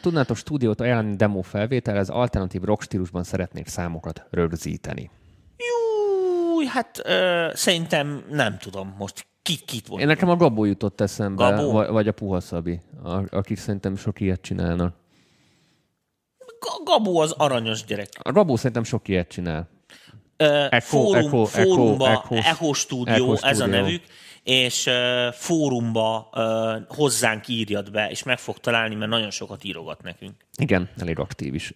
Tudnátok 0.00 0.36
stúdiót 0.36 0.80
ajánlani 0.80 1.16
demo 1.16 1.42
felvétel, 1.42 1.96
ez 1.96 2.08
alternatív 2.08 2.62
rock 2.62 2.82
stílusban 2.82 3.24
szeretnék 3.24 3.66
számokat 3.66 4.26
rögzíteni. 4.30 5.10
Fúj, 6.52 6.66
hát 6.66 7.00
ö, 7.04 7.50
szerintem 7.54 8.24
nem 8.30 8.58
tudom 8.58 8.94
most 8.98 9.26
kit, 9.42 9.64
kit 9.64 9.86
volt. 9.86 10.00
Én 10.00 10.06
nekem 10.06 10.28
a 10.28 10.36
Gabó 10.36 10.64
jutott 10.64 11.00
eszembe, 11.00 11.50
Gabó? 11.50 11.72
Vagy, 11.72 11.88
vagy 11.88 12.08
a 12.08 12.12
Puha 12.12 12.40
Szabi, 12.40 12.80
akik 13.30 13.58
szerintem 13.58 13.96
sok 13.96 14.20
ilyet 14.20 14.40
csinálnak. 14.40 14.94
Ga- 16.60 16.84
Gabó 16.84 17.18
az 17.18 17.30
aranyos 17.30 17.84
gyerek. 17.84 18.08
A 18.22 18.32
Gabó 18.32 18.56
szerintem 18.56 18.84
sok 18.84 19.08
ilyet 19.08 19.28
csinál. 19.28 19.68
Echo, 20.42 20.80
fórum, 20.80 21.26
Echo, 21.26 21.44
fórumba, 21.44 22.10
Echo, 22.10 22.34
Echo, 22.34 22.48
Echo 22.48 22.72
Studio, 22.72 23.32
Echo 23.32 23.46
ez 23.46 23.60
a 23.60 23.66
nevük, 23.66 24.02
és 24.42 24.90
fórumba 25.32 26.30
hozzánk 26.88 27.48
írjad 27.48 27.90
be, 27.90 28.10
és 28.10 28.22
meg 28.22 28.38
fog 28.38 28.58
találni, 28.58 28.94
mert 28.94 29.10
nagyon 29.10 29.30
sokat 29.30 29.64
írogat 29.64 30.02
nekünk. 30.02 30.32
Igen, 30.56 30.88
elég 30.98 31.18
aktív 31.18 31.54
is. 31.54 31.74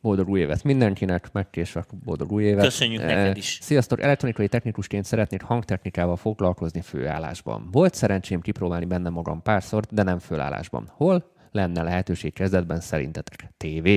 Boldog 0.00 0.28
új 0.28 0.40
évet 0.40 0.62
mindenkinek, 0.64 1.32
megkésve 1.32 1.84
boldog 2.04 2.32
új 2.32 2.44
évet. 2.44 2.64
Köszönjük 2.64 3.00
Ö, 3.00 3.04
neked 3.04 3.36
is. 3.36 3.58
Sziasztok, 3.60 4.02
elektronikai 4.02 4.48
technikusként 4.48 5.04
szeretnék 5.04 5.42
hangtechnikával 5.42 6.16
foglalkozni 6.16 6.80
főállásban. 6.80 7.68
Volt 7.72 7.94
szerencsém 7.94 8.40
kipróbálni 8.40 8.84
benne 8.84 9.08
magam 9.08 9.42
párszor, 9.42 9.84
de 9.90 10.02
nem 10.02 10.18
főállásban. 10.18 10.90
Hol 10.96 11.30
lenne 11.52 11.82
lehetőség 11.82 12.32
kezdetben 12.32 12.80
szerintetek? 12.80 13.48
TV? 13.56 13.88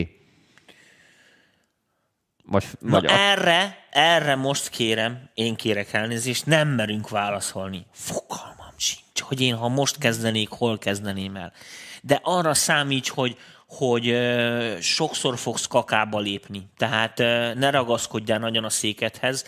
Vagy, 2.47 2.65
Na 2.79 2.89
vagy 2.89 3.05
a, 3.05 3.11
erre, 3.11 3.77
erre 3.89 4.35
most 4.35 4.69
kérem, 4.69 5.29
én 5.33 5.55
kérek 5.55 5.93
elnézést, 5.93 6.45
nem 6.45 6.67
merünk 6.67 7.09
válaszolni. 7.09 7.85
Fogalmam 7.91 8.73
sincs, 8.77 9.21
hogy 9.21 9.41
én 9.41 9.55
ha 9.55 9.67
most 9.67 9.97
kezdenék, 9.97 10.49
hol 10.49 10.77
kezdeném 10.77 11.35
el. 11.35 11.53
De 12.01 12.19
arra 12.23 12.53
számíts, 12.53 13.09
hogy, 13.09 13.37
hogy 13.67 14.09
ö, 14.09 14.77
sokszor 14.81 15.37
fogsz 15.37 15.67
kakába 15.67 16.19
lépni. 16.19 16.67
Tehát 16.77 17.19
ö, 17.19 17.53
ne 17.53 17.69
ragaszkodjál 17.69 18.39
nagyon 18.39 18.63
a 18.63 18.69
székedhez, 18.69 19.45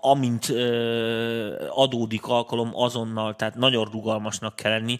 amint 0.00 0.48
ö, 0.48 1.68
adódik 1.68 2.26
alkalom 2.26 2.70
azonnal, 2.72 3.36
tehát 3.36 3.54
nagyon 3.54 3.84
rugalmasnak 3.84 4.56
kell 4.56 4.70
lenni. 4.70 4.98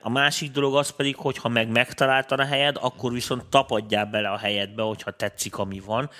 A 0.00 0.08
másik 0.08 0.50
dolog 0.50 0.76
az 0.76 0.90
pedig, 0.90 1.16
hogy 1.16 1.38
ha 1.38 1.48
meg 1.48 1.68
megtaláltad 1.68 2.40
a 2.40 2.44
helyed, 2.44 2.76
akkor 2.80 3.12
viszont 3.12 3.46
tapadjál 3.46 4.04
bele 4.06 4.28
a 4.28 4.38
helyedbe, 4.38 4.82
hogyha 4.82 5.10
tetszik, 5.10 5.58
ami 5.58 5.82
van. 5.86 6.10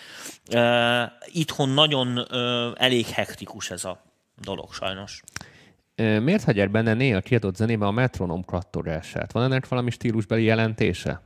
Itthon 1.27 1.69
nagyon 1.69 2.27
ö, 2.31 2.71
elég 2.77 3.07
hektikus 3.07 3.71
ez 3.71 3.85
a 3.85 4.03
dolog 4.43 4.73
sajnos. 4.73 5.23
Miért 5.95 6.45
hagyják 6.45 6.71
benne 6.71 6.95
néha 6.95 7.21
kiadott 7.21 7.57
zenébe 7.57 7.87
a 7.87 7.91
metronom 7.91 8.45
kattogását? 8.45 9.33
Van 9.33 9.43
ennek 9.43 9.69
valami 9.69 9.91
stílusbeli 9.91 10.45
jelentése? 10.45 11.21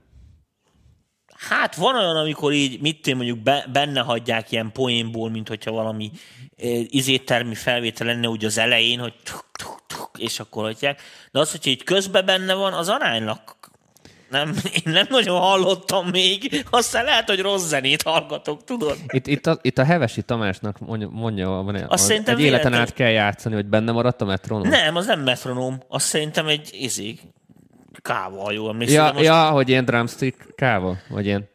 Hát 1.49 1.75
van 1.75 1.97
olyan, 1.97 2.17
amikor 2.17 2.53
így, 2.53 2.81
mit 2.81 3.03
tudom, 3.03 3.19
mondjuk 3.19 3.39
be, 3.39 3.67
benne 3.73 4.01
hagyják 4.01 4.53
ilyen 4.53 4.73
poénból, 4.73 5.31
mint 5.31 5.49
hogyha 5.49 5.71
valami 5.71 6.11
e, 6.57 6.67
izéttermi 6.89 7.55
felvétel 7.55 8.07
lenne 8.07 8.29
úgy 8.29 8.45
az 8.45 8.59
elején, 8.59 8.99
hogy 8.99 9.15
tuk, 9.25 9.45
tuk, 9.59 9.83
tuk, 9.87 10.11
és 10.19 10.41
akkor 10.41 10.65
hagyják. 10.65 11.03
De 11.33 11.39
az, 11.39 11.51
hogyha 11.51 11.71
így 11.71 11.85
közben 11.85 12.25
benne 12.25 12.55
van, 12.55 12.73
az 12.73 12.89
aránylag 12.89 13.39
nem, 14.35 14.55
én 14.73 14.93
nem 14.93 15.07
nagyon 15.11 15.41
hallottam 15.41 16.09
még, 16.09 16.65
aztán 16.71 17.05
lehet, 17.05 17.29
hogy 17.29 17.41
rossz 17.41 17.67
zenét 17.67 18.03
hallgatok, 18.03 18.65
tudod? 18.65 18.97
Itt, 19.09 19.27
itt, 19.27 19.47
a, 19.47 19.59
itt 19.63 19.79
a 19.79 19.85
Hevesi 19.85 20.23
Tamásnak 20.23 20.79
mondja, 20.79 21.09
mondja 21.09 21.49
van 21.49 21.75
egy, 21.75 21.99
szerintem 21.99 22.37
egy 22.37 22.41
életen 22.43 22.61
véletlen- 22.61 22.81
át 22.81 22.93
kell 22.95 23.11
játszani, 23.11 23.55
hogy 23.55 23.67
benne 23.67 23.93
maradt 23.93 24.21
a 24.21 24.25
metronom. 24.25 24.69
Nem, 24.69 24.97
az 24.97 25.07
nem 25.07 25.21
metronóm, 25.21 25.83
az 25.89 26.03
szerintem 26.03 26.47
egy 26.47 26.69
izé, 26.73 27.19
káva, 28.03 28.43
ha 28.43 28.51
jól 28.53 28.71
emlékszem. 28.71 29.05
Ja, 29.07 29.13
most- 29.13 29.25
ja, 29.25 29.51
hogy 29.51 29.69
ilyen 29.69 29.85
drumstick 29.85 30.55
káva, 30.55 30.97
vagy 31.09 31.27
ilyen... 31.27 31.49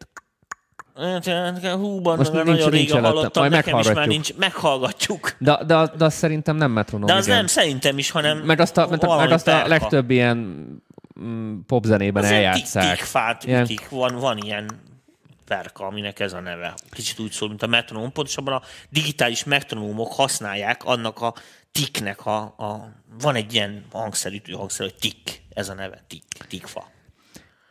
Húban, 1.62 2.18
Most 2.18 2.32
most 2.32 2.32
nincs- 2.32 2.46
nagyon 2.60 2.72
nincs 2.72 2.88
régen 2.90 3.04
hallottam, 3.04 3.42
Majd 3.44 3.52
nekem 3.52 3.80
is 3.80 3.92
már 3.92 4.08
nincs, 4.08 4.34
meghallgatjuk. 4.36 5.36
De, 5.38 5.64
de, 5.66 5.92
de 5.98 6.06
azt 6.06 6.18
szerintem 6.18 6.56
nem 6.56 6.72
metronom, 6.72 7.08
De 7.08 7.14
az 7.14 7.26
igen. 7.26 7.38
nem 7.38 7.48
szerintem 7.48 7.98
is, 7.98 8.12
hanem 8.12 8.38
Meg 8.38 8.60
azt 8.60 8.78
a, 8.78 8.88
meg, 8.88 9.08
meg 9.08 9.32
azt 9.32 9.48
a 9.48 9.68
legtöbb 9.68 10.10
ilyen 10.10 10.38
mm, 11.20 11.60
popzenében 11.68 12.24
Az 12.24 12.30
ilyen 12.30 12.42
eljátszák. 12.44 12.84
Tik-tikfát 12.84 13.44
Ilyen- 13.44 13.64
ütik, 13.64 13.90
van, 13.90 14.16
van 14.16 14.38
ilyen 14.38 14.70
perka, 15.46 15.86
aminek 15.86 16.20
ez 16.20 16.34
a 16.34 16.40
neve. 16.40 16.74
Kicsit 16.92 17.20
úgy 17.20 17.32
szól, 17.32 17.48
mint 17.50 17.64
a 17.64 17.68
metronóm. 17.68 18.12
Pontosabban 18.12 18.54
a 18.54 18.62
digitális 18.90 19.44
metronómok 19.44 20.14
használják 20.14 20.84
annak 20.84 21.22
a 21.22 21.34
tiknek 21.72 22.26
a, 22.26 22.38
a 22.42 22.92
van 23.22 23.36
egy 23.36 23.54
ilyen 23.54 23.86
hangszerűtő 23.92 24.54
hangszer, 24.54 24.86
hogy 24.86 24.96
tik, 25.00 25.42
ez 25.50 25.70
a 25.70 25.74
neve, 25.74 26.04
tik, 26.08 26.24
tikfa. 26.48 26.88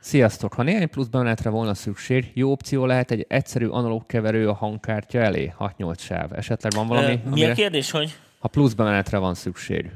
Sziasztok! 0.00 0.54
Ha 0.54 0.62
néhány 0.62 0.90
plusz 0.90 1.06
bemenetre 1.06 1.50
volna 1.50 1.74
szükség, 1.74 2.30
jó 2.34 2.50
opció 2.50 2.86
lehet 2.86 3.10
egy 3.10 3.24
egyszerű 3.28 3.66
analóg 3.66 4.06
keverő 4.06 4.48
a 4.48 4.54
hangkártya 4.54 5.18
elé, 5.18 5.52
6-8 5.58 5.98
sáv. 5.98 6.32
Esetleg 6.32 6.72
van 6.72 6.86
valami, 6.86 7.12
Ö, 7.12 7.16
Mi 7.24 7.30
amire, 7.30 7.50
a 7.50 7.54
kérdés, 7.54 7.90
hogy? 7.90 8.16
ha 8.38 8.48
plusz 8.48 8.72
bemenetre 8.72 9.18
van 9.18 9.34
szükség. 9.34 9.90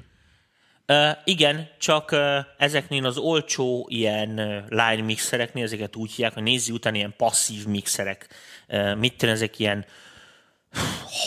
Uh, 0.89 0.97
igen, 1.25 1.69
csak 1.79 2.13
uh, 2.13 2.19
ezeknél 2.59 3.07
az 3.07 3.17
olcsó 3.17 3.87
ilyen 3.91 4.35
line 4.69 5.03
mixereknél, 5.03 5.65
ezeket 5.65 5.97
úgy 5.97 6.11
hívják, 6.11 6.35
hogy 6.35 6.43
nézzi 6.43 6.73
után 6.73 6.95
ilyen 6.95 7.15
passzív 7.17 7.67
mixerek. 7.67 8.29
Uh, 8.69 8.97
mit 8.97 9.17
tenni, 9.17 9.33
ezek 9.33 9.59
ilyen 9.59 9.85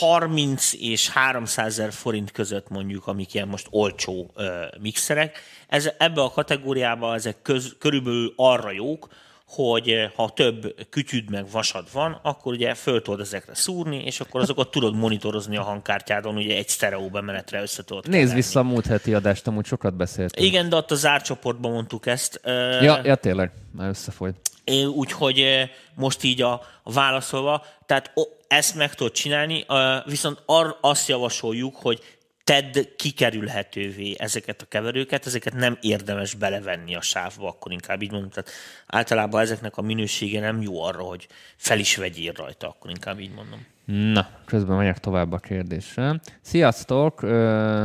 30 0.00 0.72
és 0.72 1.08
300 1.08 1.66
ezer 1.66 1.92
forint 1.92 2.30
között 2.30 2.68
mondjuk, 2.68 3.06
amik 3.06 3.34
ilyen 3.34 3.48
most 3.48 3.66
olcsó 3.70 4.30
uh, 4.36 4.44
mixerek. 4.80 5.38
Ez, 5.68 5.90
ebbe 5.98 6.22
a 6.22 6.30
kategóriába 6.30 7.14
ezek 7.14 7.42
köz, 7.42 7.76
körülbelül 7.78 8.32
arra 8.36 8.70
jók, 8.70 9.08
hogy 9.48 10.10
ha 10.14 10.30
több 10.30 10.74
kütyüd 10.90 11.30
meg 11.30 11.50
vasad 11.50 11.86
van, 11.92 12.20
akkor 12.22 12.52
ugye 12.52 12.74
föl 12.74 13.02
tudod 13.02 13.20
ezekre 13.20 13.54
szúrni, 13.54 14.02
és 14.04 14.20
akkor 14.20 14.40
azokat 14.40 14.70
tudod 14.70 14.94
monitorozni 14.94 15.56
a 15.56 15.62
hangkártyádon, 15.62 16.36
ugye 16.36 16.56
egy 16.56 16.68
sztereó 16.68 17.08
bemenetre 17.08 17.60
össze 17.60 17.84
tudod 17.84 18.02
Nézd 18.02 18.18
keverni. 18.18 18.40
vissza 18.40 18.60
a 18.60 18.62
múlt 18.62 18.86
heti 18.86 19.14
adást, 19.14 19.46
amúgy 19.46 19.64
sokat 19.64 19.94
beszéltünk. 19.94 20.46
Igen, 20.46 20.68
de 20.68 20.76
ott 20.76 20.90
a 20.90 20.94
zárt 20.94 21.24
csoportban 21.24 21.72
mondtuk 21.72 22.06
ezt. 22.06 22.40
Ö, 22.42 22.82
Ja, 22.82 23.00
ja, 23.04 23.14
tényleg, 23.14 23.52
már 23.72 23.88
összefolyt. 23.88 24.36
Úgyhogy 24.94 25.40
ö, 25.40 25.62
most 25.94 26.22
így 26.22 26.42
a, 26.42 26.62
válaszolva, 26.82 27.64
tehát 27.86 28.10
o, 28.14 28.22
ezt 28.48 28.74
meg 28.74 28.94
tudod 28.94 29.12
csinálni, 29.12 29.64
ö, 29.68 29.96
viszont 30.04 30.42
ar, 30.46 30.78
azt 30.80 31.08
javasoljuk, 31.08 31.76
hogy 31.76 32.00
tedd 32.44 32.78
kikerülhetővé 32.96 34.14
ezeket 34.18 34.62
a 34.62 34.66
keverőket, 34.68 35.26
ezeket 35.26 35.54
nem 35.54 35.78
érdemes 35.80 36.34
belevenni 36.34 36.94
a 36.94 37.00
sávba, 37.00 37.48
akkor 37.48 37.72
inkább 37.72 38.02
így 38.02 38.10
mondom. 38.10 38.30
Tehát 38.30 38.50
általában 38.86 39.40
ezeknek 39.40 39.76
a 39.76 39.82
minősége 39.82 40.40
nem 40.40 40.62
jó 40.62 40.82
arra, 40.82 41.02
hogy 41.02 41.26
fel 41.56 41.78
is 41.78 41.96
vegyél 41.96 42.32
rajta, 42.32 42.68
akkor 42.68 42.90
inkább 42.90 43.20
így 43.20 43.34
mondom. 43.34 43.66
Na, 44.12 44.28
közben 44.44 44.76
megyek 44.76 44.98
tovább 44.98 45.32
a 45.32 45.38
kérdéssel. 45.38 46.20
Sziasztok! 46.40 47.22
Ö... 47.22 47.84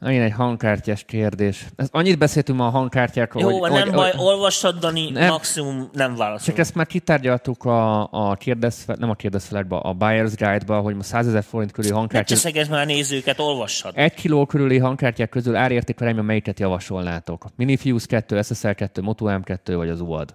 Megint 0.00 0.22
egy 0.22 0.32
hangkártyás 0.32 1.04
kérdés. 1.04 1.66
Ezt 1.76 1.88
annyit 1.92 2.18
beszéltünk 2.18 2.58
ma 2.58 2.66
a 2.66 2.70
hangkártyákról, 2.70 3.42
Jó, 3.42 3.58
hogy, 3.60 3.70
nem 3.70 3.82
hogy, 3.82 3.92
baj, 3.92 4.12
hogy, 4.60 4.74
Dani, 4.78 5.10
Nem. 5.10 5.28
maximum 5.28 5.88
nem 5.92 6.16
válaszolok. 6.16 6.42
csak 6.42 6.58
ezt 6.58 6.74
már 6.74 6.86
kitárgyaltuk 6.86 7.64
a, 7.64 8.08
a 8.12 8.34
kérdezfe, 8.34 8.96
nem 8.98 9.10
a 9.10 9.14
kérdezfelekbe, 9.14 9.76
a 9.76 9.94
Buyer's 9.94 10.32
Guide-ba, 10.36 10.80
hogy 10.80 10.94
ma 10.94 11.02
100 11.02 11.26
ezer 11.26 11.42
forint 11.42 11.72
körüli 11.72 11.92
Ne 11.92 11.98
hangkártya, 11.98 12.34
cseszegesd 12.34 12.70
már 12.70 12.80
a 12.80 12.84
nézőket, 12.84 13.38
olvassad. 13.38 13.92
egy 13.96 14.14
kiló 14.14 14.46
körüli 14.46 14.78
hangkártyák 14.78 15.28
közül 15.28 15.56
árértékarányban 15.56 16.24
melyiket 16.24 16.60
javasolnátok? 16.60 17.46
Minifuse 17.56 18.06
2, 18.06 18.42
SSL 18.42 18.70
2, 18.70 19.02
Moto 19.02 19.26
M2 19.28 19.72
vagy 19.76 19.88
az 19.88 20.00
UAD? 20.00 20.34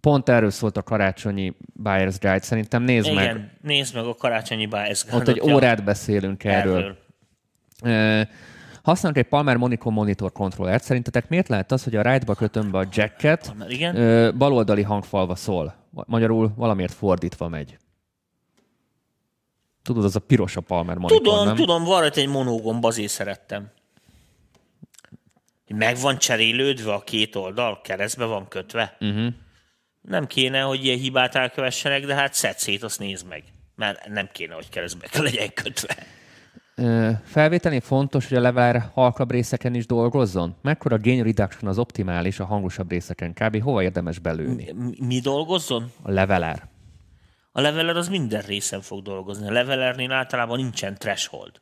Pont 0.00 0.28
erről 0.28 0.50
szólt 0.50 0.76
a 0.76 0.82
karácsonyi 0.82 1.56
Buyer's 1.82 2.16
Guide. 2.20 2.40
Szerintem 2.42 2.82
nézd 2.82 3.14
meg. 3.14 3.24
Igen, 3.24 3.50
nézd 3.62 3.94
meg 3.94 4.04
a 4.04 4.14
karácsonyi 4.14 4.66
bájszgádat. 4.66 5.28
Ott 5.28 5.34
egy 5.34 5.52
órát 5.52 5.84
beszélünk 5.84 6.44
erről. 6.44 6.96
Ö, 7.82 8.20
Használunk 8.88 9.18
egy 9.18 9.28
Palmer 9.28 9.56
Monicom 9.56 9.92
monitor 9.94 10.32
kontrollert. 10.32 10.82
Szerintetek 10.82 11.28
miért 11.28 11.48
lehet 11.48 11.72
az, 11.72 11.84
hogy 11.84 11.96
a 11.96 12.02
ride-ba 12.02 12.34
kötöm 12.34 12.70
be 12.70 12.78
a 12.78 12.86
jacket, 12.92 13.54
Igen? 13.68 13.96
ö, 13.96 14.32
baloldali 14.32 14.82
hangfalva 14.82 15.34
szól? 15.34 15.74
Magyarul 15.90 16.52
valamiért 16.56 16.92
fordítva 16.92 17.48
megy. 17.48 17.76
Tudod, 19.82 20.04
az 20.04 20.16
a 20.16 20.20
piros 20.20 20.56
a 20.56 20.60
Palmer 20.60 20.96
monitor, 20.96 21.22
Tudom, 21.22 21.46
nem? 21.46 21.56
tudom, 21.56 21.84
van 21.84 22.00
rajta 22.00 22.20
egy 22.20 22.28
monógomb, 22.28 22.84
azért 22.84 23.12
szerettem. 23.12 23.70
Meg 25.66 25.96
van 25.98 26.18
cserélődve 26.18 26.92
a 26.92 27.00
két 27.00 27.36
oldal, 27.36 27.80
keresztbe 27.80 28.24
van 28.24 28.48
kötve. 28.48 28.96
Uh-huh. 29.00 29.32
Nem 30.00 30.26
kéne, 30.26 30.60
hogy 30.60 30.84
ilyen 30.84 30.98
hibát 30.98 31.34
elkövessenek, 31.34 32.06
de 32.06 32.14
hát 32.14 32.34
szed 32.34 32.58
szét, 32.58 32.82
azt 32.82 32.98
nézd 32.98 33.26
meg. 33.26 33.44
Mert 33.74 34.08
nem 34.08 34.28
kéne, 34.32 34.54
hogy 34.54 34.68
keresztbe 34.68 35.08
legyen 35.12 35.52
kötve. 35.54 35.96
Ö, 36.78 37.10
Felvételni 37.24 37.80
fontos, 37.80 38.28
hogy 38.28 38.36
a 38.36 38.40
level 38.40 38.90
halkabb 38.94 39.30
részeken 39.30 39.74
is 39.74 39.86
dolgozzon? 39.86 40.56
Mekkora 40.62 40.98
gain 40.98 41.22
reduction 41.22 41.70
az 41.70 41.78
optimális 41.78 42.40
a 42.40 42.44
hangosabb 42.44 42.90
részeken? 42.90 43.32
Kb. 43.32 43.62
hova 43.62 43.82
érdemes 43.82 44.18
belőni? 44.18 44.72
Mi, 44.72 44.94
mi 45.00 45.20
dolgozzon? 45.20 45.92
A 46.02 46.10
leveler. 46.10 46.68
A 47.52 47.60
leveler 47.60 47.96
az 47.96 48.08
minden 48.08 48.42
részen 48.42 48.80
fog 48.80 49.02
dolgozni. 49.02 49.48
A 49.48 49.52
levelernél 49.52 50.12
általában 50.12 50.56
nincsen 50.56 50.94
threshold. 50.94 51.60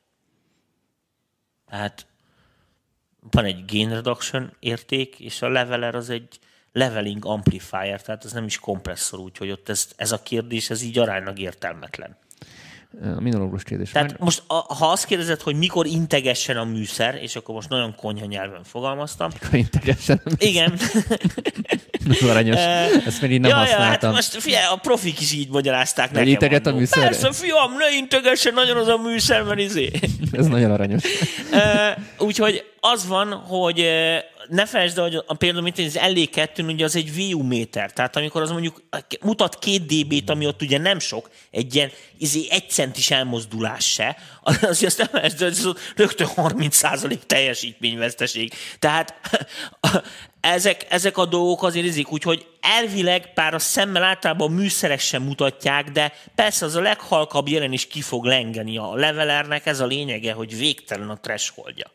Tehát 1.67 2.07
van 3.31 3.45
egy 3.45 3.64
gain 3.67 3.91
reduction 3.91 4.53
érték, 4.59 5.21
és 5.21 5.43
a 5.43 5.49
leveler 5.49 5.95
az 5.95 6.11
egy 6.11 6.39
leveling 6.73 7.25
amplifier, 7.25 8.03
tehát 8.03 8.25
ez 8.25 8.33
nem 8.33 8.45
is 8.45 8.59
kompresszor, 8.59 9.19
úgyhogy 9.19 9.51
ott 9.51 9.69
ez, 9.69 9.89
ez 9.97 10.12
a 10.12 10.23
kérdés, 10.23 10.71
ez 10.71 10.83
így 10.83 10.99
aránylag 10.99 11.39
értelmetlen. 11.39 12.17
A 13.03 13.20
minológus 13.20 13.62
kérdés. 13.62 13.90
Tehát 13.90 14.09
Meg- 14.11 14.20
most, 14.20 14.42
a, 14.47 14.55
ha 14.55 14.86
azt 14.90 15.05
kérdezed, 15.05 15.40
hogy 15.40 15.57
mikor 15.57 15.86
integessen 15.86 16.57
a 16.57 16.64
műszer, 16.64 17.18
és 17.22 17.36
akkor 17.36 17.55
most 17.55 17.68
nagyon 17.68 17.94
konyha 17.94 18.26
nyelven 18.26 18.64
fogalmaztam. 18.64 19.30
Integesen. 19.53 20.20
Igen. 20.38 20.78
Ez 22.11 22.28
aranyos. 22.28 22.61
Ezt 23.07 23.20
még 23.20 23.30
így 23.30 23.40
nem 23.40 23.51
ja, 23.51 23.57
ja, 23.57 23.62
hát 23.62 23.70
használtam. 23.70 24.12
most 24.12 24.36
figyelj, 24.36 24.64
a 24.72 24.76
profik 24.76 25.20
is 25.20 25.32
így 25.32 25.49
magyarázták 25.49 26.11
nekem. 26.11 26.28
integet 26.28 26.66
a 26.66 26.74
műszer? 26.74 27.03
Persze, 27.03 27.32
fiam, 27.32 27.72
ne 27.76 27.97
integessen 27.97 28.55
nagyon 28.55 28.76
az 28.76 28.88
a 28.88 28.97
műszer, 28.97 29.42
mert 29.42 29.59
izé. 29.59 29.90
Ez 30.32 30.47
nagyon 30.47 30.70
aranyos. 30.70 31.03
Úgyhogy 32.18 32.64
az 32.93 33.07
van, 33.07 33.32
hogy 33.32 33.76
ne 34.49 34.66
felejtsd 34.66 34.99
el, 34.99 35.05
hogy 35.05 35.22
a, 35.26 35.34
például 35.34 35.62
mint 35.62 35.78
az 35.78 35.99
LE2 36.01 36.72
ugye 36.72 36.84
az 36.84 36.97
egy 36.97 37.14
VU 37.14 37.43
méter, 37.43 37.93
tehát 37.93 38.16
amikor 38.16 38.43
az 38.43 38.51
mondjuk 38.51 38.82
mutat 39.20 39.59
két 39.59 39.87
dB-t, 39.87 40.30
ami 40.30 40.47
ott 40.47 40.62
ugye 40.62 40.78
nem 40.78 40.99
sok, 40.99 41.30
egy 41.51 41.74
ilyen 41.74 41.91
izé, 42.18 42.47
egy 42.51 42.70
centis 42.70 43.11
elmozdulás 43.11 43.93
se, 43.93 44.16
az 44.43 44.82
azt 44.82 44.99
nem 44.99 45.07
felejtsd 45.07 45.43
el, 45.43 45.53
hogy 45.62 45.76
rögtön 45.97 46.28
30% 46.37 47.18
teljesítményveszteség. 47.18 48.53
Tehát 48.78 49.14
ezek, 50.41 50.87
ezek 50.89 51.18
a 51.18 51.24
dolgok 51.24 51.62
azért 51.62 51.87
izik, 51.87 52.12
úgyhogy 52.12 52.47
elvileg, 52.61 53.32
pár 53.34 53.55
a 53.55 53.59
szemmel 53.59 54.03
általában 54.03 54.51
a 54.51 54.55
műszerek 54.55 55.01
sem 55.01 55.22
mutatják, 55.22 55.91
de 55.91 56.12
persze 56.34 56.64
az 56.64 56.74
a 56.74 56.80
leghalkabb 56.80 57.49
jelen 57.49 57.72
is 57.72 57.87
ki 57.87 58.01
fog 58.01 58.24
lengeni 58.24 58.78
a 58.78 58.95
levelernek, 58.95 59.66
ez 59.66 59.80
a 59.80 59.87
lényege, 59.87 60.32
hogy 60.32 60.57
végtelen 60.57 61.11
a 61.11 61.20
thresholdja. 61.20 61.91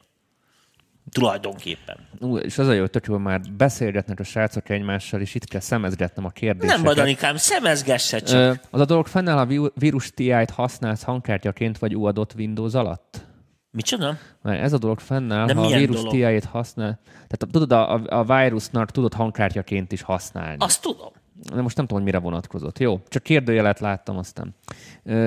Tulajdonképpen. 1.12 1.98
Ú, 2.20 2.38
és 2.38 2.58
az 2.58 2.68
a 2.68 2.72
jó, 2.74 2.86
hogy 3.08 3.20
már 3.20 3.42
beszélgetnek 3.58 4.20
a 4.20 4.24
srácok 4.24 4.70
egymással, 4.70 5.22
és 5.22 5.36
itt 5.36 5.46
kell 5.46 5.60
szemezgetnem 5.60 6.26
a 6.26 6.30
kérdéseket. 6.30 6.76
Nem 6.76 6.86
baj, 6.86 6.94
Danikám, 6.96 7.36
szemezgesse 7.36 8.20
csak. 8.20 8.40
Ö, 8.40 8.54
az 8.70 8.80
a 8.80 8.86
dolog 8.86 9.08
fennáll, 9.08 9.46
vi- 9.46 9.72
vírus 9.76 10.10
TI-t 10.10 10.50
használsz 10.50 11.04
hangkártyaként 11.04 11.78
vagy 11.78 11.96
UADot 11.96 12.34
Windows 12.38 12.74
alatt? 12.74 13.26
Micsoda? 13.72 14.18
Mert 14.42 14.62
ez 14.62 14.74
a 14.74 14.78
dolog 14.78 15.00
fennáll, 15.00 15.46
De 15.46 15.54
ha 15.54 15.62
a 15.62 15.78
vírus? 15.78 16.02
TI-t 16.10 16.46
használ. 16.46 17.00
Tehát 17.14 17.48
tudod, 17.52 17.72
a, 17.72 17.94
a, 17.94 18.02
a 18.20 18.24
vírusnak 18.24 18.92
tudod 18.92 19.14
hangkártyaként 19.14 19.92
is 19.92 20.02
használni. 20.02 20.56
Azt 20.60 20.82
tudom. 20.82 21.12
De 21.54 21.62
most 21.62 21.76
nem 21.78 21.86
tudom, 21.86 22.04
hogy 22.04 22.14
mire 22.14 22.24
vonatkozott. 22.24 22.80
Jó, 22.80 23.02
csak 23.08 23.24
kérdőjelet 23.24 23.80
láttam 23.80 24.18
aztán. 24.18 24.56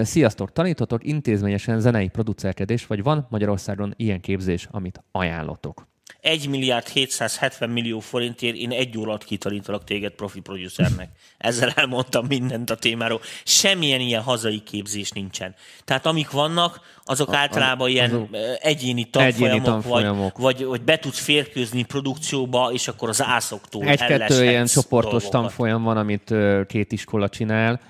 Sziasztok! 0.02 0.52
Tanítotok 0.52 1.04
intézményesen 1.04 1.80
zenei 1.80 2.08
producerkedés, 2.08 2.86
vagy 2.86 3.02
van 3.02 3.26
Magyarországon 3.30 3.94
ilyen 3.96 4.20
képzés, 4.20 4.68
amit 4.70 5.02
ajánlotok? 5.12 5.86
1 6.24 6.48
milliárd 6.48 6.88
770 6.88 7.70
millió 7.70 8.00
forintért 8.00 8.56
én 8.56 8.70
egy 8.70 8.98
órát 8.98 9.24
kitanítalak 9.24 9.84
téged 9.84 10.12
profi 10.12 10.40
producernek. 10.40 11.08
Ezzel 11.38 11.72
elmondtam 11.74 12.26
mindent 12.26 12.70
a 12.70 12.76
témáról. 12.76 13.20
Semmilyen 13.44 14.00
ilyen 14.00 14.22
hazai 14.22 14.58
képzés 14.62 15.10
nincsen. 15.10 15.54
Tehát 15.84 16.06
amik 16.06 16.30
vannak, 16.30 16.80
azok 17.04 17.34
általában 17.34 17.88
ilyen 17.88 18.10
azok- 18.10 18.36
egyéni 18.60 19.04
tanfolyamok, 19.04 19.48
Egyéni 19.48 19.64
tanfolyamok. 19.64 20.38
Vagy, 20.38 20.56
vagy, 20.56 20.66
vagy 20.66 20.82
be 20.82 20.98
tudsz 20.98 21.18
férkőzni 21.18 21.82
produkcióba, 21.82 22.70
és 22.72 22.88
akkor 22.88 23.08
az 23.08 23.22
ászoktól 23.22 23.84
Egy-kettő 23.84 24.44
ilyen 24.44 24.66
csoportos 24.66 25.22
dolgokat. 25.22 25.30
tanfolyam 25.30 25.82
van, 25.82 25.96
amit 25.96 26.34
két 26.66 26.92
iskola 26.92 27.28
csinál. 27.28 27.80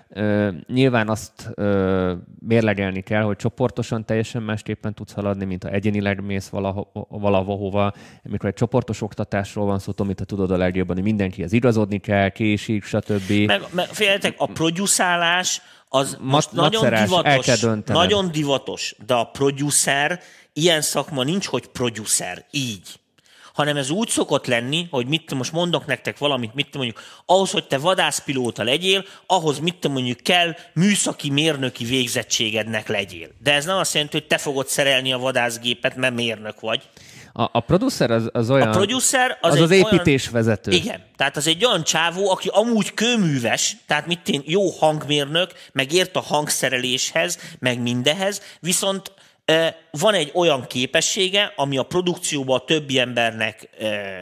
Nyilván 0.66 1.08
azt 1.08 1.50
mérlegelni 2.38 3.00
kell, 3.00 3.22
hogy 3.22 3.36
csoportosan 3.36 4.04
teljesen 4.04 4.42
másképpen 4.42 4.94
tudsz 4.94 5.12
haladni, 5.12 5.44
mint 5.44 5.62
ha 5.62 5.70
egyénileg 5.70 6.24
mész 6.24 6.48
valaho, 6.48 6.84
valahova. 7.08 7.92
Amikor 8.26 8.48
egy 8.48 8.54
csoportos 8.54 9.02
oktatásról 9.02 9.66
van 9.66 9.78
szó, 9.78 9.92
Tomi, 9.92 10.14
te 10.14 10.24
tudod 10.24 10.50
a 10.50 10.56
legjobban, 10.56 10.94
hogy 10.94 11.04
mindenkihez 11.04 11.52
igazodni 11.52 11.98
kell, 11.98 12.28
késik, 12.28 12.84
stb. 12.84 13.30
Meg, 13.30 13.62
meg 13.70 13.86
figyeljetek, 13.86 14.34
a 14.38 14.46
producálás 14.46 15.60
az 15.88 16.16
most 16.20 16.52
nagyon 16.52 16.94
divatos, 16.94 17.60
nagyon 17.84 18.30
divatos, 18.30 18.94
de 19.06 19.14
a 19.14 19.24
producer, 19.24 20.20
ilyen 20.52 20.80
szakma 20.80 21.22
nincs, 21.22 21.46
hogy 21.46 21.66
producer, 21.66 22.46
így 22.50 23.00
hanem 23.54 23.76
ez 23.76 23.90
úgy 23.90 24.08
szokott 24.08 24.46
lenni, 24.46 24.86
hogy 24.90 25.06
mit 25.06 25.34
most 25.34 25.52
mondok 25.52 25.86
nektek 25.86 26.18
valamit, 26.18 26.54
mit 26.54 26.74
mondjuk, 26.74 27.00
ahhoz, 27.26 27.50
hogy 27.50 27.66
te 27.66 27.78
vadászpilóta 27.78 28.62
legyél, 28.62 29.04
ahhoz 29.26 29.58
mit 29.58 29.88
mondjuk 29.88 30.18
kell 30.20 30.54
műszaki 30.72 31.30
mérnöki 31.30 31.84
végzettségednek 31.84 32.88
legyél. 32.88 33.28
De 33.42 33.52
ez 33.52 33.64
nem 33.64 33.76
azt 33.76 33.94
jelenti, 33.94 34.16
hogy 34.18 34.26
te 34.26 34.38
fogod 34.38 34.68
szerelni 34.68 35.12
a 35.12 35.18
vadászgépet, 35.18 35.96
mert 35.96 36.14
mérnök 36.14 36.60
vagy. 36.60 36.82
A, 37.32 37.48
a 37.52 37.60
producer 37.60 38.10
az, 38.10 38.28
az 38.32 38.50
olyan... 38.50 38.68
A 38.68 38.70
producer 38.70 39.38
az, 39.40 39.54
az, 39.54 39.60
az 39.60 39.70
építésvezető. 39.70 40.70
Olyan, 40.70 40.82
igen. 40.82 41.02
Tehát 41.16 41.36
az 41.36 41.46
egy 41.46 41.64
olyan 41.64 41.84
csávó, 41.84 42.30
aki 42.30 42.48
amúgy 42.52 42.94
kőműves, 42.94 43.76
tehát 43.86 44.06
mit 44.06 44.28
én, 44.28 44.42
jó 44.46 44.70
hangmérnök, 44.70 45.52
meg 45.72 45.92
ért 45.92 46.16
a 46.16 46.20
hangszereléshez, 46.20 47.38
meg 47.58 47.80
mindehez, 47.80 48.40
viszont 48.60 49.12
van 49.90 50.14
egy 50.14 50.30
olyan 50.34 50.66
képessége, 50.66 51.52
ami 51.56 51.78
a 51.78 51.82
produkcióban 51.82 52.58
a 52.58 52.64
többi 52.64 52.98
embernek 52.98 53.68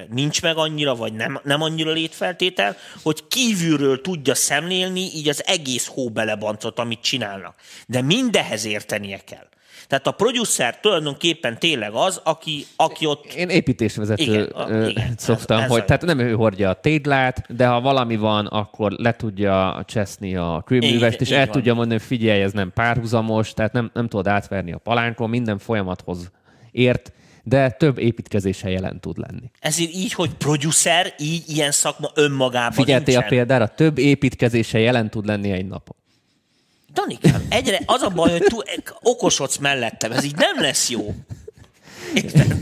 nincs 0.08 0.42
meg 0.42 0.56
annyira, 0.56 0.94
vagy 0.94 1.12
nem, 1.12 1.40
nem 1.44 1.62
annyira 1.62 1.90
létfeltétel, 1.90 2.76
hogy 3.02 3.26
kívülről 3.28 4.00
tudja 4.00 4.34
szemlélni 4.34 5.00
így 5.00 5.28
az 5.28 5.46
egész 5.46 5.86
hóbelebancot, 5.86 6.78
amit 6.78 7.00
csinálnak. 7.00 7.54
De 7.86 8.00
mindehez 8.00 8.64
értenie 8.64 9.18
kell. 9.18 9.48
Tehát 9.93 10.07
a 10.07 10.11
producer 10.11 10.80
tulajdonképpen 10.80 11.59
tényleg 11.59 11.93
az, 11.93 12.20
aki, 12.24 12.64
aki 12.76 13.07
ott 13.07 13.24
Én 13.32 13.49
építésvezető 13.49 14.22
Igen, 14.22 14.34
igen, 14.34 14.51
a- 14.51 14.68
ö, 14.70 14.86
igen, 14.88 15.14
szoktam, 15.16 15.57
ez- 15.59 15.64
ez 15.64 15.70
hogy 15.70 15.80
a- 15.80 15.84
tehát 15.84 16.03
nem 16.03 16.18
ő 16.18 16.32
hordja 16.34 16.68
a 16.68 16.74
téglát, 16.80 17.45
de 17.57 17.66
ha 17.66 17.80
valami 17.80 18.16
van, 18.16 18.47
akkor 18.47 18.93
le 18.93 19.12
tudja 19.16 19.82
cseszni 19.86 20.36
a 20.36 20.62
kőművest, 20.66 21.20
és 21.20 21.28
így 21.28 21.34
el 21.34 21.45
van. 21.45 21.53
tudja 21.55 21.74
mondani, 21.74 21.99
hogy 21.99 22.09
figyelj, 22.09 22.43
ez 22.43 22.53
nem 22.53 22.72
párhuzamos, 22.74 23.55
tehát 23.55 23.72
nem, 23.72 23.90
nem 23.95 24.09
tudod 24.09 24.26
átverni 24.26 24.72
a 24.72 24.78
palánkon, 24.78 25.28
minden 25.30 25.59
folyamathoz 25.59 26.30
ért, 26.70 27.12
de 27.45 27.70
több 27.70 27.99
építkezése 27.99 28.70
jelen 28.70 29.01
tud 29.01 29.18
lenni. 29.18 29.51
Ezért 29.61 29.95
így, 29.95 30.12
hogy 30.12 30.30
producer, 30.34 31.14
így 31.18 31.43
ilyen 31.49 31.70
szakma 31.70 32.11
önmagában 32.14 32.72
Figyeltél 32.72 33.14
a 33.16 33.18
nincsen. 33.20 33.28
példára, 33.28 33.66
több 33.66 33.99
építkezése 33.99 34.78
jelen 34.78 35.11
tud 35.11 35.26
lenni 35.26 35.51
egy 35.51 35.66
napon. 35.66 35.97
Danikám, 36.95 37.43
egyre 37.49 37.80
az 37.86 38.03
a 38.03 38.09
baj, 38.09 38.30
hogy 38.30 38.43
túl, 38.43 38.62
okosodsz 39.01 39.57
mellettem, 39.57 40.12
ez 40.12 40.24
így 40.24 40.36
nem 40.36 40.61
lesz 40.61 40.90
jó. 40.90 41.14
Érted? 42.14 42.57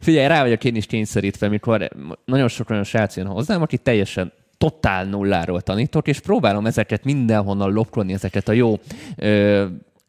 Figyelj, 0.00 0.26
rá 0.26 0.42
vagyok 0.42 0.64
én 0.64 0.76
is 0.76 0.86
kényszerítve, 0.86 1.48
mikor 1.48 1.88
nagyon 2.24 2.48
sok 2.48 2.70
olyan 2.70 2.84
srác 2.84 3.16
jön 3.16 3.26
hozzám, 3.26 3.62
aki 3.62 3.78
teljesen 3.78 4.32
totál 4.58 5.04
nulláról 5.04 5.60
tanítok, 5.60 6.08
és 6.08 6.20
próbálom 6.20 6.66
ezeket 6.66 7.04
mindenhonnan 7.04 7.72
lopkodni, 7.72 8.12
ezeket 8.12 8.48
a 8.48 8.52
jó 8.52 8.78
ö, 9.16 9.66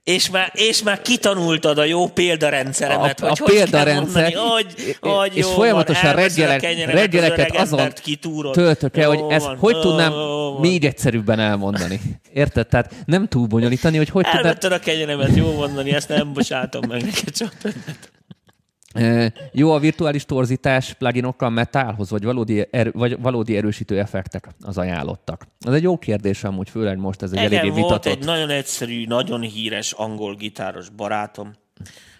És 0.07 0.29
már, 0.29 0.51
és 0.53 0.83
már 0.83 1.01
kitanultad 1.01 1.77
a 1.77 1.83
jó 1.83 2.07
példarendszeremet, 2.07 3.21
A- 3.21 3.25
a 3.25 3.29
hogy 3.29 3.37
hogy 3.39 3.51
példarendszer- 3.53 4.31
kell 4.31 4.41
mondani, 4.41 4.63
hogy, 4.63 4.97
hogy 4.99 5.31
és 5.37 5.43
jó 5.43 5.49
folyamatosan 5.51 6.13
van, 6.13 6.15
reggelek, 6.15 6.63
az 6.63 6.93
reggeleket 6.93 7.37
öreg 7.37 7.55
azon 7.55 7.79
embert 7.79 7.99
kitúrod. 7.99 8.53
töltök 8.53 8.97
el, 8.97 9.07
hogy 9.07 9.23
ezt 9.29 9.45
van, 9.45 9.57
hogy 9.57 9.79
tudnám 9.79 10.11
van. 10.11 10.59
még 10.59 10.85
egyszerűbben 10.85 11.39
elmondani. 11.39 11.99
Érted? 12.33 12.67
Tehát 12.67 12.93
nem 13.05 13.27
túl 13.27 13.47
bonyolítani, 13.47 13.97
hogy 13.97 14.09
hogy 14.09 14.23
tudnám... 14.23 14.43
Elvetted 14.45 14.71
a 14.71 14.79
kenyeremet, 14.79 15.35
jó 15.35 15.53
mondani, 15.53 15.93
ezt 15.93 16.09
nem 16.09 16.33
bocsátom 16.33 16.81
meg 16.87 17.01
neked 17.03 17.31
csak. 17.31 17.53
Jó 19.51 19.71
a 19.71 19.79
virtuális 19.79 20.25
torzítás 20.25 20.93
pluginokkal 20.93 21.49
metálhoz, 21.49 22.09
vagy 22.09 22.23
valódi, 22.23 22.67
erő, 22.71 22.91
vagy 22.93 23.19
valódi 23.21 23.57
erősítő 23.57 23.99
effektek 23.99 24.47
az 24.61 24.77
ajánlottak? 24.77 25.47
Ez 25.59 25.73
egy 25.73 25.83
jó 25.83 25.97
kérdés 25.97 26.43
amúgy, 26.43 26.69
főleg 26.69 26.97
most 26.97 27.21
ez 27.21 27.31
egy 27.31 27.37
eléggé 27.37 27.55
Nekem 27.55 27.69
volt 27.69 27.85
vitatott. 28.03 28.19
egy 28.21 28.25
nagyon 28.25 28.49
egyszerű, 28.49 29.05
nagyon 29.05 29.41
híres 29.41 29.91
angol 29.91 30.35
gitáros 30.35 30.89
barátom, 30.89 31.53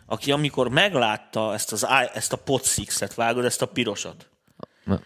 aki 0.06 0.32
amikor 0.32 0.70
meglátta 0.70 1.54
ezt, 1.54 1.72
az, 1.72 1.88
ezt 2.14 2.34
a 2.34 2.38
Pod 2.38 2.64
Six-et, 2.64 3.14
vágod, 3.14 3.46
ezt 3.46 3.62
a 3.62 3.66
pirosat, 3.66 4.30
Na. 4.86 5.00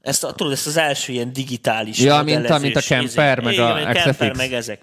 ezt 0.00 0.24
a, 0.24 0.32
tudod, 0.32 0.52
ezt 0.52 0.66
az 0.66 0.76
első 0.76 1.12
ilyen 1.12 1.32
digitális 1.32 1.98
Ja, 2.00 2.22
mint 2.22 2.50
a- 2.50 2.58
mint 2.58 2.76
a 2.76 2.80
Kemper, 2.80 3.40
meg 3.40 3.52
Igen, 3.52 3.66
a 3.70 3.92
Kemper, 3.92 4.36
meg 4.36 4.52
ezek. 4.52 4.80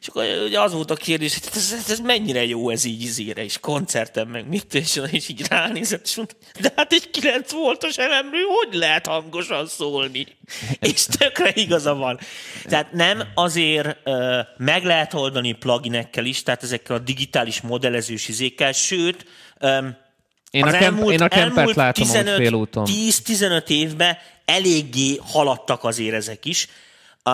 És 0.00 0.06
akkor 0.06 0.24
ugye 0.44 0.60
az 0.60 0.72
volt 0.72 0.90
a 0.90 0.94
kérdés, 0.94 1.34
hogy 1.34 1.48
ez, 1.54 1.72
ez, 1.72 1.90
ez 1.90 2.00
mennyire 2.00 2.44
jó 2.44 2.70
ez 2.70 2.84
így 2.84 3.02
izére, 3.02 3.44
és 3.44 3.58
koncerten, 3.58 4.26
meg 4.26 4.48
mit, 4.48 4.74
és, 4.74 5.00
és 5.10 5.28
így 5.28 5.46
ránézett, 5.48 6.04
és 6.04 6.16
mondta, 6.16 6.34
de 6.60 6.72
hát 6.76 6.92
egy 6.92 7.10
9 7.10 7.52
voltos 7.52 7.96
elemről 7.96 8.46
hogy 8.64 8.74
lehet 8.74 9.06
hangosan 9.06 9.66
szólni? 9.66 10.26
És 10.80 11.04
tökre 11.04 11.50
igaza 11.54 11.94
van. 11.94 12.18
Tehát 12.64 12.92
nem 12.92 13.22
azért 13.34 13.96
ö, 14.04 14.40
meg 14.56 14.84
lehet 14.84 15.14
oldani 15.14 15.52
pluginekkel 15.52 16.24
is, 16.24 16.42
tehát 16.42 16.62
ezekkel 16.62 16.96
a 16.96 16.98
digitális 16.98 17.60
modellezős 17.60 18.28
izékkel, 18.28 18.72
sőt, 18.72 19.26
ö, 19.58 19.88
Én 20.50 20.64
a, 20.64 20.66
az 20.66 20.74
kemp, 20.74 21.10
én 21.10 21.22
a 21.22 21.28
kempert 21.28 21.56
elmúlt 21.56 21.76
látom 21.76 22.10
amúgy 22.10 22.34
félúton. 22.36 22.84
10-15 22.88 23.68
évben 23.68 24.16
eléggé 24.44 25.20
haladtak 25.32 25.84
azért 25.84 26.14
ezek 26.14 26.44
is. 26.44 26.68
Uh, 27.24 27.32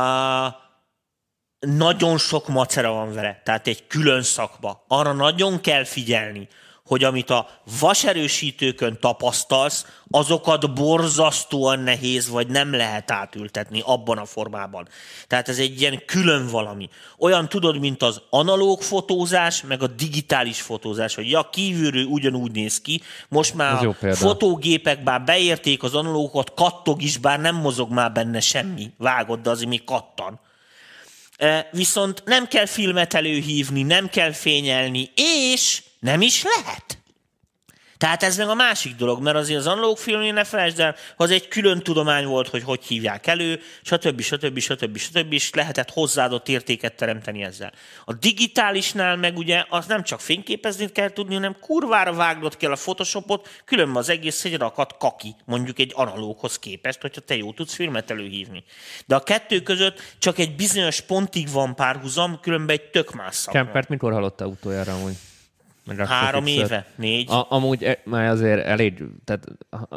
nagyon 1.67 2.19
sok 2.19 2.49
macera 2.49 2.91
van 2.91 3.15
vele, 3.15 3.41
tehát 3.45 3.67
egy 3.67 3.87
külön 3.87 4.23
szakma. 4.23 4.83
Arra 4.89 5.13
nagyon 5.13 5.61
kell 5.61 5.85
figyelni, 5.85 6.49
hogy 6.87 7.05
amit 7.05 7.31
a 7.31 7.49
vaserősítőkön 7.81 8.99
tapasztalsz, 9.01 9.87
azokat 10.11 10.75
borzasztóan 10.75 11.79
nehéz, 11.79 12.29
vagy 12.29 12.47
nem 12.47 12.75
lehet 12.75 13.11
átültetni 13.11 13.83
abban 13.85 14.19
a 14.19 14.25
formában. 14.25 14.89
Tehát 15.27 15.49
ez 15.49 15.59
egy 15.59 15.81
ilyen 15.81 16.03
külön 16.07 16.47
valami. 16.47 16.89
Olyan 17.19 17.49
tudod, 17.49 17.79
mint 17.79 18.03
az 18.03 18.23
analóg 18.31 18.83
fotózás, 18.83 19.63
meg 19.63 19.83
a 19.83 19.87
digitális 19.87 20.61
fotózás, 20.61 21.15
hogy 21.15 21.31
ja, 21.31 21.49
kívülről 21.53 22.05
ugyanúgy 22.05 22.53
néz 22.53 22.81
ki, 22.81 23.03
most 23.29 23.55
már 23.55 23.87
a 23.87 24.15
fotógépek 24.15 25.03
bár 25.03 25.25
beérték 25.25 25.83
az 25.83 25.95
analógokat, 25.95 26.55
kattog 26.55 27.03
is, 27.03 27.17
bár 27.17 27.41
nem 27.41 27.55
mozog 27.55 27.91
már 27.91 28.13
benne 28.13 28.41
semmi. 28.41 28.93
Vágod, 28.99 29.41
de 29.41 29.51
azért 29.51 29.69
még 29.69 29.85
kattan. 29.85 30.41
Viszont 31.70 32.22
nem 32.24 32.47
kell 32.47 32.66
filmet 32.66 33.14
előhívni, 33.14 33.82
nem 33.82 34.09
kell 34.09 34.32
fényelni, 34.32 35.11
és 35.14 35.82
nem 36.01 36.20
is 36.20 36.43
lehet. 36.43 37.01
Tehát 38.03 38.22
ez 38.22 38.36
meg 38.36 38.48
a 38.48 38.55
másik 38.55 38.96
dolog, 38.96 39.22
mert 39.22 39.36
azért 39.36 39.59
az 39.59 39.66
analóg 39.66 39.98
filmnél 39.98 40.32
ne 40.32 40.44
felejtsd 40.44 40.80
el, 40.80 40.94
az 41.16 41.30
egy 41.30 41.48
külön 41.48 41.82
tudomány 41.82 42.26
volt, 42.26 42.48
hogy 42.48 42.62
hogy 42.62 42.84
hívják 42.84 43.26
elő, 43.26 43.61
stb. 43.82 44.20
stb. 44.20 44.59
stb. 44.59 44.96
stb. 44.96 45.32
és 45.32 45.55
lehetett 45.55 45.90
hozzáadott 45.90 46.48
értéket 46.48 46.94
teremteni 46.94 47.42
ezzel. 47.42 47.72
A 48.05 48.12
digitálisnál 48.12 49.16
meg 49.16 49.36
ugye 49.36 49.64
az 49.68 49.86
nem 49.86 50.03
csak 50.03 50.20
fényképezni 50.20 50.92
kell 50.92 51.11
tudni, 51.11 51.34
hanem 51.34 51.57
kurvára 51.61 52.12
vágnod 52.12 52.57
kell 52.57 52.72
a 52.72 52.76
Photoshopot, 52.76 53.48
különben 53.64 53.96
az 53.96 54.09
egész 54.09 54.44
egy 54.44 54.57
rakat 54.57 54.96
kaki, 54.98 55.34
mondjuk 55.44 55.78
egy 55.78 55.92
analóghoz 55.94 56.59
képest, 56.59 57.00
hogyha 57.00 57.20
te 57.20 57.36
jó 57.36 57.53
tudsz 57.53 57.74
filmet 57.74 58.11
előhívni. 58.11 58.64
De 59.07 59.14
a 59.14 59.22
kettő 59.22 59.61
között 59.61 60.00
csak 60.18 60.38
egy 60.38 60.57
bizonyos 60.57 61.00
pontig 61.00 61.50
van 61.50 61.74
párhuzam, 61.74 62.40
különben 62.40 62.76
egy 62.76 62.90
tök 62.90 63.14
más 63.14 63.34
szakma. 63.34 63.62
Kempert 63.62 63.88
mikor 63.88 64.12
hallotta 64.12 64.46
utoljára 64.46 64.92
amúgy? 65.87 66.07
Három 66.07 66.47
éve, 66.47 66.87
négy. 66.97 67.30
A, 67.30 67.47
amúgy 67.49 67.83
e, 67.83 67.99
már 68.05 68.28
azért 68.28 68.64
elég, 68.66 69.03
tehát 69.24 69.45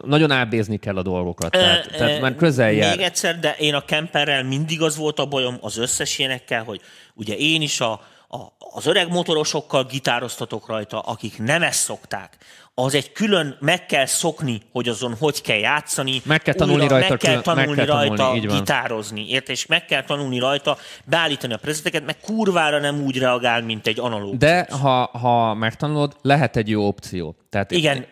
nagyon 0.05 0.31
ábézni 0.31 0.77
kell 0.77 0.97
a 0.97 1.01
dolgokat. 1.01 1.51
Tehát, 1.51 1.85
e, 1.85 1.97
tehát 1.97 2.21
már 2.21 2.35
közel 2.35 2.71
jár. 2.71 2.95
Még 2.95 3.05
egyszer, 3.05 3.39
de 3.39 3.55
én 3.59 3.73
a 3.73 3.85
Kemperrel 3.85 4.43
mindig 4.43 4.81
az 4.81 4.97
volt 4.97 5.19
a 5.19 5.25
bajom 5.25 5.57
az 5.61 5.77
összes 5.77 6.19
ilyenekkel, 6.19 6.63
hogy 6.63 6.81
ugye 7.13 7.35
én 7.35 7.61
is 7.61 7.79
a, 7.79 8.01
a, 8.27 8.37
az 8.57 8.85
öreg 8.85 9.09
motorosokkal 9.09 9.83
gitároztatok 9.83 10.67
rajta, 10.67 10.99
akik 10.99 11.37
nem 11.37 11.63
ezt 11.63 11.79
szokták 11.79 12.37
az 12.77 12.95
egy 12.95 13.11
külön, 13.11 13.57
meg 13.59 13.85
kell 13.85 14.05
szokni, 14.05 14.61
hogy 14.71 14.89
azon 14.89 15.15
hogy 15.19 15.41
kell 15.41 15.57
játszani. 15.57 16.21
Meg 16.23 16.41
kell 16.41 16.53
tanulni 16.53 16.81
újra, 16.81 16.97
rajta. 16.97 17.09
Meg 17.09 17.17
kell 17.17 17.41
tanulni 17.41 17.75
meg 17.75 17.85
kell 17.85 17.95
rajta 17.95 18.15
tanulni, 18.15 18.47
gitározni, 18.47 19.29
érte? 19.29 19.51
És 19.51 19.65
meg 19.65 19.85
kell 19.85 20.03
tanulni 20.03 20.39
rajta 20.39 20.77
beállítani 21.05 21.53
a 21.53 21.57
prezeteket, 21.57 22.05
meg 22.05 22.19
kurvára 22.19 22.79
nem 22.79 23.01
úgy 23.01 23.17
reagál, 23.17 23.61
mint 23.61 23.87
egy 23.87 23.99
analóg. 23.99 24.37
De 24.37 24.67
ha, 24.81 25.05
ha 25.05 25.53
megtanulod, 25.53 26.15
lehet 26.21 26.55
egy 26.55 26.69
jó 26.69 26.87
opció. 26.87 27.35
Tehát 27.49 27.71
Igen, 27.71 28.05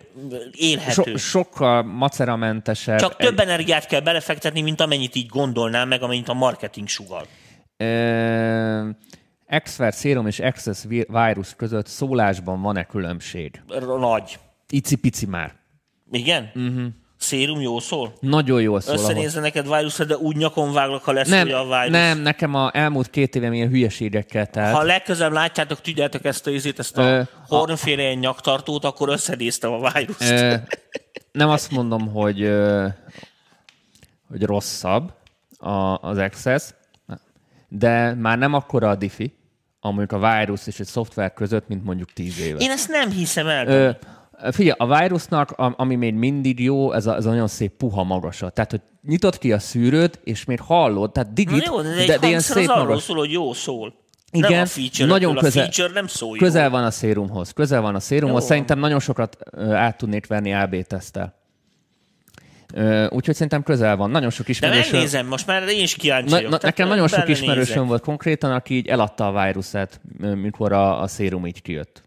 élhető. 0.51 1.15
So, 1.15 1.17
sokkal 1.17 1.83
maceramentesebb. 1.83 2.99
Csak 2.99 3.15
több 3.15 3.39
egy... 3.39 3.45
energiát 3.45 3.85
kell 3.85 4.01
belefektetni, 4.01 4.61
mint 4.61 4.81
amennyit 4.81 5.15
így 5.15 5.27
gondolnám, 5.27 5.87
meg 5.87 6.01
amennyit 6.01 6.29
a 6.29 6.33
marketing 6.33 6.87
sugal. 6.87 7.25
E- 7.77 8.95
Exfer 9.45 9.93
Serum 9.93 10.27
és 10.27 10.39
Access 10.39 10.83
Virus 11.07 11.55
között 11.55 11.87
szólásban 11.87 12.61
van-e 12.61 12.83
különbség? 12.83 13.61
Nagy. 13.99 14.39
Icipici 14.69 15.25
már. 15.25 15.55
Igen? 16.11 16.51
Uh-huh. 16.55 16.85
Szérum 17.23 17.61
jó 17.61 17.79
szól? 17.79 18.13
Nagyon 18.19 18.61
jól 18.61 18.81
szól. 18.81 18.93
Összenézze 18.93 19.37
ahol... 19.37 19.41
neked 19.41 19.75
vírus, 19.75 19.97
de 19.97 20.17
úgy 20.17 20.35
nyakon 20.35 20.73
váglak, 20.73 21.03
ha 21.03 21.11
lesz 21.11 21.27
nem, 21.27 21.47
a 21.47 21.63
vírus. 21.63 21.89
Nem, 21.89 22.19
nekem 22.19 22.55
a 22.55 22.71
elmúlt 22.73 23.09
két 23.09 23.35
évem 23.35 23.53
ilyen 23.53 23.69
hülyeségekkel 23.69 24.47
telt. 24.47 24.75
Ha 24.75 24.83
legközelebb 24.83 25.33
látjátok, 25.33 25.81
tudjátok 25.81 26.25
ezt 26.25 26.47
a, 26.47 26.51
ízét, 26.51 26.79
ezt 26.79 26.97
a 26.97 27.01
Ö, 27.01 27.21
hornféle 27.47 28.09
a... 28.09 28.13
nyaktartót, 28.13 28.85
akkor 28.85 29.09
összenéztem 29.09 29.71
a 29.71 29.91
vírust. 29.91 30.29
Ö, 30.29 30.55
nem 31.31 31.49
azt 31.49 31.71
mondom, 31.71 32.07
hogy, 32.07 32.51
hogy 34.27 34.43
rosszabb 34.43 35.13
az 36.01 36.17
Access, 36.17 36.63
de 37.75 38.13
már 38.13 38.37
nem 38.37 38.53
akkora 38.53 38.89
a 38.89 38.95
diffi, 38.95 39.33
amelyik 39.79 40.11
a 40.11 40.19
vírus 40.19 40.67
és 40.67 40.79
egy 40.79 40.85
szoftver 40.85 41.33
között, 41.33 41.67
mint 41.67 41.83
mondjuk 41.83 42.13
tíz 42.13 42.39
éve. 42.39 42.59
Én 42.59 42.71
ezt 42.71 42.89
nem 42.89 43.09
hiszem 43.09 43.47
el. 43.47 43.67
Ö, 43.67 43.89
figyelj, 44.51 44.75
a 44.77 44.97
vírusnak, 44.99 45.51
ami 45.51 45.95
még 45.95 46.13
mindig 46.13 46.59
jó, 46.59 46.91
ez 46.91 47.05
a, 47.05 47.15
ez 47.15 47.25
a 47.25 47.29
nagyon 47.29 47.47
szép 47.47 47.71
puha 47.71 48.03
magasa. 48.03 48.49
Tehát, 48.49 48.71
hogy 48.71 48.81
nyitott 49.07 49.37
ki 49.37 49.51
a 49.51 49.59
szűrőt, 49.59 50.19
és 50.23 50.45
még 50.45 50.59
hallod, 50.59 51.11
tehát 51.11 51.33
digit, 51.33 51.65
Na 51.65 51.73
jó, 51.73 51.81
de, 51.81 52.05
de, 52.05 52.17
de 52.17 52.27
ilyen 52.27 52.39
szép 52.39 52.69
az 52.69 52.77
magas. 52.77 53.03
szól, 53.03 53.17
hogy 53.17 53.31
jó 53.31 53.53
szól. 53.53 53.93
Igen, 54.31 54.51
nem 54.51 54.61
a 54.61 54.65
feature 54.65 55.05
nagyon 55.05 55.35
közel, 55.35 55.63
a 55.63 55.71
feature 55.71 55.93
nem 55.93 56.07
szól 56.07 56.37
közel 56.37 56.69
van 56.69 56.83
a 56.83 56.91
szérumhoz. 56.91 57.51
Közel 57.51 57.81
van 57.81 57.95
a 57.95 57.99
szérumhoz. 57.99 58.41
Jó. 58.41 58.47
Szerintem 58.47 58.79
nagyon 58.79 58.99
sokat 58.99 59.37
át 59.71 59.97
tudnék 59.97 60.27
venni 60.27 60.53
AB 60.53 60.75
tesztel. 60.81 61.41
Úgyhogy 63.09 63.33
szerintem 63.33 63.63
közel 63.63 63.95
van. 63.95 64.09
Nagyon 64.09 64.29
sok 64.29 64.47
ismerősöm... 64.47 64.83
De 64.83 64.91
megnézem, 64.91 65.27
most 65.27 65.47
már 65.47 65.67
én 65.67 65.83
is 65.83 65.95
kíváncsi 65.95 66.33
na, 66.33 66.49
na, 66.49 66.57
Nekem 66.61 66.87
nagyon 66.87 67.07
sok 67.07 67.29
ismerősöm 67.29 67.73
nézek. 67.73 67.87
volt 67.87 68.01
konkrétan, 68.01 68.51
aki 68.51 68.75
így 68.75 68.87
eladta 68.87 69.27
a 69.27 69.43
vírusát, 69.43 70.01
mikor 70.17 70.71
a, 70.71 71.01
a 71.01 71.07
szérum 71.07 71.45
így 71.45 71.61
kijött. 71.61 72.03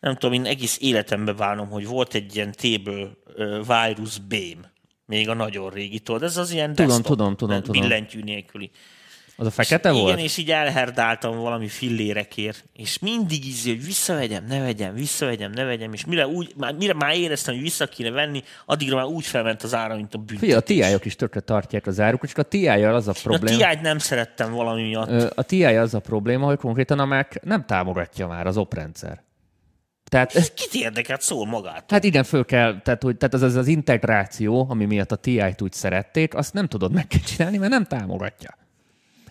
Nem 0.00 0.16
tudom, 0.16 0.32
én 0.32 0.44
egész 0.44 0.78
életemben 0.80 1.36
várom, 1.36 1.68
hogy 1.68 1.86
volt 1.86 2.14
egy 2.14 2.36
ilyen 2.36 2.52
table 2.60 3.10
uh, 3.36 3.66
virus 3.66 4.18
bém. 4.18 4.66
Még 5.06 5.28
a 5.28 5.34
nagyon 5.34 5.70
régi, 5.70 5.98
tudod, 5.98 6.22
ez 6.22 6.36
az 6.36 6.52
ilyen 6.52 6.74
tudom, 6.74 6.86
desktop, 6.86 7.06
tudom, 7.06 7.36
tudom, 7.36 7.62
tudom. 7.62 7.80
billentyű 7.80 8.20
nélküli. 8.22 8.70
Az 9.36 9.46
a 9.46 9.50
fekete 9.50 9.90
és 9.90 9.94
volt? 9.94 10.12
Igen, 10.12 10.24
és 10.24 10.36
így 10.36 10.50
elherdáltam 10.50 11.36
valami 11.36 11.68
fillérekért, 11.68 12.64
és 12.72 12.98
mindig 12.98 13.46
így, 13.46 13.62
hogy 13.64 13.84
visszavegyem, 13.84 14.44
ne 14.44 14.60
vegyem, 14.60 14.94
visszavegyem, 14.94 15.50
ne 15.50 15.64
vegyem, 15.64 15.92
és 15.92 16.04
mire, 16.04 16.26
úgy, 16.26 16.52
már, 16.56 16.74
mire 16.74 16.94
már 16.94 17.16
éreztem, 17.16 17.54
hogy 17.54 17.62
vissza 17.62 17.86
kéne 17.86 18.10
venni, 18.10 18.42
addigra 18.66 18.96
már 18.96 19.04
úgy 19.04 19.24
felment 19.24 19.62
az 19.62 19.74
ára, 19.74 19.94
mint 19.94 20.14
a 20.14 20.18
büntetés. 20.18 20.62
Figyelj, 20.64 20.92
a 20.94 20.98
ti 20.98 21.06
is 21.06 21.16
tökre 21.16 21.40
tartják 21.40 21.86
az 21.86 22.00
árukat, 22.00 22.28
csak 22.28 22.38
a 22.38 22.42
ti 22.42 22.68
az 22.68 23.08
a 23.08 23.12
probléma. 23.22 23.66
A 23.66 23.74
ti 23.74 23.80
nem 23.82 23.98
szerettem 23.98 24.52
valami 24.52 24.82
miatt. 24.82 25.32
A 25.38 25.42
ti 25.42 25.64
az 25.64 25.94
a 25.94 26.00
probléma, 26.00 26.46
hogy 26.46 26.58
konkrétan 26.58 26.98
a 26.98 27.04
Mac 27.04 27.44
nem 27.44 27.64
támogatja 27.66 28.26
már 28.26 28.46
az 28.46 28.56
oprendszer. 28.56 29.22
Tehát, 30.04 30.34
Ez 30.34 30.50
kit 30.50 30.74
érdekelt, 30.74 31.20
szól 31.20 31.46
magát. 31.46 31.90
Hát 31.90 32.04
igen, 32.04 32.24
föl 32.24 32.44
kell, 32.44 32.80
tehát, 32.80 33.02
hogy, 33.02 33.16
tehát 33.16 33.34
az, 33.34 33.42
az, 33.42 33.54
az 33.54 33.66
integráció, 33.66 34.66
ami 34.70 34.84
miatt 34.84 35.12
a 35.12 35.16
TI-t 35.16 35.62
úgy 35.62 35.72
szerették, 35.72 36.34
azt 36.34 36.52
nem 36.52 36.66
tudod 36.66 36.92
megcsinálni, 36.92 37.58
mert 37.58 37.70
nem 37.70 37.84
támogatja. 37.84 38.60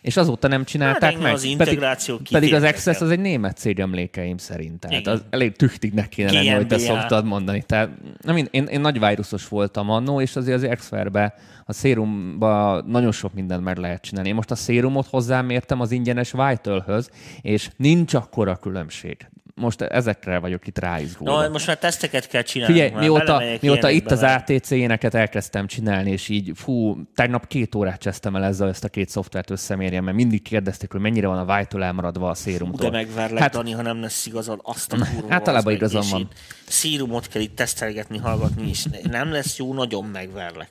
És 0.02 0.18
azóta 0.18 0.48
nem 0.48 0.64
csinálták 0.64 1.14
hát, 1.14 1.22
meg. 1.22 1.34
Az 1.34 1.44
integráció 1.44 2.16
pedig, 2.16 2.32
pedig 2.32 2.54
az 2.54 2.64
Access 2.64 3.02
az 3.02 3.10
egy 3.10 3.20
német 3.20 3.58
cég 3.58 3.80
emlékeim 3.80 4.38
szerint. 4.38 4.80
Tehát 4.80 5.08
az 5.08 5.24
elég 5.30 5.56
tüchtig 5.56 5.94
neki 5.94 6.24
lenni, 6.24 6.48
hogy 6.48 6.68
te 6.68 6.78
szoktad 6.78 7.26
mondani. 7.26 7.64
Tehát, 7.68 7.90
nem, 8.22 8.38
én, 8.38 8.48
én, 8.52 8.66
én 8.66 8.82
nagy 8.82 9.00
vírusos 9.00 9.48
voltam 9.48 9.90
annó, 9.90 10.22
és 10.22 10.36
azért 10.36 10.58
az 10.58 10.64
Exferbe, 10.64 11.34
a 11.66 11.74
szérumba 11.74 12.82
nagyon 12.88 13.12
sok 13.12 13.34
mindent 13.34 13.64
meg 13.64 13.78
lehet 13.78 14.02
csinálni. 14.02 14.30
Én 14.30 14.36
most 14.36 14.52
a 14.52 14.56
szérumot 14.56 15.08
hozzámértem 15.08 15.80
az 15.82 15.92
ingyenes 15.92 16.32
Vital-höz, 16.32 17.10
és 17.42 17.70
nincs 17.76 18.14
akkora 18.14 18.56
különbség 18.56 19.28
most 19.56 19.82
ezekre 19.82 20.40
vagyok 20.40 20.68
itt 20.68 20.80
ráizgulva. 20.80 21.42
No, 21.42 21.50
most 21.50 21.68
már 21.68 21.78
teszteket 21.78 22.28
kell 22.28 22.42
csinálni. 22.42 22.74
Figyelj, 22.74 22.92
mióta, 23.00 23.42
mióta 23.62 23.90
itt 23.90 24.12
az 24.12 24.24
ATC 24.24 24.72
éneket 24.72 25.14
elkezdtem 25.14 25.68
csinálni, 25.68 26.12
és 26.12 26.30
így 26.30 26.52
fú, 26.56 27.04
tegnap 27.16 27.48
két 27.48 27.76
órát 27.76 28.00
csesztem 28.00 28.36
el 28.36 28.44
ezzel 28.44 28.68
ezt 28.68 28.84
a 28.84 28.90
két 28.90 29.10
szoftvert 29.10 29.50
összemérjem, 29.50 30.04
mert 30.04 30.18
mindig 30.18 30.42
kérdezték, 30.42 30.92
hogy 30.92 31.02
mennyire 31.02 31.28
van 31.28 31.48
a 31.48 31.58
Vital 31.58 31.84
elmaradva 31.84 32.30
a 32.30 32.34
szérumtól. 32.34 32.90
De 32.90 32.98
megverlek, 32.98 33.42
hát, 33.42 33.52
Dani, 33.52 33.72
ha 33.72 33.82
nem 33.82 34.02
lesz 34.02 34.26
igazad, 34.26 34.60
azt 34.64 34.94
a 34.94 34.98
kurva. 35.16 35.34
Általában 35.34 35.74
igazam 35.74 36.04
van. 36.12 36.28
Szírumot 36.68 37.28
kell 37.28 37.42
itt 37.42 37.56
tesztelgetni, 37.56 38.18
hallgatni, 38.18 38.70
és 38.70 38.86
nem 39.04 39.32
lesz 39.32 39.58
jó, 39.58 39.74
nagyon 39.74 40.06
megverlek. 40.06 40.70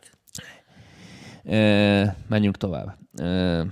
E, 1.44 2.16
menjünk 2.28 2.56
tovább. 2.56 2.96
E, 3.16 3.66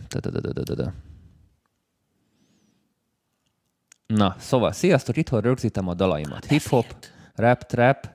Na, 4.14 4.34
szóval, 4.38 4.72
sziasztok, 4.72 5.16
itthon 5.16 5.40
rögzítem 5.40 5.88
a 5.88 5.94
dalaimat. 5.94 6.44
Hip-hop, 6.44 6.86
rap, 7.34 7.62
trap, 7.62 8.08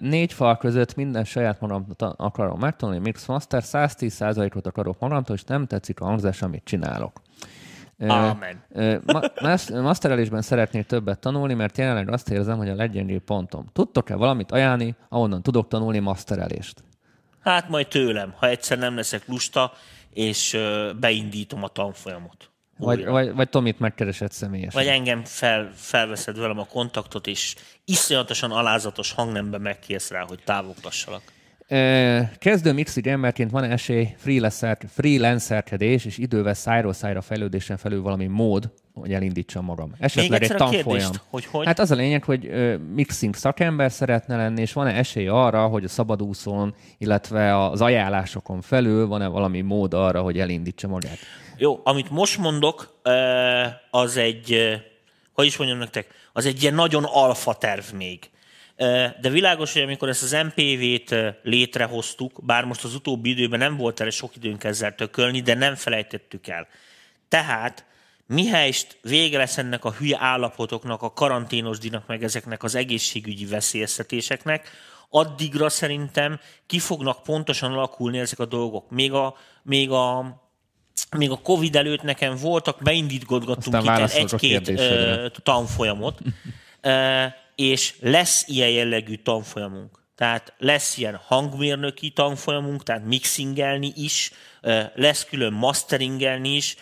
négy 0.00 0.32
fal 0.32 0.56
között 0.56 0.94
minden 0.94 1.24
saját 1.24 1.60
magamot 1.60 2.02
akarom 2.02 2.58
megtanulni, 2.58 3.00
mix 3.00 3.26
master, 3.26 3.62
110%-ot 3.66 4.66
akarok 4.66 4.98
magamtól, 4.98 5.36
és 5.36 5.44
nem 5.44 5.66
tetszik 5.66 6.00
a 6.00 6.04
hangzás, 6.04 6.42
amit 6.42 6.64
csinálok. 6.64 7.20
Amen. 7.98 8.64
masterelésben 9.82 10.42
szeretnék 10.42 10.86
többet 10.86 11.18
tanulni, 11.18 11.54
mert 11.54 11.78
jelenleg 11.78 12.10
azt 12.10 12.30
érzem, 12.30 12.56
hogy 12.56 12.68
a 12.68 12.74
leggyengébb 12.74 13.22
pontom. 13.22 13.66
Tudtok-e 13.72 14.14
valamit 14.14 14.52
ajánlani, 14.52 14.94
ahonnan 15.08 15.42
tudok 15.42 15.68
tanulni 15.68 15.98
masterelést? 15.98 16.84
Hát 17.40 17.68
majd 17.68 17.88
tőlem, 17.88 18.34
ha 18.36 18.48
egyszer 18.48 18.78
nem 18.78 18.96
leszek 18.96 19.26
lusta, 19.26 19.72
és 20.10 20.58
beindítom 21.00 21.62
a 21.62 21.68
tanfolyamot. 21.68 22.50
Vagy, 22.84 23.04
vagy, 23.04 23.34
vagy 23.34 23.48
Tomit 23.48 23.78
megkeresed 23.78 24.32
személyesen. 24.32 24.82
Vagy 24.84 24.92
engem 24.92 25.24
fel, 25.24 25.72
felveszed 25.74 26.38
velem 26.38 26.58
a 26.58 26.66
kontaktot, 26.66 27.26
és 27.26 27.54
iszonyatosan 27.84 28.50
alázatos 28.50 29.12
hangnemben 29.12 29.60
megkérsz 29.60 30.10
rá, 30.10 30.24
hogy 30.28 30.38
távogtassalak. 30.44 31.22
Kezdő 32.38 32.72
mixi 32.72 33.00
emberként 33.08 33.50
van 33.50 33.64
esély 33.64 34.14
freelancer, 34.16 34.78
freelancerkedés 34.88 36.04
és 36.04 36.18
idővel 36.18 36.54
szájról 36.54 36.92
szájra 36.92 37.20
fejlődésen 37.20 37.76
felül 37.76 38.02
valami 38.02 38.26
mód, 38.26 38.70
hogy 38.94 39.12
elindítsam 39.12 39.64
magam. 39.64 39.92
Esetleg 39.98 40.42
egy 40.42 40.54
tanfolyam. 40.54 41.10
hogy 41.30 41.44
hogy? 41.44 41.66
Hát 41.66 41.78
az 41.78 41.90
a 41.90 41.94
lényeg, 41.94 42.24
hogy 42.24 42.50
mixing 42.94 43.34
szakember 43.34 43.92
szeretne 43.92 44.36
lenni, 44.36 44.60
és 44.60 44.72
van-e 44.72 44.96
esély 44.96 45.26
arra, 45.26 45.66
hogy 45.66 45.84
a 45.84 45.88
szabadúszón, 45.88 46.74
illetve 46.98 47.64
az 47.64 47.80
ajánlásokon 47.80 48.60
felül 48.60 49.06
van-e 49.06 49.26
valami 49.26 49.60
mód 49.60 49.94
arra, 49.94 50.20
hogy 50.20 50.38
elindítsa 50.38 50.88
magát? 50.88 51.18
Jó, 51.62 51.80
amit 51.84 52.10
most 52.10 52.38
mondok, 52.38 53.00
az 53.90 54.16
egy, 54.16 54.58
hogy 55.32 55.46
is 55.46 55.56
mondjam 55.56 55.78
nektek, 55.78 56.14
az 56.32 56.46
egy 56.46 56.62
ilyen 56.62 56.74
nagyon 56.74 57.04
alfa 57.04 57.54
terv 57.54 57.92
még. 57.92 58.30
De 59.20 59.28
világos, 59.30 59.72
hogy 59.72 59.82
amikor 59.82 60.08
ezt 60.08 60.22
az 60.22 60.32
MPV-t 60.32 61.14
létrehoztuk, 61.42 62.44
bár 62.44 62.64
most 62.64 62.84
az 62.84 62.94
utóbbi 62.94 63.30
időben 63.30 63.58
nem 63.58 63.76
volt 63.76 64.00
erre 64.00 64.10
sok 64.10 64.36
időnk 64.36 64.64
ezzel 64.64 64.94
tökölni, 64.94 65.40
de 65.40 65.54
nem 65.54 65.74
felejtettük 65.74 66.46
el. 66.46 66.68
Tehát 67.28 67.84
mihelyst 68.26 68.98
vége 69.02 69.38
lesz 69.38 69.58
ennek 69.58 69.84
a 69.84 69.92
hülye 69.92 70.18
állapotoknak, 70.20 71.02
a 71.02 71.12
karanténosdinak, 71.12 72.06
meg 72.06 72.22
ezeknek 72.22 72.62
az 72.62 72.74
egészségügyi 72.74 73.46
veszélyeztetéseknek, 73.46 74.70
addigra 75.08 75.68
szerintem 75.68 76.40
ki 76.66 76.78
fognak 76.78 77.22
pontosan 77.22 77.72
alakulni 77.72 78.18
ezek 78.18 78.38
a 78.38 78.44
dolgok. 78.44 78.90
Még 78.90 79.12
a, 79.12 79.36
még 79.62 79.90
a, 79.90 80.40
még 81.16 81.30
a 81.30 81.36
Covid 81.36 81.76
előtt 81.76 82.02
nekem 82.02 82.36
voltak, 82.36 82.82
beindítgattunk 82.82 83.84
itt 83.84 84.10
egy-két 84.12 84.72
tanfolyamot, 85.42 86.18
és 87.54 87.94
lesz 88.00 88.44
ilyen 88.48 88.70
jellegű 88.70 89.14
tanfolyamunk. 89.14 90.00
Tehát 90.14 90.52
lesz 90.58 90.96
ilyen 90.96 91.20
hangmérnöki 91.26 92.10
tanfolyamunk, 92.10 92.82
tehát 92.82 93.04
mixingelni 93.04 93.92
is, 93.96 94.32
lesz 94.94 95.24
külön 95.24 95.52
masteringelni 95.52 96.54
is, 96.54 96.76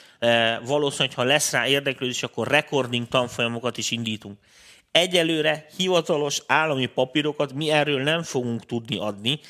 valószínűleg, 0.65 1.17
ha 1.17 1.23
lesz 1.23 1.51
rá 1.53 1.67
érdeklődés, 1.67 2.23
akkor 2.23 2.49
recording 2.49 3.09
tanfolyamokat 3.09 3.79
is 3.79 3.91
indítunk. 3.91 4.39
Egyelőre 4.91 5.67
hivatalos 5.77 6.43
állami 6.47 6.87
papírokat 6.87 7.53
mi 7.53 7.71
erről 7.71 8.03
nem 8.03 8.23
fogunk 8.23 8.67
tudni 8.67 8.99
adni, 8.99 9.41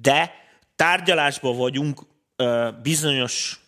de 0.00 0.34
tárgyalásban 0.76 1.56
vagyunk 1.56 2.00
bizonyos 2.82 3.60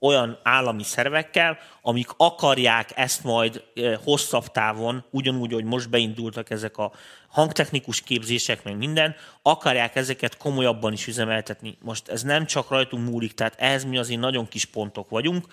olyan 0.00 0.38
állami 0.42 0.82
szervekkel, 0.82 1.58
amik 1.82 2.08
akarják 2.16 2.90
ezt 2.94 3.24
majd 3.24 3.62
hosszabb 4.04 4.46
távon, 4.46 5.04
ugyanúgy, 5.10 5.52
hogy 5.52 5.64
most 5.64 5.90
beindultak 5.90 6.50
ezek 6.50 6.76
a 6.76 6.92
hangtechnikus 7.28 8.00
képzések, 8.00 8.64
meg 8.64 8.76
minden, 8.76 9.14
akarják 9.42 9.96
ezeket 9.96 10.36
komolyabban 10.36 10.92
is 10.92 11.06
üzemeltetni. 11.06 11.78
Most 11.80 12.08
ez 12.08 12.22
nem 12.22 12.46
csak 12.46 12.70
rajtunk 12.70 13.08
múlik, 13.08 13.34
tehát 13.34 13.54
ehhez 13.58 13.84
mi 13.84 13.98
azért 13.98 14.20
nagyon 14.20 14.48
kis 14.48 14.64
pontok 14.64 15.08
vagyunk, 15.08 15.46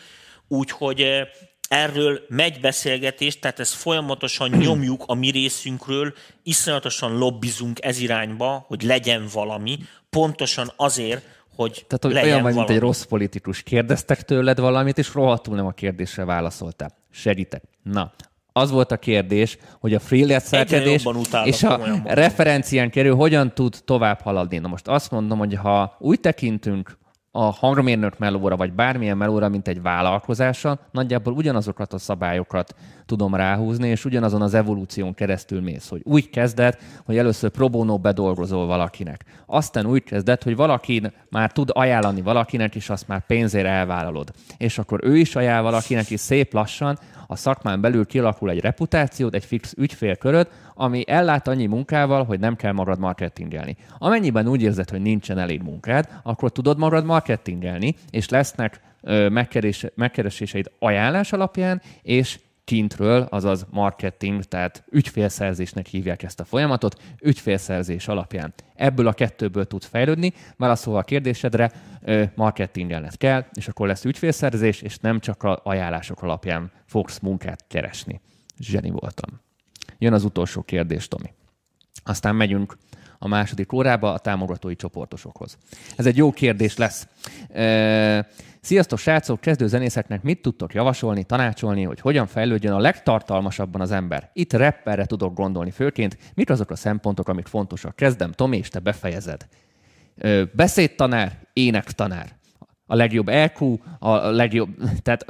úgyhogy 0.47 1.27
erről 1.67 2.21
megy 2.27 2.59
beszélgetés, 2.59 3.39
tehát 3.39 3.59
ezt 3.59 3.73
folyamatosan 3.73 4.49
nyomjuk 4.65 5.03
a 5.05 5.13
mi 5.13 5.29
részünkről, 5.29 6.13
iszonyatosan 6.43 7.17
lobbizunk 7.17 7.83
ez 7.83 7.99
irányba, 7.99 8.65
hogy 8.67 8.81
legyen 8.81 9.27
valami, 9.33 9.77
pontosan 10.09 10.71
azért, 10.75 11.36
hogy 11.57 11.85
Tehát 11.87 12.17
hogy 12.17 12.29
olyan 12.29 12.41
vagy, 12.41 12.55
mint 12.55 12.69
egy 12.69 12.79
rossz 12.79 13.03
politikus. 13.03 13.63
Kérdeztek 13.63 14.21
tőled 14.21 14.59
valamit, 14.59 14.97
és 14.97 15.13
rohadtul 15.13 15.55
nem 15.55 15.65
a 15.65 15.71
kérdésre 15.71 16.25
válaszoltál. 16.25 16.91
Segítek. 17.11 17.63
Na, 17.83 18.13
az 18.53 18.71
volt 18.71 18.91
a 18.91 18.97
kérdés, 18.97 19.57
hogy 19.79 19.93
a 19.93 19.99
freelancerkedés 19.99 21.05
és 21.43 21.63
a 21.63 21.79
referencián 22.03 22.89
kerül 22.89 23.15
hogyan 23.15 23.53
tud 23.53 23.75
tovább 23.85 24.21
haladni. 24.21 24.57
Na 24.57 24.67
most 24.67 24.87
azt 24.87 25.11
mondom, 25.11 25.37
hogy 25.37 25.55
ha 25.55 25.95
úgy 25.99 26.19
tekintünk 26.19 26.97
a 27.37 27.51
hangmérnök 27.51 28.17
melóra, 28.17 28.55
vagy 28.55 28.73
bármilyen 28.73 29.17
melóra, 29.17 29.49
mint 29.49 29.67
egy 29.67 29.81
vállalkozással, 29.81 30.79
nagyjából 30.91 31.33
ugyanazokat 31.33 31.93
a 31.93 31.97
szabályokat 31.97 32.75
tudom 33.05 33.35
ráhúzni, 33.35 33.87
és 33.87 34.05
ugyanazon 34.05 34.41
az 34.41 34.53
evolúción 34.53 35.13
keresztül 35.13 35.61
mész, 35.61 35.89
hogy 35.89 36.01
úgy 36.03 36.29
kezded, 36.29 36.77
hogy 37.05 37.17
először 37.17 37.49
pro 37.49 37.69
bono 37.69 37.97
bedolgozol 37.97 38.65
valakinek. 38.65 39.25
Aztán 39.45 39.85
úgy 39.85 40.03
kezded, 40.03 40.43
hogy 40.43 40.55
valaki 40.55 41.11
már 41.29 41.51
tud 41.51 41.69
ajánlani 41.73 42.21
valakinek, 42.21 42.75
és 42.75 42.89
azt 42.89 43.07
már 43.07 43.25
pénzére 43.25 43.69
elvállalod. 43.69 44.31
És 44.57 44.77
akkor 44.77 44.99
ő 45.03 45.17
is 45.17 45.35
ajánl 45.35 45.63
valakinek, 45.63 46.09
és 46.09 46.19
szép 46.19 46.53
lassan 46.53 46.99
a 47.27 47.35
szakmán 47.35 47.81
belül 47.81 48.05
kialakul 48.05 48.49
egy 48.49 48.59
reputációd, 48.59 49.35
egy 49.35 49.45
fix 49.45 49.73
ügyfélköröd, 49.77 50.47
ami 50.73 51.03
ellát 51.07 51.47
annyi 51.47 51.65
munkával, 51.65 52.23
hogy 52.23 52.39
nem 52.39 52.55
kell 52.55 52.71
magad 52.71 52.99
marketingelni. 52.99 53.75
Amennyiben 53.97 54.47
úgy 54.47 54.61
érzed, 54.61 54.89
hogy 54.89 55.01
nincsen 55.01 55.37
elég 55.37 55.61
munkád, 55.61 56.09
akkor 56.23 56.51
tudod 56.51 56.77
magad 56.77 57.05
marketingelni, 57.05 57.95
és 58.09 58.29
lesznek 58.29 58.81
megkeres, 59.29 59.85
megkereséseid 59.95 60.71
ajánlás 60.79 61.33
alapján, 61.33 61.81
és 62.01 62.39
kintről, 62.63 63.27
azaz 63.29 63.65
marketing, 63.69 64.43
tehát 64.43 64.83
ügyfélszerzésnek 64.89 65.85
hívják 65.85 66.23
ezt 66.23 66.39
a 66.39 66.45
folyamatot, 66.45 67.01
ügyfélszerzés 67.21 68.07
alapján. 68.07 68.53
Ebből 68.75 69.07
a 69.07 69.13
kettőből 69.13 69.65
tudsz 69.65 69.87
fejlődni, 69.87 70.33
válaszolva 70.57 70.99
a 70.99 71.03
kérdésedre, 71.03 71.71
marketingelned 72.35 73.17
kell, 73.17 73.45
és 73.53 73.67
akkor 73.67 73.87
lesz 73.87 74.05
ügyfélszerzés, 74.05 74.81
és 74.81 74.97
nem 74.97 75.19
csak 75.19 75.43
a 75.43 75.61
ajánlások 75.63 76.21
alapján 76.21 76.71
fogsz 76.85 77.19
munkát 77.19 77.65
keresni. 77.67 78.21
Zseni 78.59 78.89
voltam. 78.89 79.39
Jön 79.97 80.13
az 80.13 80.23
utolsó 80.23 80.61
kérdés, 80.61 81.07
Tomi. 81.07 81.33
Aztán 82.03 82.35
megyünk 82.35 82.77
a 83.19 83.27
második 83.27 83.71
órába 83.71 84.13
a 84.13 84.19
támogatói 84.19 84.75
csoportosokhoz. 84.75 85.57
Ez 85.95 86.05
egy 86.05 86.17
jó 86.17 86.31
kérdés 86.31 86.77
lesz. 86.77 87.07
Sziasztok, 88.61 88.99
srácok! 88.99 89.39
Kezdő 89.39 89.67
zenészeknek 89.67 90.21
mit 90.21 90.41
tudtok 90.41 90.73
javasolni, 90.73 91.23
tanácsolni, 91.23 91.83
hogy 91.83 91.99
hogyan 91.99 92.27
fejlődjön 92.27 92.73
a 92.73 92.79
legtartalmasabban 92.79 93.81
az 93.81 93.91
ember? 93.91 94.29
Itt 94.33 94.53
rapperre 94.53 95.05
tudok 95.05 95.33
gondolni 95.33 95.71
főként. 95.71 96.17
Mik 96.33 96.49
azok 96.49 96.69
a 96.69 96.75
szempontok, 96.75 97.27
amik 97.29 97.47
fontosak? 97.47 97.95
Kezdem, 97.95 98.31
Tomi, 98.31 98.57
és 98.57 98.69
te 98.69 98.79
befejezed. 98.79 99.47
Beszédtanár, 100.53 101.39
énektanár. 101.53 102.35
A 102.85 102.95
legjobb 102.95 103.27
EQ, 103.27 103.77
a 103.99 104.15
legjobb, 104.15 104.69
tehát 105.01 105.25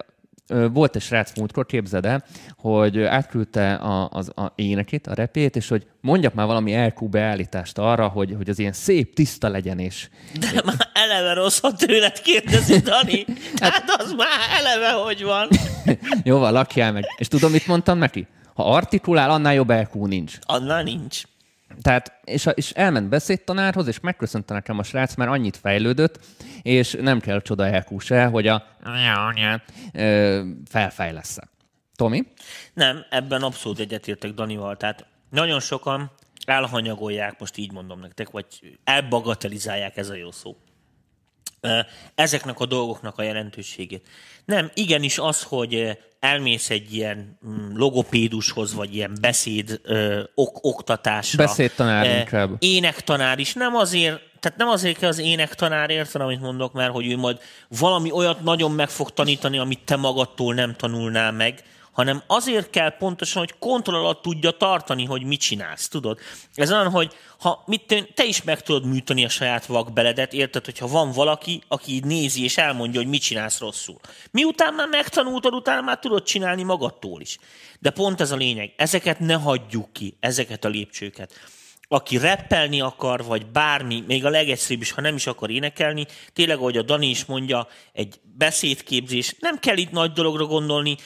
volt 0.47 0.95
egy 0.95 1.01
srác 1.01 1.37
múltkor, 1.37 1.65
képzeld 1.65 2.05
el, 2.05 2.23
hogy 2.57 3.01
átküldte 3.01 3.73
a, 3.73 4.09
az 4.11 4.31
a 4.35 4.51
énekét, 4.55 5.07
a 5.07 5.13
repét, 5.13 5.55
és 5.55 5.67
hogy 5.67 5.87
mondjak 6.01 6.33
már 6.33 6.45
valami 6.45 6.85
LQ 6.85 7.07
beállítást 7.07 7.77
arra, 7.77 8.07
hogy, 8.07 8.33
hogy 8.37 8.49
az 8.49 8.59
ilyen 8.59 8.73
szép, 8.73 9.13
tiszta 9.13 9.49
legyen, 9.49 9.79
és... 9.79 10.09
De 10.39 10.61
már 10.65 10.89
eleve 10.93 11.33
rossz, 11.33 11.59
ha 11.59 11.73
tőled 11.73 12.21
kérdezi, 12.21 12.79
Dani. 12.79 13.25
hát, 13.61 13.73
hát 13.73 14.01
az 14.01 14.13
már 14.13 14.27
eleve 14.59 14.91
hogy 14.91 15.23
van. 15.23 15.47
Jó, 16.23 16.37
van, 16.37 16.51
lakjál 16.51 16.91
meg. 16.91 17.05
És 17.17 17.27
tudom, 17.27 17.51
mit 17.51 17.67
mondtam 17.67 17.97
neki? 17.97 18.27
Ha 18.53 18.73
artikulál, 18.73 19.29
annál 19.29 19.53
jobb 19.53 19.69
LQ 19.69 20.05
nincs. 20.05 20.37
Annál 20.41 20.83
nincs. 20.83 21.23
Tehát, 21.81 22.19
és, 22.23 22.49
és 22.53 22.71
elment 22.71 23.09
beszédtanárhoz, 23.09 23.87
és 23.87 23.99
megköszönte 23.99 24.53
nekem 24.53 24.79
a 24.79 24.83
srác, 24.83 25.15
mert 25.15 25.31
annyit 25.31 25.57
fejlődött, 25.57 26.19
és 26.61 26.97
nem 27.01 27.19
kell 27.19 27.41
csoda 27.41 27.67
elkú 27.67 27.99
se, 27.99 28.25
hogy 28.25 28.47
a 28.47 28.63
felfejlesz 30.65 31.37
Tomi? 31.95 32.23
Nem, 32.73 33.05
ebben 33.09 33.41
abszolút 33.41 33.79
egyetértek 33.79 34.31
Danival. 34.31 34.77
Tehát 34.77 35.05
nagyon 35.29 35.59
sokan 35.59 36.11
elhanyagolják, 36.45 37.39
most 37.39 37.57
így 37.57 37.71
mondom 37.71 37.99
nektek, 37.99 38.29
vagy 38.29 38.45
elbagatelizálják, 38.83 39.97
ez 39.97 40.09
a 40.09 40.15
jó 40.15 40.31
szó, 40.31 40.57
ezeknek 42.15 42.59
a 42.59 42.65
dolgoknak 42.65 43.17
a 43.17 43.23
jelentőségét. 43.23 44.07
Nem, 44.45 44.71
igenis 44.73 45.17
az, 45.17 45.43
hogy 45.43 45.97
elmész 46.19 46.69
egy 46.69 46.93
ilyen 46.93 47.37
mm, 47.47 47.75
logopédushoz, 47.75 48.73
vagy 48.73 48.95
ilyen 48.95 49.17
beszéd 49.21 49.79
ö, 49.83 50.21
ok, 50.35 50.57
oktatásra. 50.61 51.43
Beszédtanár 51.43 52.19
inkább. 52.19 52.55
Énektanár 52.59 53.39
is. 53.39 53.53
Nem 53.53 53.75
azért, 53.75 54.21
tehát 54.39 54.57
nem 54.57 54.67
azért 54.67 54.97
kell 54.97 55.09
az 55.09 55.19
énektanár 55.19 55.89
érteni, 55.89 56.23
amit 56.23 56.41
mondok, 56.41 56.73
mert 56.73 56.91
hogy 56.91 57.11
ő 57.11 57.17
majd 57.17 57.39
valami 57.67 58.11
olyat 58.11 58.41
nagyon 58.41 58.71
meg 58.71 58.89
fog 58.89 59.11
tanítani, 59.11 59.57
amit 59.57 59.79
te 59.85 59.95
magadtól 59.95 60.53
nem 60.53 60.75
tanulnál 60.75 61.31
meg, 61.31 61.63
hanem 61.97 62.23
azért 62.27 62.69
kell 62.69 62.97
pontosan, 62.97 63.41
hogy 63.41 63.57
kontroll 63.59 63.99
alatt 63.99 64.21
tudja 64.21 64.51
tartani, 64.51 65.05
hogy 65.05 65.23
mit 65.23 65.39
csinálsz, 65.39 65.87
tudod? 65.87 66.19
Ez 66.53 66.71
olyan, 66.71 66.89
hogy 66.89 67.15
ha 67.39 67.63
mit, 67.65 68.11
te 68.13 68.25
is 68.25 68.43
meg 68.43 68.61
tudod 68.61 68.85
műteni 68.85 69.25
a 69.25 69.29
saját 69.29 69.65
vakbeledet, 69.65 70.33
érted, 70.33 70.65
hogyha 70.65 70.87
van 70.87 71.11
valaki, 71.11 71.61
aki 71.67 71.93
így 71.93 72.03
nézi 72.03 72.43
és 72.43 72.57
elmondja, 72.57 72.99
hogy 72.99 73.09
mit 73.09 73.21
csinálsz 73.21 73.59
rosszul. 73.59 73.99
Miután 74.31 74.73
már 74.73 74.87
megtanultad, 74.87 75.53
utána 75.53 75.81
már 75.81 75.99
tudod 75.99 76.23
csinálni 76.23 76.63
magadtól 76.63 77.21
is. 77.21 77.37
De 77.79 77.89
pont 77.89 78.21
ez 78.21 78.31
a 78.31 78.35
lényeg, 78.35 78.73
ezeket 78.75 79.19
ne 79.19 79.33
hagyjuk 79.33 79.93
ki, 79.93 80.17
ezeket 80.19 80.65
a 80.65 80.69
lépcsőket 80.69 81.33
aki 81.89 82.17
reppelni 82.17 82.81
akar, 82.81 83.23
vagy 83.23 83.45
bármi, 83.45 84.03
még 84.07 84.25
a 84.25 84.29
legegyszerűbb 84.29 84.81
is, 84.81 84.91
ha 84.91 85.01
nem 85.01 85.15
is 85.15 85.27
akar 85.27 85.49
énekelni, 85.49 86.05
tényleg, 86.33 86.57
ahogy 86.57 86.77
a 86.77 86.81
Dani 86.81 87.09
is 87.09 87.25
mondja, 87.25 87.67
egy 87.93 88.19
beszédképzés, 88.37 89.35
nem 89.39 89.59
kell 89.59 89.77
itt 89.77 89.91
nagy 89.91 90.11
dologra 90.11 90.45
gondolni, 90.45 90.97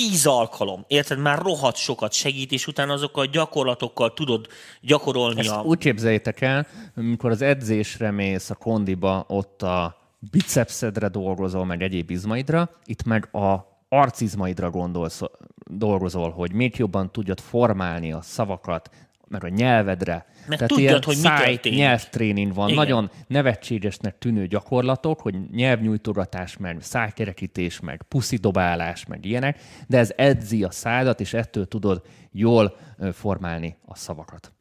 tíz 0.00 0.26
alkalom, 0.26 0.84
érted? 0.88 1.18
Már 1.18 1.38
rohadt 1.38 1.76
sokat 1.76 2.12
segít, 2.12 2.52
és 2.52 2.66
utána 2.66 2.92
azokkal 2.92 3.24
a 3.24 3.28
gyakorlatokkal 3.32 4.12
tudod 4.12 4.46
gyakorolni 4.80 5.40
Ezt 5.40 5.50
a... 5.50 5.62
úgy 5.62 5.78
képzeljétek 5.78 6.40
el, 6.40 6.66
amikor 6.96 7.30
az 7.30 7.42
edzésre 7.42 8.10
mész 8.10 8.50
a 8.50 8.54
kondiba, 8.54 9.24
ott 9.28 9.62
a 9.62 9.96
bicepszedre 10.30 11.08
dolgozol, 11.08 11.64
meg 11.64 11.82
egyéb 11.82 12.10
izmaidra, 12.10 12.70
itt 12.84 13.04
meg 13.04 13.34
a 13.34 13.68
arcizmaidra 13.88 14.70
gondolsz, 14.70 15.20
dolgozol, 15.64 16.30
hogy 16.30 16.52
még 16.52 16.74
jobban 16.76 17.12
tudjad 17.12 17.40
formálni 17.40 18.12
a 18.12 18.22
szavakat, 18.22 18.90
meg 19.30 19.44
a 19.44 19.48
nyelvedre. 19.48 20.26
Meg 20.46 20.58
Tehát 20.58 20.72
tudjad, 20.72 20.88
ilyen 20.88 21.02
hogy 21.04 21.14
mi 21.16 21.20
száj, 21.22 21.44
történik. 21.46 21.78
nyelvtréning 21.78 22.54
van. 22.54 22.68
Igen. 22.68 22.78
Nagyon 22.78 23.10
nevetségesnek 23.26 24.18
tűnő 24.18 24.46
gyakorlatok, 24.46 25.20
hogy 25.20 25.34
nyelvnyújtogatás, 25.50 26.56
meg 26.56 26.76
szájkerekítés, 26.80 27.80
meg 27.80 28.02
puszidobálás, 28.08 29.06
meg 29.06 29.24
ilyenek, 29.24 29.60
de 29.86 29.98
ez 29.98 30.12
edzi 30.16 30.64
a 30.64 30.70
szádat, 30.70 31.20
és 31.20 31.34
ettől 31.34 31.66
tudod 31.68 32.02
jól 32.32 32.76
formálni 33.12 33.76
a 33.84 33.94
szavakat. 33.96 34.52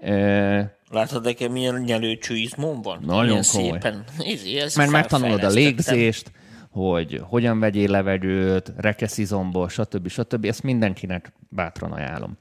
Ö, 0.00 0.60
Látod 0.90 1.24
nekem 1.24 1.52
milyen 1.52 1.74
nyelőcső 1.80 2.34
izmom 2.34 2.82
van? 2.82 2.98
Nagyon 3.04 3.24
Milyen 3.26 3.44
komoly. 3.52 3.70
szépen. 3.70 4.04
Izé, 4.18 4.58
ezt 4.58 4.76
Mert 4.76 4.90
megtanulod 4.90 5.42
a 5.44 5.48
légzést, 5.48 6.30
hogy 6.70 7.20
hogyan 7.24 7.60
vegyél 7.60 7.90
levegőt, 7.90 8.72
rekeszizomból, 8.76 9.68
stb. 9.68 10.08
stb. 10.08 10.44
Ezt 10.44 10.62
mindenkinek 10.62 11.32
bátran 11.48 11.92
ajánlom. 11.92 12.36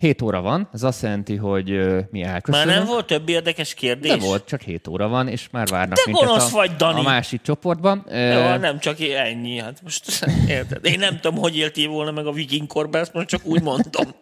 7 0.00 0.22
óra 0.22 0.40
van, 0.40 0.68
ez 0.72 0.82
azt 0.82 1.02
jelenti, 1.02 1.36
hogy 1.36 1.70
ö, 1.70 2.00
mi 2.10 2.20
Már 2.20 2.34
elköszönünk. 2.34 2.70
nem 2.78 2.86
volt 2.86 3.06
több 3.06 3.28
érdekes 3.28 3.74
kérdés? 3.74 4.10
De 4.10 4.16
volt, 4.18 4.44
csak 4.46 4.60
7 4.60 4.88
óra 4.88 5.08
van, 5.08 5.28
és 5.28 5.48
már 5.50 5.66
várnak 5.66 5.96
De 5.96 6.02
minket 6.06 6.26
gonosz 6.26 6.52
a, 6.52 6.56
vagy, 6.56 6.76
Dani! 6.76 6.98
a 7.00 7.02
másik 7.02 7.42
csoportban. 7.42 8.04
Ö, 8.08 8.32
Jó, 8.32 8.56
nem 8.56 8.78
csak 8.78 9.00
ennyi. 9.00 9.58
Hát 9.58 9.80
most 9.82 10.24
érted? 10.48 10.84
Én 10.86 10.98
nem 10.98 11.20
tudom, 11.20 11.38
hogy 11.38 11.56
éltél 11.56 11.88
volna 11.88 12.10
meg 12.10 12.26
a 12.26 12.32
viking 12.32 12.66
korban, 12.66 13.00
ezt 13.00 13.12
most 13.12 13.28
csak 13.28 13.40
úgy 13.44 13.62
mondom. 13.62 14.04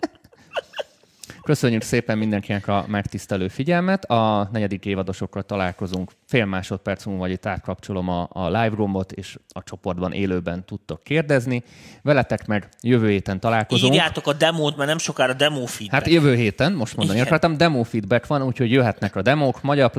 Köszönjük 1.49 1.83
szépen 1.83 2.19
mindenkinek 2.19 2.69
a 2.69 2.85
megtisztelő 2.89 3.49
figyelmet. 3.49 4.05
A 4.05 4.49
negyedik 4.53 4.85
évadosokkal 4.85 5.43
találkozunk. 5.43 6.13
Fél 6.27 6.45
másodperc 6.45 7.05
múlva, 7.05 7.21
vagy 7.21 7.31
itt 7.31 7.47
átkapcsolom 7.47 8.09
a, 8.09 8.29
a 8.33 8.47
live 8.47 8.73
roomot, 8.77 9.13
és 9.13 9.39
a 9.49 9.63
csoportban 9.63 10.13
élőben 10.13 10.65
tudtok 10.65 11.03
kérdezni. 11.03 11.63
Veletek 12.03 12.47
meg 12.47 12.69
jövő 12.83 13.09
héten 13.09 13.41
találkozunk. 13.41 13.93
Írjátok 13.93 14.27
a 14.27 14.33
demót, 14.33 14.77
mert 14.77 14.89
nem 14.89 14.99
sokára 14.99 15.33
demo 15.33 15.67
feedback. 15.67 16.03
Hát 16.03 16.13
jövő 16.13 16.35
héten, 16.35 16.73
most 16.73 16.97
mondani 16.97 17.19
Igen. 17.19 17.29
akartam, 17.29 17.57
demo 17.57 17.83
feedback 17.83 18.27
van, 18.27 18.43
úgyhogy 18.43 18.71
jöhetnek 18.71 19.17
a 19.17 19.23
demók. 19.23 19.63
Magyar 19.63 19.91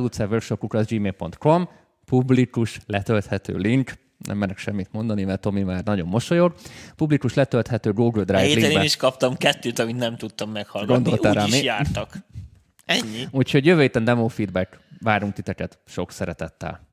gmail.com 0.88 1.70
publikus 2.06 2.80
letölthető 2.86 3.58
link. 3.58 3.92
Nem 4.26 4.38
merek 4.38 4.58
semmit 4.58 4.92
mondani, 4.92 5.24
mert 5.24 5.42
Tomi 5.42 5.64
már 5.64 5.84
nagyon 5.84 6.08
mosolyog. 6.08 6.54
Publikus 6.96 7.34
letölthető 7.34 7.94
Google 7.94 8.24
Drive 8.24 8.42
Héten 8.42 8.58
én 8.58 8.64
linkbe. 8.64 8.84
is 8.84 8.96
kaptam 8.96 9.38
kettőt, 9.38 9.80
amit 9.80 9.98
nem 9.98 10.18
tudtam 10.18 10.52
meghallgatni. 10.52 11.04
Gondoltál 11.04 11.34
rá 11.34 11.46
is 11.46 11.62
jártak. 11.62 12.18
Ennyi. 12.86 13.28
Úgyhogy 13.32 13.66
jövő 13.66 13.82
héten 13.82 14.04
demo 14.04 14.28
feedback. 14.28 14.80
Várunk 15.02 15.34
titeket 15.34 15.80
sok 15.86 16.12
szeretettel. 16.12 16.88